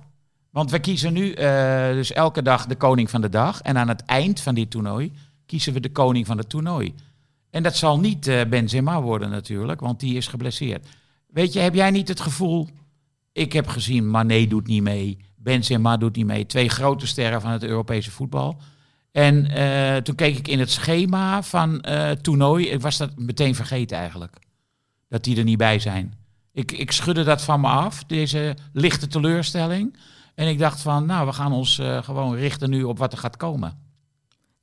want 0.51 0.71
we 0.71 0.79
kiezen 0.79 1.13
nu 1.13 1.31
eh, 1.31 1.91
dus 1.91 2.11
elke 2.11 2.41
dag 2.41 2.65
de 2.65 2.75
koning 2.75 3.09
van 3.09 3.21
de 3.21 3.29
dag. 3.29 3.61
En 3.61 3.77
aan 3.77 3.87
het 3.87 4.05
eind 4.05 4.39
van 4.39 4.55
dit 4.55 4.69
toernooi 4.71 5.11
kiezen 5.45 5.73
we 5.73 5.79
de 5.79 5.91
koning 5.91 6.25
van 6.25 6.37
het 6.37 6.49
toernooi. 6.49 6.93
En 7.49 7.63
dat 7.63 7.75
zal 7.75 7.99
niet 7.99 8.27
eh, 8.27 8.45
Benzema 8.45 9.01
worden 9.01 9.29
natuurlijk, 9.29 9.79
want 9.79 9.99
die 9.99 10.15
is 10.15 10.27
geblesseerd. 10.27 10.87
Weet 11.27 11.53
je, 11.53 11.59
heb 11.59 11.73
jij 11.73 11.91
niet 11.91 12.07
het 12.07 12.19
gevoel... 12.19 12.69
Ik 13.33 13.53
heb 13.53 13.67
gezien, 13.67 14.09
Mané 14.09 14.47
doet 14.47 14.67
niet 14.67 14.81
mee, 14.81 15.17
Benzema 15.35 15.97
doet 15.97 16.15
niet 16.15 16.25
mee. 16.25 16.45
Twee 16.45 16.69
grote 16.69 17.07
sterren 17.07 17.41
van 17.41 17.51
het 17.51 17.63
Europese 17.63 18.11
voetbal. 18.11 18.57
En 19.11 19.45
eh, 19.45 19.97
toen 19.97 20.15
keek 20.15 20.37
ik 20.37 20.47
in 20.47 20.59
het 20.59 20.71
schema 20.71 21.43
van 21.43 21.85
toernooi. 22.21 22.69
Ik 22.69 22.81
was 22.81 22.97
dat 22.97 23.17
meteen 23.17 23.55
vergeten 23.55 23.97
eigenlijk. 23.97 24.35
Dat 25.07 25.23
die 25.23 25.37
er 25.37 25.43
niet 25.43 25.57
bij 25.57 25.79
zijn. 25.79 26.13
Ik, 26.53 26.71
ik 26.71 26.91
schudde 26.91 27.23
dat 27.23 27.41
van 27.41 27.61
me 27.61 27.67
af, 27.67 28.03
deze 28.03 28.55
lichte 28.73 29.07
teleurstelling. 29.07 29.95
En 30.41 30.47
ik 30.47 30.59
dacht 30.59 30.81
van, 30.81 31.05
nou, 31.05 31.25
we 31.25 31.33
gaan 31.33 31.51
ons 31.51 31.79
eh, 31.79 32.03
gewoon 32.03 32.35
richten 32.35 32.69
nu 32.69 32.83
op 32.83 32.97
wat 32.97 33.11
er 33.11 33.17
gaat 33.17 33.37
komen. 33.37 33.77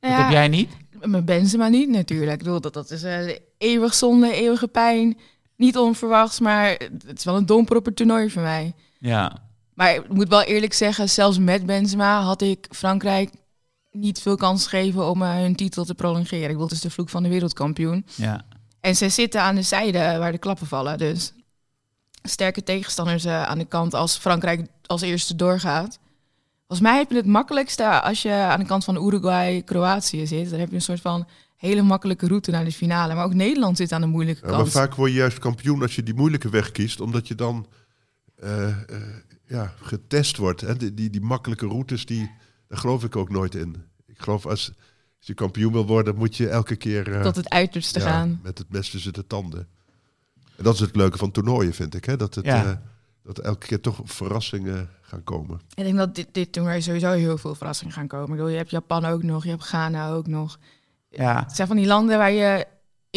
Nou 0.00 0.14
Dat 0.14 0.22
heb 0.22 0.32
jij 0.32 0.48
niet? 0.48 0.70
Mijn 1.02 1.24
Benzema 1.24 1.68
niet 1.68 1.88
natuurlijk. 1.88 2.32
Ik 2.32 2.38
bedoel, 2.38 2.60
dat, 2.60 2.72
dat 2.72 2.90
is 2.90 3.02
eh, 3.02 3.36
eeuwig 3.58 3.94
zonde, 3.94 4.32
eeuwige 4.32 4.68
pijn. 4.68 5.18
Niet 5.56 5.76
onverwachts, 5.76 6.40
maar 6.40 6.68
het 7.06 7.18
is 7.18 7.24
wel 7.24 7.36
een 7.36 7.46
domper 7.46 7.76
op 7.76 7.84
het 7.84 7.96
toernooi 7.96 8.30
voor 8.30 8.42
mij. 8.42 8.74
Ja. 8.98 9.42
Maar 9.74 9.94
ik 9.94 10.08
moet 10.08 10.28
wel 10.28 10.42
eerlijk 10.42 10.72
zeggen, 10.72 11.08
zelfs 11.08 11.38
met 11.38 11.66
Benzema 11.66 12.20
had 12.20 12.42
ik 12.42 12.66
Frankrijk 12.70 13.30
niet 13.90 14.20
veel 14.20 14.36
kans 14.36 14.66
gegeven 14.66 15.10
om 15.10 15.22
eh, 15.22 15.34
hun 15.34 15.56
titel 15.56 15.84
te 15.84 15.94
prolongeren. 15.94 16.42
Ik 16.42 16.48
bedoel, 16.48 16.62
het 16.62 16.72
is 16.72 16.80
de 16.80 16.90
vloek 16.90 17.08
van 17.08 17.22
de 17.22 17.28
wereldkampioen. 17.28 18.06
Ja. 18.14 18.44
En 18.80 18.96
ze 18.96 19.08
zitten 19.08 19.42
aan 19.42 19.54
de 19.54 19.62
zijde 19.62 19.98
waar 19.98 20.32
de 20.32 20.38
klappen 20.38 20.66
vallen. 20.66 20.98
Dus 20.98 21.32
sterke 22.28 22.62
tegenstanders 22.62 23.24
eh, 23.24 23.42
aan 23.42 23.58
de 23.58 23.64
kant 23.64 23.94
als 23.94 24.16
Frankrijk 24.16 24.66
als 24.86 25.00
eerste 25.00 25.36
doorgaat. 25.36 25.98
Volgens 26.66 26.88
mij 26.88 26.98
heb 26.98 27.10
je 27.10 27.16
het 27.16 27.26
makkelijkste 27.26 28.00
als 28.00 28.22
je 28.22 28.32
aan 28.32 28.60
de 28.60 28.66
kant 28.66 28.84
van 28.84 29.06
Uruguay-Kroatië 29.06 30.26
zit. 30.26 30.50
Dan 30.50 30.58
heb 30.58 30.68
je 30.68 30.74
een 30.74 30.82
soort 30.82 31.00
van 31.00 31.26
hele 31.56 31.82
makkelijke 31.82 32.26
route 32.26 32.50
naar 32.50 32.64
de 32.64 32.72
finale. 32.72 33.14
Maar 33.14 33.24
ook 33.24 33.34
Nederland 33.34 33.76
zit 33.76 33.92
aan 33.92 34.00
de 34.00 34.06
moeilijke 34.06 34.44
Ja, 34.44 34.50
maar 34.50 34.60
kant. 34.60 34.72
vaak 34.72 34.94
word 34.94 35.10
je 35.10 35.16
juist 35.16 35.38
kampioen 35.38 35.82
als 35.82 35.94
je 35.94 36.02
die 36.02 36.14
moeilijke 36.14 36.48
weg 36.48 36.72
kiest, 36.72 37.00
omdat 37.00 37.28
je 37.28 37.34
dan 37.34 37.66
eh, 38.36 38.68
eh, 38.68 38.74
ja, 39.46 39.72
getest 39.80 40.36
wordt. 40.36 40.60
Hè? 40.60 40.76
Die, 40.76 40.94
die, 40.94 41.10
die 41.10 41.20
makkelijke 41.20 41.66
routes, 41.66 42.06
die, 42.06 42.30
daar 42.68 42.78
geloof 42.78 43.04
ik 43.04 43.16
ook 43.16 43.30
nooit 43.30 43.54
in. 43.54 43.76
Ik 44.06 44.18
geloof 44.18 44.46
als, 44.46 44.72
als 45.18 45.26
je 45.26 45.34
kampioen 45.34 45.72
wil 45.72 45.86
worden, 45.86 46.16
moet 46.16 46.36
je 46.36 46.48
elke 46.48 46.76
keer 46.76 47.12
eh, 47.12 47.22
Tot 47.22 47.36
het 47.36 47.48
uiterste 47.48 47.98
ja, 47.98 48.04
gaan. 48.04 48.40
met 48.42 48.58
het 48.58 48.72
mes 48.72 48.90
tussen 48.90 49.12
de 49.12 49.26
tanden. 49.26 49.68
En 50.58 50.64
dat 50.64 50.74
is 50.74 50.80
het 50.80 50.96
leuke 50.96 51.18
van 51.18 51.30
toernooien, 51.30 51.74
vind 51.74 51.94
ik. 51.94 52.04
Hè? 52.04 52.16
Dat, 52.16 52.34
het, 52.34 52.44
Ja. 52.44 52.64
eh, 52.64 52.76
dat 53.22 53.38
er 53.38 53.44
elke 53.44 53.66
keer 53.66 53.80
toch 53.80 54.00
verrassingen 54.04 54.88
gaan 55.02 55.24
komen. 55.24 55.60
Ik 55.74 55.84
denk 55.84 55.96
dat 55.96 56.14
dit, 56.14 56.28
dit 56.32 56.52
toernooi 56.52 56.82
sowieso 56.82 57.10
heel 57.12 57.38
veel 57.38 57.54
verrassingen 57.54 57.92
gaan 57.94 58.06
komen. 58.06 58.26
Ik 58.26 58.32
bedoel, 58.32 58.48
je 58.48 58.56
hebt 58.56 58.70
Japan 58.70 59.04
ook 59.04 59.22
nog, 59.22 59.44
je 59.44 59.50
hebt 59.50 59.64
Ghana 59.64 60.10
ook 60.10 60.26
nog. 60.26 60.58
Ja. 61.10 61.42
Het 61.42 61.56
zijn 61.56 61.68
van 61.68 61.76
die 61.76 61.86
landen 61.86 62.18
waar 62.18 62.30
je 62.30 62.66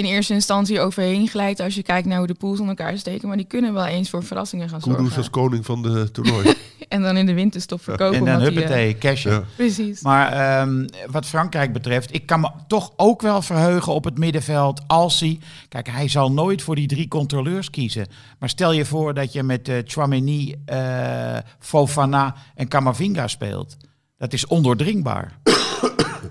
in 0.03 0.07
eerste 0.07 0.33
instantie 0.33 0.79
overheen 0.79 1.27
glijdt 1.27 1.59
als 1.59 1.75
je 1.75 1.83
kijkt 1.83 2.07
naar 2.07 2.17
hoe 2.17 2.27
de 2.27 2.33
pools 2.33 2.59
in 2.59 2.67
elkaar 2.67 2.97
steken. 2.97 3.27
Maar 3.27 3.37
die 3.37 3.45
kunnen 3.45 3.73
wel 3.73 3.85
eens 3.85 4.09
voor 4.09 4.23
verrassingen 4.23 4.69
gaan 4.69 4.79
Kudus 4.79 4.97
zorgen. 4.97 5.17
als 5.17 5.29
koning 5.29 5.65
van 5.65 5.81
de 5.81 6.11
toernooi. 6.11 6.53
En 6.87 7.01
dan 7.01 7.17
in 7.17 7.25
de 7.25 7.33
winterstop 7.33 7.81
verkopen. 7.81 8.17
En 8.17 8.25
dan 8.25 8.39
die, 8.39 8.47
eh, 8.47 8.53
huppatee, 8.53 8.97
cashen. 8.97 9.31
ja. 9.31 9.43
Precies. 9.55 10.01
Maar 10.01 10.31
ehm, 10.31 10.87
wat 11.11 11.25
Frankrijk 11.25 11.73
betreft, 11.73 12.13
ik 12.13 12.25
kan 12.25 12.39
me 12.39 12.49
toch 12.67 12.93
ook 12.95 13.21
wel 13.21 13.41
verheugen 13.41 13.93
op 13.93 14.03
het 14.03 14.17
middenveld 14.17 14.81
als 14.87 15.19
hij... 15.19 15.39
Kijk, 15.69 15.89
hij 15.89 16.07
zal 16.07 16.31
nooit 16.31 16.61
voor 16.61 16.75
die 16.75 16.87
drie 16.87 17.07
controleurs 17.07 17.69
kiezen. 17.69 18.07
Maar 18.39 18.49
stel 18.49 18.71
je 18.71 18.85
voor 18.85 19.13
dat 19.13 19.33
je 19.33 19.43
met 19.43 19.67
eh 19.67 19.75
Chouameni, 19.85 20.55
eh, 20.65 21.37
Fofana 21.59 22.35
en 22.55 22.67
Camavinga 22.67 23.27
speelt. 23.27 23.77
Dat 24.17 24.33
is 24.33 24.47
ondoordringbaar. 24.47 25.39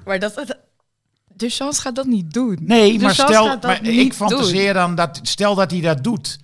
Maar 0.05 0.19
dat, 0.19 0.59
de 1.41 1.49
chance 1.49 1.81
gaat 1.81 1.95
dat 1.95 2.07
niet 2.07 2.33
doen. 2.33 2.59
Nee, 2.63 2.99
De 2.99 3.05
maar 3.05 3.15
stel, 3.15 3.45
gaat 3.45 3.63
dat 3.63 3.71
maar 3.83 3.91
ik 3.93 4.13
fantaseer 4.13 4.75
dan 4.75 4.95
dat, 4.95 5.21
stel 5.23 5.55
dat 5.55 5.71
hij 5.71 5.81
dat 5.81 6.05
doet 6.05 6.39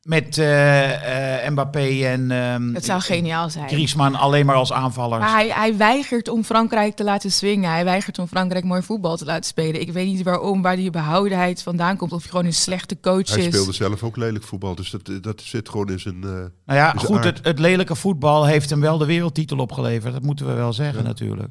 met 0.00 0.38
eh, 0.38 1.44
eh, 1.44 1.50
Mbappé 1.52 2.04
en 2.06 2.30
ehm, 2.30 2.74
Het 2.74 2.84
zou 2.84 3.00
geniaal 3.00 3.50
zijn. 3.50 3.68
Griezmann 3.68 4.14
alleen 4.14 4.46
maar 4.46 4.54
als 4.54 4.72
aanvallers. 4.72 5.20
Maar 5.22 5.32
hij, 5.32 5.48
hij 5.48 5.76
weigert 5.76 6.28
om 6.28 6.44
Frankrijk 6.44 6.96
te 6.96 7.04
laten 7.04 7.32
swingen. 7.32 7.70
Hij 7.70 7.84
weigert 7.84 8.18
om 8.18 8.26
Frankrijk 8.26 8.64
mooi 8.64 8.82
voetbal 8.82 9.16
te 9.16 9.24
laten 9.24 9.44
spelen. 9.44 9.80
Ik 9.80 9.92
weet 9.92 10.06
niet 10.06 10.22
waarom, 10.22 10.62
waar 10.62 10.76
die 10.76 10.90
behoudenheid 10.90 11.62
vandaan 11.62 11.96
komt. 11.96 12.12
Of 12.12 12.20
hij 12.22 12.30
gewoon 12.30 12.46
een 12.46 12.52
slechte 12.54 13.00
coach 13.00 13.28
Hij 13.28 13.38
is. 13.38 13.44
speelde 13.46 13.72
zelf 13.72 14.02
ook 14.02 14.16
lelijk 14.16 14.44
voetbal, 14.44 14.74
dus 14.74 14.90
dat, 14.90 15.10
dat 15.22 15.42
zit 15.44 15.68
gewoon 15.68 15.88
in 15.88 16.00
zijn... 16.00 16.22
eh, 16.22 16.28
Nou 16.30 16.50
ja, 16.66 16.90
goed, 16.96 17.16
aard. 17.16 17.24
het, 17.24 17.40
het 17.42 17.58
lelijke 17.58 17.94
voetbal 17.94 18.44
heeft 18.46 18.70
hem 18.70 18.80
wel 18.80 18.98
de 18.98 19.06
wereldtitel 19.06 19.58
opgeleverd. 19.58 20.12
Dat 20.12 20.22
moeten 20.22 20.46
we 20.46 20.52
wel 20.52 20.72
zeggen 20.72 20.98
Ja. 21.02 21.06
natuurlijk. 21.08 21.48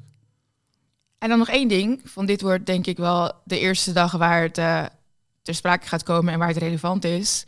En 1.20 1.30
dan 1.30 1.38
nog 1.38 1.50
één 1.50 1.68
ding. 1.68 2.02
Van 2.04 2.26
dit 2.26 2.42
wordt 2.42 2.66
denk 2.66 2.86
ik 2.88 2.98
wel 2.98 3.32
de 3.44 3.60
eerste 3.60 3.92
dag 3.92 4.12
waar 4.12 4.42
het 4.42 4.58
eh, 4.58 4.86
ter 5.42 5.56
sprake 5.56 5.88
gaat 5.88 6.04
komen 6.04 6.34
en 6.34 6.40
waar 6.40 6.48
het 6.48 6.58
relevant 6.58 7.04
is. 7.04 7.46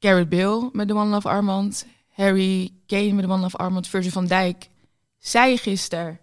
Garrett 0.00 0.28
Bale 0.28 0.68
met 0.72 0.88
de 0.88 0.94
One 0.94 1.10
Love 1.10 1.28
armband. 1.28 1.86
Harry 2.08 2.70
Kane 2.86 3.12
met 3.12 3.24
de 3.24 3.30
One 3.30 3.40
Love 3.42 3.56
armband. 3.56 3.88
Virgil 3.88 4.10
van 4.10 4.26
Dijk 4.26 4.68
zei 5.18 5.56
gisteren 5.56 6.20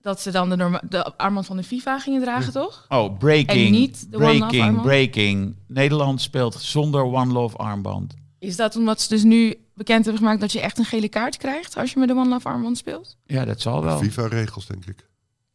dat 0.00 0.20
ze 0.20 0.30
dan 0.30 0.48
de, 0.48 0.56
norma- 0.56 0.82
de 0.88 1.16
armband 1.16 1.46
van 1.46 1.56
de 1.56 1.62
FIFA 1.62 1.98
gingen 1.98 2.20
dragen, 2.20 2.52
toch? 2.52 2.84
Oh, 2.88 3.18
breaking. 3.18 3.66
En 3.66 3.70
niet 3.72 4.10
de 4.10 4.16
One 4.16 4.26
Love 4.26 4.38
breaking, 4.38 4.62
armband? 4.62 4.86
breaking. 4.86 5.56
Nederland 5.66 6.20
speelt 6.20 6.54
zonder 6.54 7.02
One 7.02 7.32
Love 7.32 7.56
armband. 7.56 8.14
Is 8.38 8.56
dat 8.56 8.76
omdat 8.76 9.00
ze 9.00 9.08
dus 9.08 9.22
nu 9.22 9.54
bekend 9.74 10.04
hebben 10.04 10.22
gemaakt 10.22 10.40
dat 10.40 10.52
je 10.52 10.60
echt 10.60 10.78
een 10.78 10.84
gele 10.84 11.08
kaart 11.08 11.36
krijgt 11.36 11.76
als 11.76 11.92
je 11.92 11.98
met 11.98 12.08
de 12.08 12.14
One 12.14 12.28
Love 12.28 12.48
armband 12.48 12.78
speelt? 12.78 13.16
Ja, 13.26 13.44
dat 13.44 13.60
zal 13.60 13.82
wel. 13.82 13.98
FIFA-regels, 13.98 14.66
denk 14.66 14.86
ik. 14.86 15.08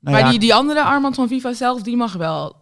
Nou 0.06 0.18
maar 0.18 0.26
ja, 0.26 0.30
die, 0.30 0.40
die 0.40 0.54
andere 0.54 0.84
armband 0.84 1.16
van 1.16 1.28
FIFA 1.28 1.54
zelf, 1.54 1.82
die 1.82 1.96
mag 1.98 2.14
wel. 2.14 2.56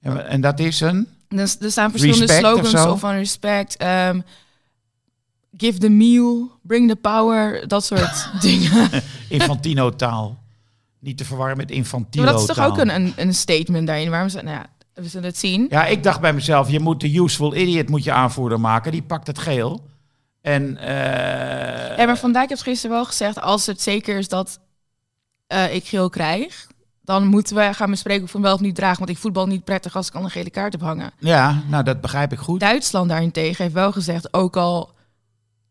ja, 0.00 0.16
en 0.18 0.40
dat 0.40 0.58
is 0.60 0.80
een... 0.80 1.08
Dus 1.28 1.58
er 1.60 1.70
staan 1.70 1.90
verschillende 1.90 2.24
of 2.24 2.38
slogans 2.38 2.70
zo? 2.70 2.90
of 2.92 3.00
van 3.00 3.14
respect. 3.14 3.76
ehm, 3.76 4.20
give 5.56 5.78
the 5.78 5.88
meal, 5.88 6.50
bring 6.62 6.88
the 6.88 6.96
power, 6.96 7.68
dat 7.68 7.84
soort 7.84 8.28
dingen. 8.40 8.90
Infantino 9.28 9.90
taal. 9.96 10.38
Niet 10.98 11.18
te 11.18 11.24
verwarren 11.24 11.56
met 11.56 11.70
infantilo 11.70 12.24
Maar 12.24 12.32
dat 12.32 12.40
is 12.42 12.46
toch 12.48 12.56
taal. 12.56 12.70
ook 12.70 12.78
een, 12.78 12.94
een, 12.94 13.12
een 13.16 13.34
statement 13.34 13.86
daarin? 13.86 14.10
Waarom 14.10 14.28
ze, 14.28 14.42
nou 14.42 14.56
ja, 14.56 14.66
we 14.94 15.08
zullen 15.08 15.26
het 15.28 15.38
zien. 15.38 15.66
Ja, 15.70 15.86
ik 15.86 16.02
dacht 16.02 16.20
bij 16.20 16.32
mezelf, 16.32 16.70
je 16.70 16.80
moet 16.80 17.00
de 17.00 17.18
useful 17.18 17.54
idiot 17.56 17.88
moet 17.88 18.04
je 18.04 18.12
aanvoerder 18.12 18.60
maken. 18.60 18.92
Die 18.92 19.02
pakt 19.02 19.26
het 19.26 19.38
geel. 19.38 19.86
En 20.40 20.76
eh, 20.76 21.96
Ja, 21.96 22.04
maar 22.06 22.18
Van 22.18 22.32
Dijk 22.32 22.48
heeft 22.48 22.62
gisteren 22.62 22.96
wel 22.96 23.04
gezegd, 23.04 23.40
als 23.40 23.66
het 23.66 23.82
zeker 23.82 24.18
is 24.18 24.28
dat 24.28 24.58
eh, 25.46 25.74
ik 25.74 25.84
geel 25.84 26.08
krijg, 26.08 26.66
dan 27.02 27.26
moeten 27.26 27.56
we 27.56 27.74
gaan 27.74 27.90
bespreken 27.90 28.22
of 28.22 28.28
ik 28.28 28.34
hem 28.34 28.42
wel 28.42 28.54
of 28.54 28.60
niet 28.60 28.74
draag. 28.74 28.98
Want 28.98 29.10
ik 29.10 29.18
voetbal 29.18 29.46
niet 29.46 29.64
prettig 29.64 29.96
als 29.96 30.08
ik 30.08 30.14
al 30.14 30.24
een 30.24 30.30
gele 30.30 30.50
kaart 30.50 30.72
heb 30.72 30.82
hangen. 30.82 31.10
ja, 31.18 31.62
nou 31.68 31.84
dat 31.84 32.00
begrijp 32.00 32.32
ik 32.32 32.38
goed. 32.38 32.60
Duitsland 32.60 33.08
daarentegen 33.08 33.62
heeft 33.62 33.74
wel 33.74 33.92
gezegd, 33.92 34.34
ook 34.34 34.56
al 34.56 34.94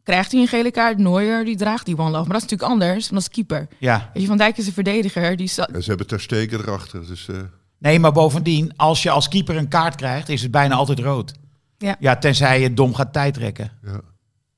krijgt 0.04 0.32
hij 0.32 0.42
een 0.42 0.48
gele 0.48 0.72
kaart, 0.72 0.98
Neuer 0.98 1.46
die 1.46 1.56
draagt 1.56 1.86
die 1.86 1.98
one 1.98 2.10
love. 2.10 2.24
Maar 2.24 2.40
dat 2.40 2.44
is 2.44 2.50
natuurlijk 2.52 2.72
anders, 2.72 3.10
want 3.10 3.22
dat 3.22 3.22
is 3.22 3.30
keeper. 3.30 3.68
Ja, 3.80 4.10
Weet 4.14 4.22
je, 4.22 4.28
Van 4.28 4.38
Dijk 4.38 4.58
is 4.58 4.68
een 4.68 4.74
verdediger. 4.74 5.36
Die 5.36 5.48
sta- 5.48 5.68
En 5.68 5.82
ze 5.84 5.90
hebben 5.90 6.08
Ter 6.08 6.22
Stegen 6.22 6.60
erachter. 6.60 7.08
Dus, 7.08 7.28
eh, 7.28 7.36
nee, 7.80 8.00
maar 8.00 8.12
bovendien, 8.12 8.74
als 8.76 9.04
je 9.04 9.10
als 9.10 9.28
keeper 9.28 9.56
een 9.58 9.68
kaart 9.68 9.96
krijgt, 9.96 10.30
is 10.30 10.42
het 10.42 10.52
bijna 10.52 10.76
altijd 10.76 11.00
rood. 11.00 11.34
Ja. 11.78 11.96
ja 12.00 12.16
tenzij 12.18 12.62
je 12.62 12.74
dom 12.74 12.94
gaat 12.94 13.14
tijdrekken. 13.14 13.72
ja. 13.84 14.00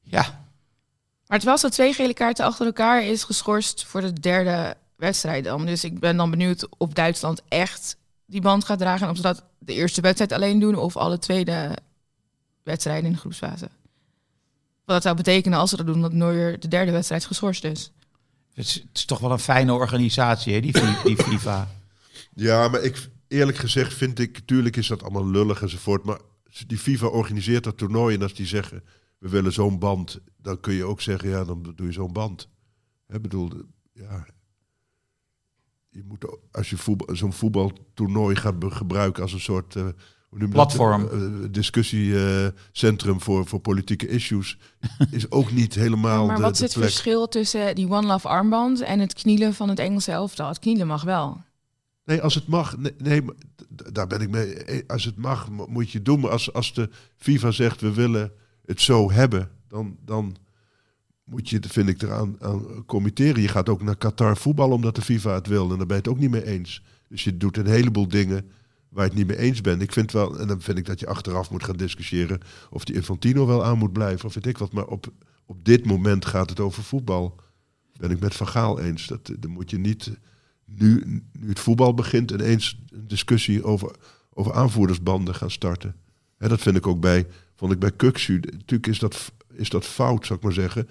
Ja, 0.01 0.25
Maar 1.27 1.37
terwijl 1.37 1.57
ze 1.59 1.69
twee 1.69 1.93
gele 1.93 2.13
kaarten 2.13 2.45
achter 2.45 2.65
elkaar 2.65 3.03
is 3.03 3.23
geschorst 3.23 3.85
voor 3.85 4.01
de 4.01 4.13
derde 4.13 4.75
wedstrijd 4.97 5.43
dan. 5.43 5.65
Dus 5.65 5.83
ik 5.83 5.99
ben 5.99 6.17
dan 6.17 6.29
benieuwd 6.29 6.67
of 6.77 6.89
Duitsland 6.89 7.41
echt 7.47 7.97
die 8.25 8.41
band 8.41 8.65
gaat 8.65 8.79
dragen. 8.79 9.05
En 9.05 9.11
of 9.11 9.15
ze 9.15 9.21
dat 9.21 9.43
de 9.59 9.73
eerste 9.73 10.01
wedstrijd 10.01 10.31
alleen 10.31 10.59
doen 10.59 10.75
of 10.75 10.97
alle 10.97 11.19
tweede 11.19 11.77
wedstrijden 12.63 13.05
in 13.05 13.11
de 13.11 13.19
groepsfase. 13.19 13.69
Wat 14.85 14.95
dat 14.95 15.03
zou 15.03 15.15
betekenen 15.15 15.59
als 15.59 15.69
ze 15.69 15.75
dat 15.75 15.85
doen, 15.85 16.01
dat 16.01 16.13
Neuer 16.13 16.59
de 16.59 16.67
derde 16.67 16.91
wedstrijd 16.91 17.25
geschorst 17.25 17.63
is. 17.63 17.91
het 18.53 18.65
is, 18.65 18.73
het 18.73 18.97
is 18.97 19.05
toch 19.05 19.19
wel 19.19 19.31
een 19.31 19.39
fijne 19.39 19.73
organisatie, 19.73 20.53
hè, 20.53 20.59
die, 20.59 20.73
die 21.03 21.23
FIFA. 21.23 21.71
ja, 22.33 22.67
maar 22.67 22.81
ik, 22.81 23.09
eerlijk 23.27 23.57
gezegd 23.57 23.93
vind 23.93 24.19
ik... 24.19 24.39
Tuurlijk 24.45 24.75
is 24.75 24.87
dat 24.87 25.03
allemaal 25.03 25.27
lullig 25.27 25.61
enzovoort. 25.61 26.03
Maar 26.03 26.19
die 26.67 26.77
FIFA 26.77 27.07
organiseert 27.07 27.63
dat 27.63 27.77
toernooi. 27.77 28.15
En 28.15 28.21
als 28.21 28.33
die 28.33 28.45
zeggen, 28.45 28.83
we 29.17 29.29
willen 29.29 29.53
zo'n 29.53 29.79
band... 29.79 30.19
Dan 30.41 30.59
kun 30.59 30.73
je 30.73 30.85
ook 30.85 31.01
zeggen, 31.01 31.29
ja, 31.29 31.43
dan 31.43 31.73
doe 31.75 31.87
je 31.87 31.93
zo'n 31.93 32.13
band. 32.13 32.49
Ik 33.07 33.21
bedoel, 33.21 33.51
ja... 33.93 34.25
Je 35.97 36.03
moet, 36.07 36.27
ook- 36.27 36.39
als 36.51 36.69
je 36.69 36.77
voetbal, 36.77 37.15
zo'n 37.15 37.33
voetbaltoernooi 37.33 38.35
gaat 38.35 38.55
gebruiken 38.59 39.23
als 39.23 39.33
een 39.33 39.39
soort... 39.39 39.75
eh? 39.75 39.87
Platform. 40.49 41.07
Eh, 41.07 41.25
eh, 41.25 41.51
discussiecentrum 41.51 43.21
voor, 43.21 43.45
voor 43.47 43.59
politieke 43.59 44.07
issues... 44.07 44.57
is 45.11 45.31
ook 45.31 45.51
niet 45.51 45.73
helemaal 45.75 46.25
maar 46.25 46.35
de, 46.35 46.41
wat 46.41 46.57
de 46.57 46.63
is 46.63 46.69
het 46.71 46.79
plek. 46.79 46.89
verschil 46.91 47.27
tussen 47.27 47.75
die 47.75 47.89
One 47.89 48.07
Love 48.07 48.27
armband 48.27 48.81
en 48.81 48.99
het 48.99 49.13
knielen 49.13 49.53
van 49.53 49.69
het 49.69 49.79
Engelse 49.79 50.11
elftal? 50.11 50.47
Het 50.47 50.59
knielen 50.59 50.87
mag 50.87 51.03
wel. 51.03 51.41
Nee, 52.05 52.21
als 52.21 52.35
het 52.35 52.47
mag, 52.47 52.75
nee, 52.97 53.21
daar 53.91 54.07
ben 54.07 54.21
ik 54.21 54.29
mee. 54.29 54.83
Als 54.87 55.03
het 55.05 55.17
mag, 55.17 55.49
mo- 55.49 55.67
moet 55.69 55.91
je 55.91 55.97
het 55.97 56.05
doen. 56.05 56.19
Maar 56.19 56.31
als, 56.31 56.53
als 56.53 56.73
de 56.73 56.89
FIFA 57.15 57.51
zegt 57.51 57.81
we 57.81 57.93
willen 57.93 58.31
het 58.65 58.81
zo 58.81 59.11
hebben, 59.11 59.49
dan, 59.67 59.97
dan 60.05 60.35
moet 61.27 61.49
je, 61.49 61.59
vind 61.67 61.89
ik, 61.89 62.01
eraan 62.01 62.35
aan 62.39 62.85
committeren. 62.85 63.41
Je 63.41 63.47
gaat 63.47 63.69
ook 63.69 63.81
naar 63.81 63.95
Qatar 63.95 64.37
voetballen 64.37 64.75
omdat 64.75 64.95
de 64.95 65.01
FIFA 65.01 65.33
het 65.33 65.47
wil. 65.47 65.71
En 65.71 65.77
daar 65.77 65.85
ben 65.85 65.95
je 65.95 66.01
het 66.01 66.11
ook 66.11 66.19
niet 66.19 66.31
mee 66.31 66.45
eens. 66.45 66.83
Dus 67.07 67.23
je 67.23 67.37
doet 67.37 67.57
een 67.57 67.67
heleboel 67.67 68.07
dingen 68.07 68.51
waar 68.89 69.03
je 69.03 69.09
het 69.09 69.19
niet 69.19 69.27
mee 69.27 69.37
eens 69.37 69.61
bent. 69.61 69.81
Ik 69.81 69.91
vind 69.91 70.11
wel, 70.11 70.39
en 70.39 70.47
dan 70.47 70.61
vind 70.61 70.77
ik 70.77 70.85
dat 70.85 70.99
je 70.99 71.07
achteraf 71.07 71.51
moet 71.51 71.63
gaan 71.63 71.77
discussiëren 71.77 72.39
of 72.69 72.85
die 72.85 72.95
Infantino 72.95 73.45
wel 73.45 73.65
aan 73.65 73.77
moet 73.77 73.93
blijven 73.93 74.25
of 74.25 74.33
weet 74.33 74.45
ik 74.45 74.57
wat. 74.57 74.71
Maar 74.71 74.87
op, 74.87 75.11
op 75.45 75.65
dit 75.65 75.85
moment 75.85 76.25
gaat 76.25 76.49
het 76.49 76.59
over 76.59 76.83
voetbal. 76.83 77.35
Ben 77.97 78.11
ik 78.11 78.19
met 78.19 78.35
Van 78.35 78.47
Gaal 78.47 78.79
eens. 78.79 79.07
Dat, 79.07 79.31
dan 79.39 79.51
moet 79.51 79.69
je 79.69 79.77
niet 79.77 80.11
nu, 80.67 81.03
nu 81.31 81.49
het 81.49 81.59
voetbal 81.59 81.93
begint, 81.93 82.31
ineens 82.31 82.79
een 82.89 83.07
discussie 83.07 83.63
over, 83.63 83.91
over 84.33 84.53
aanvoerdersbanden 84.53 85.35
gaan 85.35 85.51
starten. 85.51 85.95
Hè, 86.37 86.47
dat 86.47 86.61
vind 86.61 86.77
ik 86.77 86.87
ook 86.87 86.99
bij, 86.99 87.27
vond 87.55 87.71
ik 87.71 87.79
bij 87.79 87.91
Kuxu. 87.91 88.39
Natuurlijk 88.39 88.87
is 88.87 88.99
dat, 88.99 89.31
is 89.53 89.69
dat 89.69 89.85
fout, 89.85 90.25
zou 90.25 90.39
ik 90.39 90.45
maar 90.45 90.53
zeggen. 90.53 90.87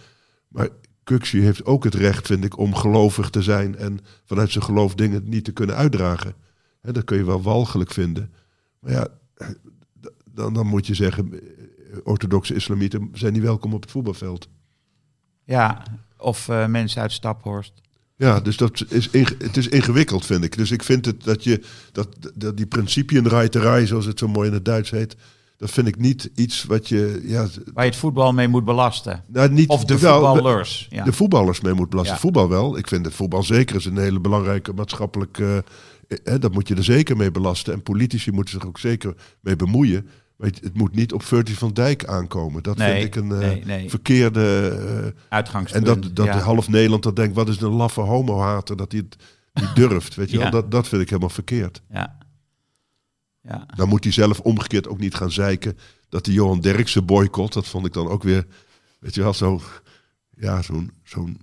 Maar 0.56 0.68
Kuxu 1.04 1.42
heeft 1.42 1.64
ook 1.64 1.84
het 1.84 1.94
recht, 1.94 2.26
vind 2.26 2.44
ik, 2.44 2.58
om 2.58 2.74
gelovig 2.74 3.30
te 3.30 3.42
zijn 3.42 3.76
en 3.76 3.98
vanuit 4.24 4.50
zijn 4.50 4.64
geloof 4.64 4.94
dingen 4.94 5.28
niet 5.28 5.44
te 5.44 5.52
kunnen 5.52 5.76
uitdragen. 5.76 6.34
Dat 6.82 7.04
kun 7.04 7.16
je 7.16 7.24
wel 7.24 7.42
walgelijk 7.42 7.92
vinden. 7.92 8.32
Maar 8.80 8.92
ja, 8.92 9.08
dan, 10.24 10.54
dan 10.54 10.66
moet 10.66 10.86
je 10.86 10.94
zeggen, 10.94 11.40
orthodoxe 12.04 12.54
islamieten 12.54 13.10
zijn 13.12 13.32
niet 13.32 13.42
welkom 13.42 13.74
op 13.74 13.82
het 13.82 13.90
voetbalveld. 13.90 14.48
Ja, 15.44 15.82
of 16.18 16.48
eh, 16.48 16.66
mensen 16.66 17.02
uit 17.02 17.12
Staphorst. 17.12 17.72
Ja, 18.16 18.40
dus 18.40 18.56
dat 18.56 18.84
is 18.88 19.12
het 19.12 19.56
is 19.56 19.68
ingewikkeld, 19.68 20.26
vind 20.26 20.44
ik. 20.44 20.56
Dus 20.56 20.70
ik 20.70 20.82
vind 20.82 21.04
het 21.04 21.24
dat 21.24 21.44
je 21.44 21.62
dat, 21.92 22.08
dat 22.34 22.56
die 22.56 22.66
principienreiterij, 22.66 23.86
zoals 23.86 24.04
het 24.04 24.18
zo 24.18 24.28
mooi 24.28 24.48
in 24.48 24.54
het 24.54 24.64
Duits 24.64 24.90
heet, 24.90 25.16
dat 25.56 25.70
vind 25.70 25.86
ik 25.86 25.98
niet 25.98 26.30
iets 26.34 26.64
wat 26.64 26.88
je 26.88 27.22
ja, 27.24 27.46
Waar 27.74 27.84
je 27.84 27.90
het 27.90 27.98
voetbal 27.98 28.32
mee 28.32 28.48
moet 28.48 28.64
belasten. 28.64 29.24
nou, 29.26 29.50
niet 29.50 29.68
Of 29.68 29.84
de 29.84 29.98
voetballers. 29.98 30.86
Ja. 30.90 31.04
de 31.04 31.12
voetballers 31.12 31.60
mee 31.60 31.72
moet 31.72 31.88
belasten. 31.90 32.14
Ja. 32.14 32.20
Voetbal 32.20 32.48
wel. 32.48 32.78
Ik 32.78 32.88
vind 32.88 33.04
het 33.04 33.14
voetbal 33.14 33.42
zeker 33.42 33.76
is 33.76 33.84
een 33.84 33.96
hele 33.98 34.20
belangrijke 34.20 34.72
maatschappelijk. 34.72 35.38
eh, 35.38 35.56
eh, 36.24 36.40
dat 36.40 36.52
moet 36.52 36.68
je 36.68 36.74
er 36.74 36.84
zeker 36.84 37.16
mee 37.16 37.30
belasten. 37.30 37.72
En 37.72 37.82
politici 37.82 38.30
moeten 38.30 38.54
zich 38.54 38.66
ook 38.68 38.78
zeker 38.78 39.14
mee 39.40 39.56
bemoeien. 39.56 40.08
Maar 40.36 40.48
het, 40.48 40.60
het 40.62 40.76
moet 40.76 40.94
niet 40.94 41.12
op 41.12 41.22
Virgil 41.22 41.54
van 41.54 41.72
Dijk 41.72 42.04
aankomen. 42.04 42.62
Dat 42.62 42.76
Nee, 42.76 42.92
vind 43.00 43.04
ik 43.04 43.22
een 43.22 43.32
eh, 43.32 43.38
nee, 43.38 43.62
nee. 43.64 43.90
verkeerde. 43.90 44.68
en 45.02 45.14
Uitgangspunt. 45.28 45.86
dat, 45.86 46.10
dat 46.16 46.26
ja. 46.26 46.38
half 46.38 46.68
Nederland 46.68 47.02
dat 47.02 47.16
denkt, 47.16 47.34
wat 47.34 47.48
is 47.48 47.60
een 47.60 47.68
laffe 47.72 48.00
homohater 48.00 48.76
dat 48.76 48.92
hij 48.92 49.00
het 49.08 49.16
niet 49.54 49.74
durft. 49.76 50.14
Weet 50.14 50.30
je 50.30 50.38
wel? 50.38 50.50
Dat, 50.50 50.70
dat 50.70 50.88
vind 50.88 51.02
ik 51.02 51.08
helemaal 51.08 51.30
verkeerd. 51.30 51.82
Ja. 51.90 52.16
Ja. 53.46 53.66
Dan 53.76 53.88
moet 53.88 54.04
hij 54.04 54.12
zelf 54.12 54.40
omgekeerd 54.40 54.88
ook 54.88 54.98
niet 54.98 55.14
gaan 55.14 55.32
zeiken 55.32 55.78
dat 56.08 56.24
die 56.24 56.34
Johan 56.34 56.60
Derksen 56.60 57.04
boycott. 57.06 57.52
Dat 57.52 57.66
vond 57.68 57.86
ik 57.86 57.92
dan 57.92 58.08
ook 58.08 58.22
weer, 58.22 58.46
weet 58.98 59.14
je 59.14 59.22
wel, 59.22 59.34
zo, 59.34 59.60
ja, 60.36 60.62
zo'n 60.62 60.90
zo'n 61.04 61.40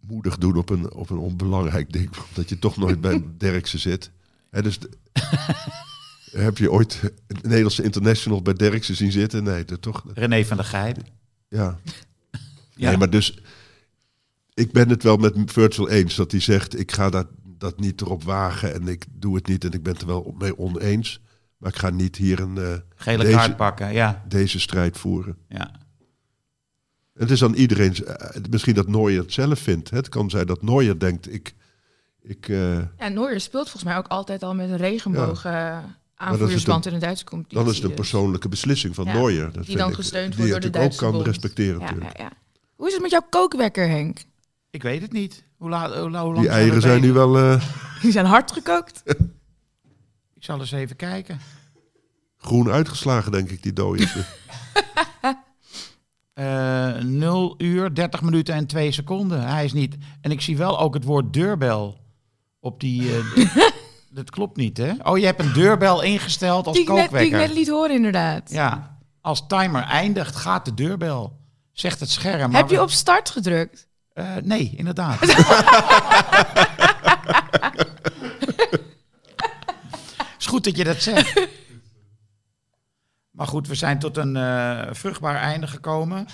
moedig 0.00 0.38
doen 0.38 0.56
op 0.56 0.70
een, 0.70 0.92
op 0.92 1.10
een 1.10 1.18
onbelangrijk 1.18 1.92
ding. 1.92 2.10
Dat 2.34 2.48
je 2.48 2.58
toch 2.58 2.76
nooit 2.76 3.00
bij 3.00 3.22
Derksen 3.38 3.78
zit. 3.78 4.10
Hè, 4.50 4.62
dus 4.62 4.78
de- 4.78 4.90
heb 6.30 6.58
je 6.58 6.72
ooit 6.72 7.00
een 7.26 7.38
Nederlandse 7.42 7.82
international 7.82 8.42
bij 8.42 8.54
Derksen 8.54 8.96
zien 8.96 9.12
zitten? 9.12 9.44
Nee, 9.44 9.64
dat 9.64 9.82
toch. 9.82 10.04
René 10.14 10.44
van 10.44 10.56
der 10.56 10.66
Gijp. 10.66 10.98
Ja. 11.48 11.78
Ja. 12.78 12.88
Nee, 12.88 12.96
maar 12.98 13.10
dus 13.10 13.38
ik 14.54 14.72
ben 14.72 14.88
het 14.88 15.02
wel 15.02 15.16
met 15.16 15.34
Virgil 15.46 15.88
eens 15.88 16.14
dat 16.14 16.30
hij 16.30 16.40
zegt 16.40 16.78
ik 16.78 16.92
ga 16.92 17.10
dat, 17.10 17.26
dat 17.58 17.80
niet 17.80 18.00
erop 18.00 18.22
wagen 18.22 18.74
en 18.74 18.88
ik 18.88 19.04
doe 19.12 19.34
het 19.34 19.46
niet 19.46 19.64
en 19.64 19.72
ik 19.72 19.82
ben 19.82 19.92
het 19.92 20.00
er 20.02 20.08
wel 20.08 20.34
mee 20.38 20.58
oneens. 20.58 21.20
Maar 21.56 21.70
ik 21.70 21.76
ga 21.78 21.90
niet 21.90 22.16
hier 22.16 22.40
een, 22.40 22.58
eh, 22.58 22.74
Gele 22.94 23.22
Deze- 23.24 23.36
kaart 23.36 23.56
pakken. 23.56 23.92
Ja. 23.92 24.24
deze 24.28 24.60
strijd 24.60 24.98
voeren. 24.98 25.36
ja. 25.48 25.70
Het 27.14 27.30
is 27.30 27.42
aan 27.44 27.54
iedereen, 27.54 27.94
eh, 27.94 28.40
misschien 28.50 28.74
dat 28.74 28.88
Neuer 28.88 29.20
het 29.20 29.32
zelf 29.32 29.58
vindt. 29.58 29.90
hè. 29.90 29.96
Het 29.96 30.08
kan 30.08 30.30
zijn 30.30 30.46
dat 30.46 30.62
Neuer 30.62 30.98
denkt 30.98 31.32
ik, 31.32 31.54
ik 32.22 32.48
eh, 32.48 32.76
Ja, 32.76 33.38
speelt 33.38 33.50
volgens 33.70 33.84
mij 33.84 33.96
ook 33.96 34.06
altijd 34.06 34.42
al 34.42 34.54
met 34.54 34.70
een 34.70 34.76
regenboog 34.76 35.44
een- 35.44 35.80
aanvoerdersband 36.14 36.86
in 36.86 36.92
de 36.92 36.98
Duitse 36.98 37.24
competitie. 37.24 37.58
dan 37.58 37.68
is 37.68 37.74
het 37.74 37.82
een 37.82 37.88
dus. 37.90 37.98
persoonlijke 37.98 38.48
beslissing 38.48 38.94
van 38.94 39.04
Ja, 39.04 39.12
Neuer. 39.12 39.44
Dat 39.44 39.54
die 39.54 39.64
vind 39.64 39.78
dan 39.78 39.88
ik, 39.88 39.94
gesteund 39.94 40.36
die 40.36 40.46
wordt 40.46 40.50
door 40.50 40.60
de 40.60 40.66
ik 40.66 40.74
ook 40.74 40.80
Duitse 40.80 40.98
kan 41.00 41.12
bond. 41.12 41.26
respecteren 41.26 41.80
Ja, 41.80 41.86
natuurlijk. 41.86 42.16
ja, 42.18 42.24
ja. 42.24 42.32
Hoe 42.76 42.86
is 42.86 42.92
het 42.92 43.02
met 43.02 43.10
jouw 43.10 43.26
kookwekker, 43.30 43.88
Henk? 43.88 44.18
Ik 44.70 44.82
weet 44.82 45.02
het 45.02 45.12
niet. 45.12 45.44
Hoe, 45.56 45.68
la, 45.68 46.00
hoe, 46.00 46.10
la- 46.10 46.22
hoe 46.24 46.32
lang 46.32 46.40
Die 46.46 46.54
eieren 46.54 46.80
zijn 46.80 47.00
nu 47.00 47.12
wel 47.12 47.38
eh, 47.38 47.62
Die 48.02 48.12
zijn 48.12 48.26
hard 48.26 48.52
gekookt. 48.52 49.02
Ik 50.34 50.44
zal 50.44 50.60
eens 50.60 50.72
even 50.72 50.96
kijken. 50.96 51.40
groen 52.38 52.70
uitgeslagen, 52.70 53.32
denk 53.32 53.50
ik, 53.50 53.62
die 53.62 53.72
dooiers. 53.72 54.16
Eh 56.34 56.94
0 56.94 57.54
uur, 57.58 57.94
30 57.94 58.22
minuten 58.22 58.54
en 58.54 58.66
2 58.66 58.92
seconden. 58.92 59.42
Hij 59.48 59.64
is 59.64 59.72
niet. 59.72 59.96
En 60.20 60.30
ik 60.30 60.40
zie 60.40 60.56
wel 60.56 60.78
ook 60.78 60.94
het 60.94 61.04
woord 61.04 61.32
deurbel 61.32 61.98
op 62.60 62.80
die. 62.80 63.16
eh, 63.16 63.56
dat 64.10 64.30
klopt 64.30 64.56
niet, 64.56 64.76
hè? 64.76 64.92
Oh, 65.02 65.18
je 65.18 65.24
hebt 65.24 65.40
een 65.40 65.52
deurbel 65.52 66.02
ingesteld 66.02 66.66
als 66.66 66.76
Die 66.76 66.84
ik, 66.86 66.92
net, 66.92 66.96
die 66.98 67.04
ik 67.04 67.10
kookwekker. 67.10 67.48
net 67.48 67.56
liet 67.56 67.68
horen, 67.68 67.94
inderdaad. 67.94 68.50
Ja. 68.50 68.98
Als 69.20 69.46
timer 69.46 69.82
eindigt, 69.82 70.36
gaat 70.36 70.64
de 70.64 70.74
deurbel. 70.74 71.38
Zegt 71.72 72.00
het 72.00 72.10
scherm. 72.10 72.50
maar 72.50 72.60
Heb 72.60 72.70
je 72.70 72.82
op 72.82 72.90
start 72.90 73.30
gedrukt? 73.30 73.88
Eh, 74.16 74.34
nee, 74.42 74.72
inderdaad. 74.76 75.22
is 80.38 80.46
goed 80.46 80.64
dat 80.64 80.76
je 80.76 80.84
dat 80.84 81.02
zegt. 81.02 81.48
Maar 83.30 83.46
goed, 83.46 83.68
we 83.68 83.74
zijn 83.74 83.98
tot 83.98 84.16
een 84.16 84.36
eh, 84.36 84.82
vruchtbaar 84.90 85.36
einde 85.36 85.66
gekomen. 85.66 86.26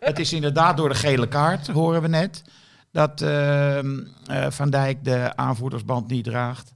Het 0.00 0.18
is 0.18 0.32
inderdaad 0.32 0.76
door 0.76 0.88
de 0.88 0.94
gele 0.94 1.28
kaart, 1.28 1.66
horen 1.66 2.02
we 2.02 2.08
net, 2.08 2.42
dat 2.90 3.22
ehm, 3.22 3.98
eh, 4.26 4.50
Van 4.50 4.70
Dijk 4.70 5.04
de 5.04 5.36
aanvoerdersband 5.36 6.08
niet 6.08 6.24
draagt. 6.24 6.74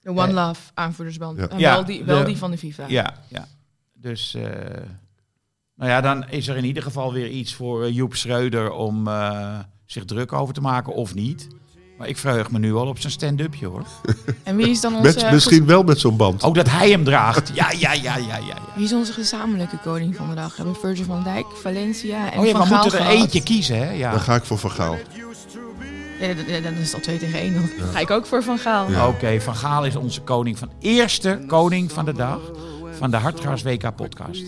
De 0.00 0.10
One 0.10 0.32
Love 0.32 0.60
aanvoerdersband. 0.74 1.38
Ja. 1.38 1.48
En 1.48 1.58
wel, 1.60 1.84
die, 1.84 2.04
wel 2.04 2.18
de- 2.18 2.24
die 2.24 2.36
van 2.36 2.50
de 2.50 2.58
FIFA. 2.58 2.84
Ja, 2.88 3.14
ja. 3.28 3.46
Dus, 3.94 4.34
eh, 4.34 4.42
nou 5.74 5.90
ja, 5.90 6.00
dan 6.00 6.28
is 6.28 6.48
er 6.48 6.56
in 6.56 6.64
ieder 6.64 6.82
geval 6.82 7.12
weer 7.12 7.28
iets 7.28 7.54
voor 7.54 7.90
Joep 7.90 8.14
Schreuder 8.14 8.70
om 8.70 9.08
eh, 9.08 9.58
zich 9.86 10.04
druk 10.04 10.32
over 10.32 10.54
te 10.54 10.60
maken 10.60 10.92
of 10.94 11.14
niet. 11.14 11.46
Maar 11.98 12.08
ik 12.08 12.16
verheug 12.16 12.50
me 12.50 12.58
nu 12.58 12.74
al 12.74 12.86
op 12.86 12.98
zijn 12.98 13.12
stand-upje 13.12 13.66
hoor. 13.66 13.82
En 14.42 14.56
wie 14.56 14.68
is 14.68 14.80
dan 14.80 14.96
onze, 14.96 15.14
Met, 15.22 15.30
misschien 15.32 15.66
wel 15.66 15.82
met 15.82 15.98
zo'n 15.98 16.16
band. 16.16 16.42
Ook 16.42 16.54
dat 16.54 16.70
hij 16.70 16.90
hem 16.90 17.04
draagt. 17.04 17.50
Ja, 17.54 17.70
ja, 17.78 17.92
ja, 17.92 18.16
ja, 18.16 18.16
ja. 18.16 18.36
ja. 18.36 18.56
wie 18.74 18.84
is 18.84 18.92
onze 18.92 19.12
gezamenlijke 19.12 19.78
koning 19.78 20.16
van 20.16 20.28
de 20.28 20.34
dag? 20.34 20.48
We 20.56 20.62
hebben 20.62 20.80
Virgil 20.80 21.04
van 21.04 21.22
Dijk, 21.22 21.46
Valencia 21.62 22.32
en 22.32 22.38
Oh 22.38 22.46
ja, 22.46 22.50
Van 22.52 22.60
we 22.60 22.66
Gaal 22.66 22.82
moeten 22.82 22.98
er 22.98 23.04
gehad. 23.04 23.20
eentje 23.22 23.42
kiezen 23.42 23.78
hè. 23.78 23.90
Ja. 23.90 24.10
Dan 24.10 24.20
ga 24.20 24.34
ik 24.34 24.44
voor 24.44 24.58
Van 24.58 24.70
Gaal. 24.70 24.96
Ja, 26.20 26.60
dan- 26.60 26.72
is 26.72 26.86
het 26.86 26.94
al 26.94 27.00
twee 27.00 27.18
tegen 27.18 27.38
één. 27.38 27.54
Dan 27.54 27.88
ga 27.92 27.98
ik 27.98 28.10
ook 28.10 28.26
voor 28.26 28.42
Van 28.42 28.58
Gaal. 28.58 28.90
Ja. 28.90 29.08
Oké, 29.08 29.40
Van 29.40 29.54
Gaal 29.56 29.84
is 29.84 29.96
onze 29.96 30.20
koning 30.20 30.58
van 30.58 30.70
eerste 30.80 31.44
koning 31.46 31.92
van 31.92 32.04
de 32.04 32.12
dag 32.12 32.40
van 32.98 33.10
de 33.10 33.16
Hartgras 33.16 33.62
WK 33.62 33.96
podcast. 33.96 34.44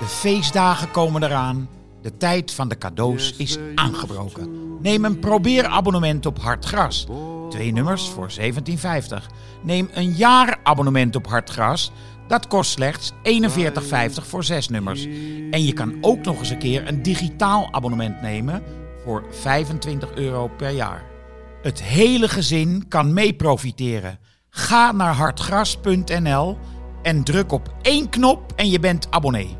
De 0.00 0.06
feestdagen 0.06 0.90
komen 0.90 1.22
eraan. 1.22 1.68
De 2.02 2.16
tijd 2.16 2.52
van 2.52 2.68
de 2.68 2.78
cadeaus 2.78 3.34
is 3.36 3.58
aangebroken. 3.74 4.78
Neem 4.82 5.04
een 5.04 5.18
probeerabonnement 5.18 6.26
op 6.26 6.38
Hartgras. 6.38 7.06
Twee 7.48 7.72
nummers 7.72 8.08
voor 8.08 8.30
17,50. 8.40 8.46
Neem 9.62 9.88
een 9.92 10.12
jaarabonnement 10.12 11.16
op 11.16 11.26
Hartgras. 11.26 11.92
Dat 12.28 12.46
kost 12.46 12.70
slechts 12.70 13.12
41,50 13.12 13.16
voor 14.12 14.44
zes 14.44 14.68
nummers. 14.68 15.04
En 15.50 15.64
je 15.64 15.72
kan 15.72 15.94
ook 16.00 16.24
nog 16.24 16.38
eens 16.38 16.50
een 16.50 16.58
keer 16.58 16.88
een 16.88 17.02
digitaal 17.02 17.68
abonnement 17.70 18.22
nemen 18.22 18.62
voor 19.04 19.24
25 19.30 20.14
euro 20.14 20.48
per 20.48 20.70
jaar. 20.70 21.04
Het 21.62 21.82
hele 21.82 22.28
gezin 22.28 22.88
kan 22.88 23.12
mee 23.12 23.34
profiteren. 23.34 24.18
Ga 24.48 24.92
naar 24.92 25.14
hartgras.nl 25.14 26.58
en 27.02 27.24
druk 27.24 27.52
op 27.52 27.74
één 27.82 28.08
knop 28.08 28.52
en 28.56 28.70
je 28.70 28.80
bent 28.80 29.10
abonnee. 29.10 29.59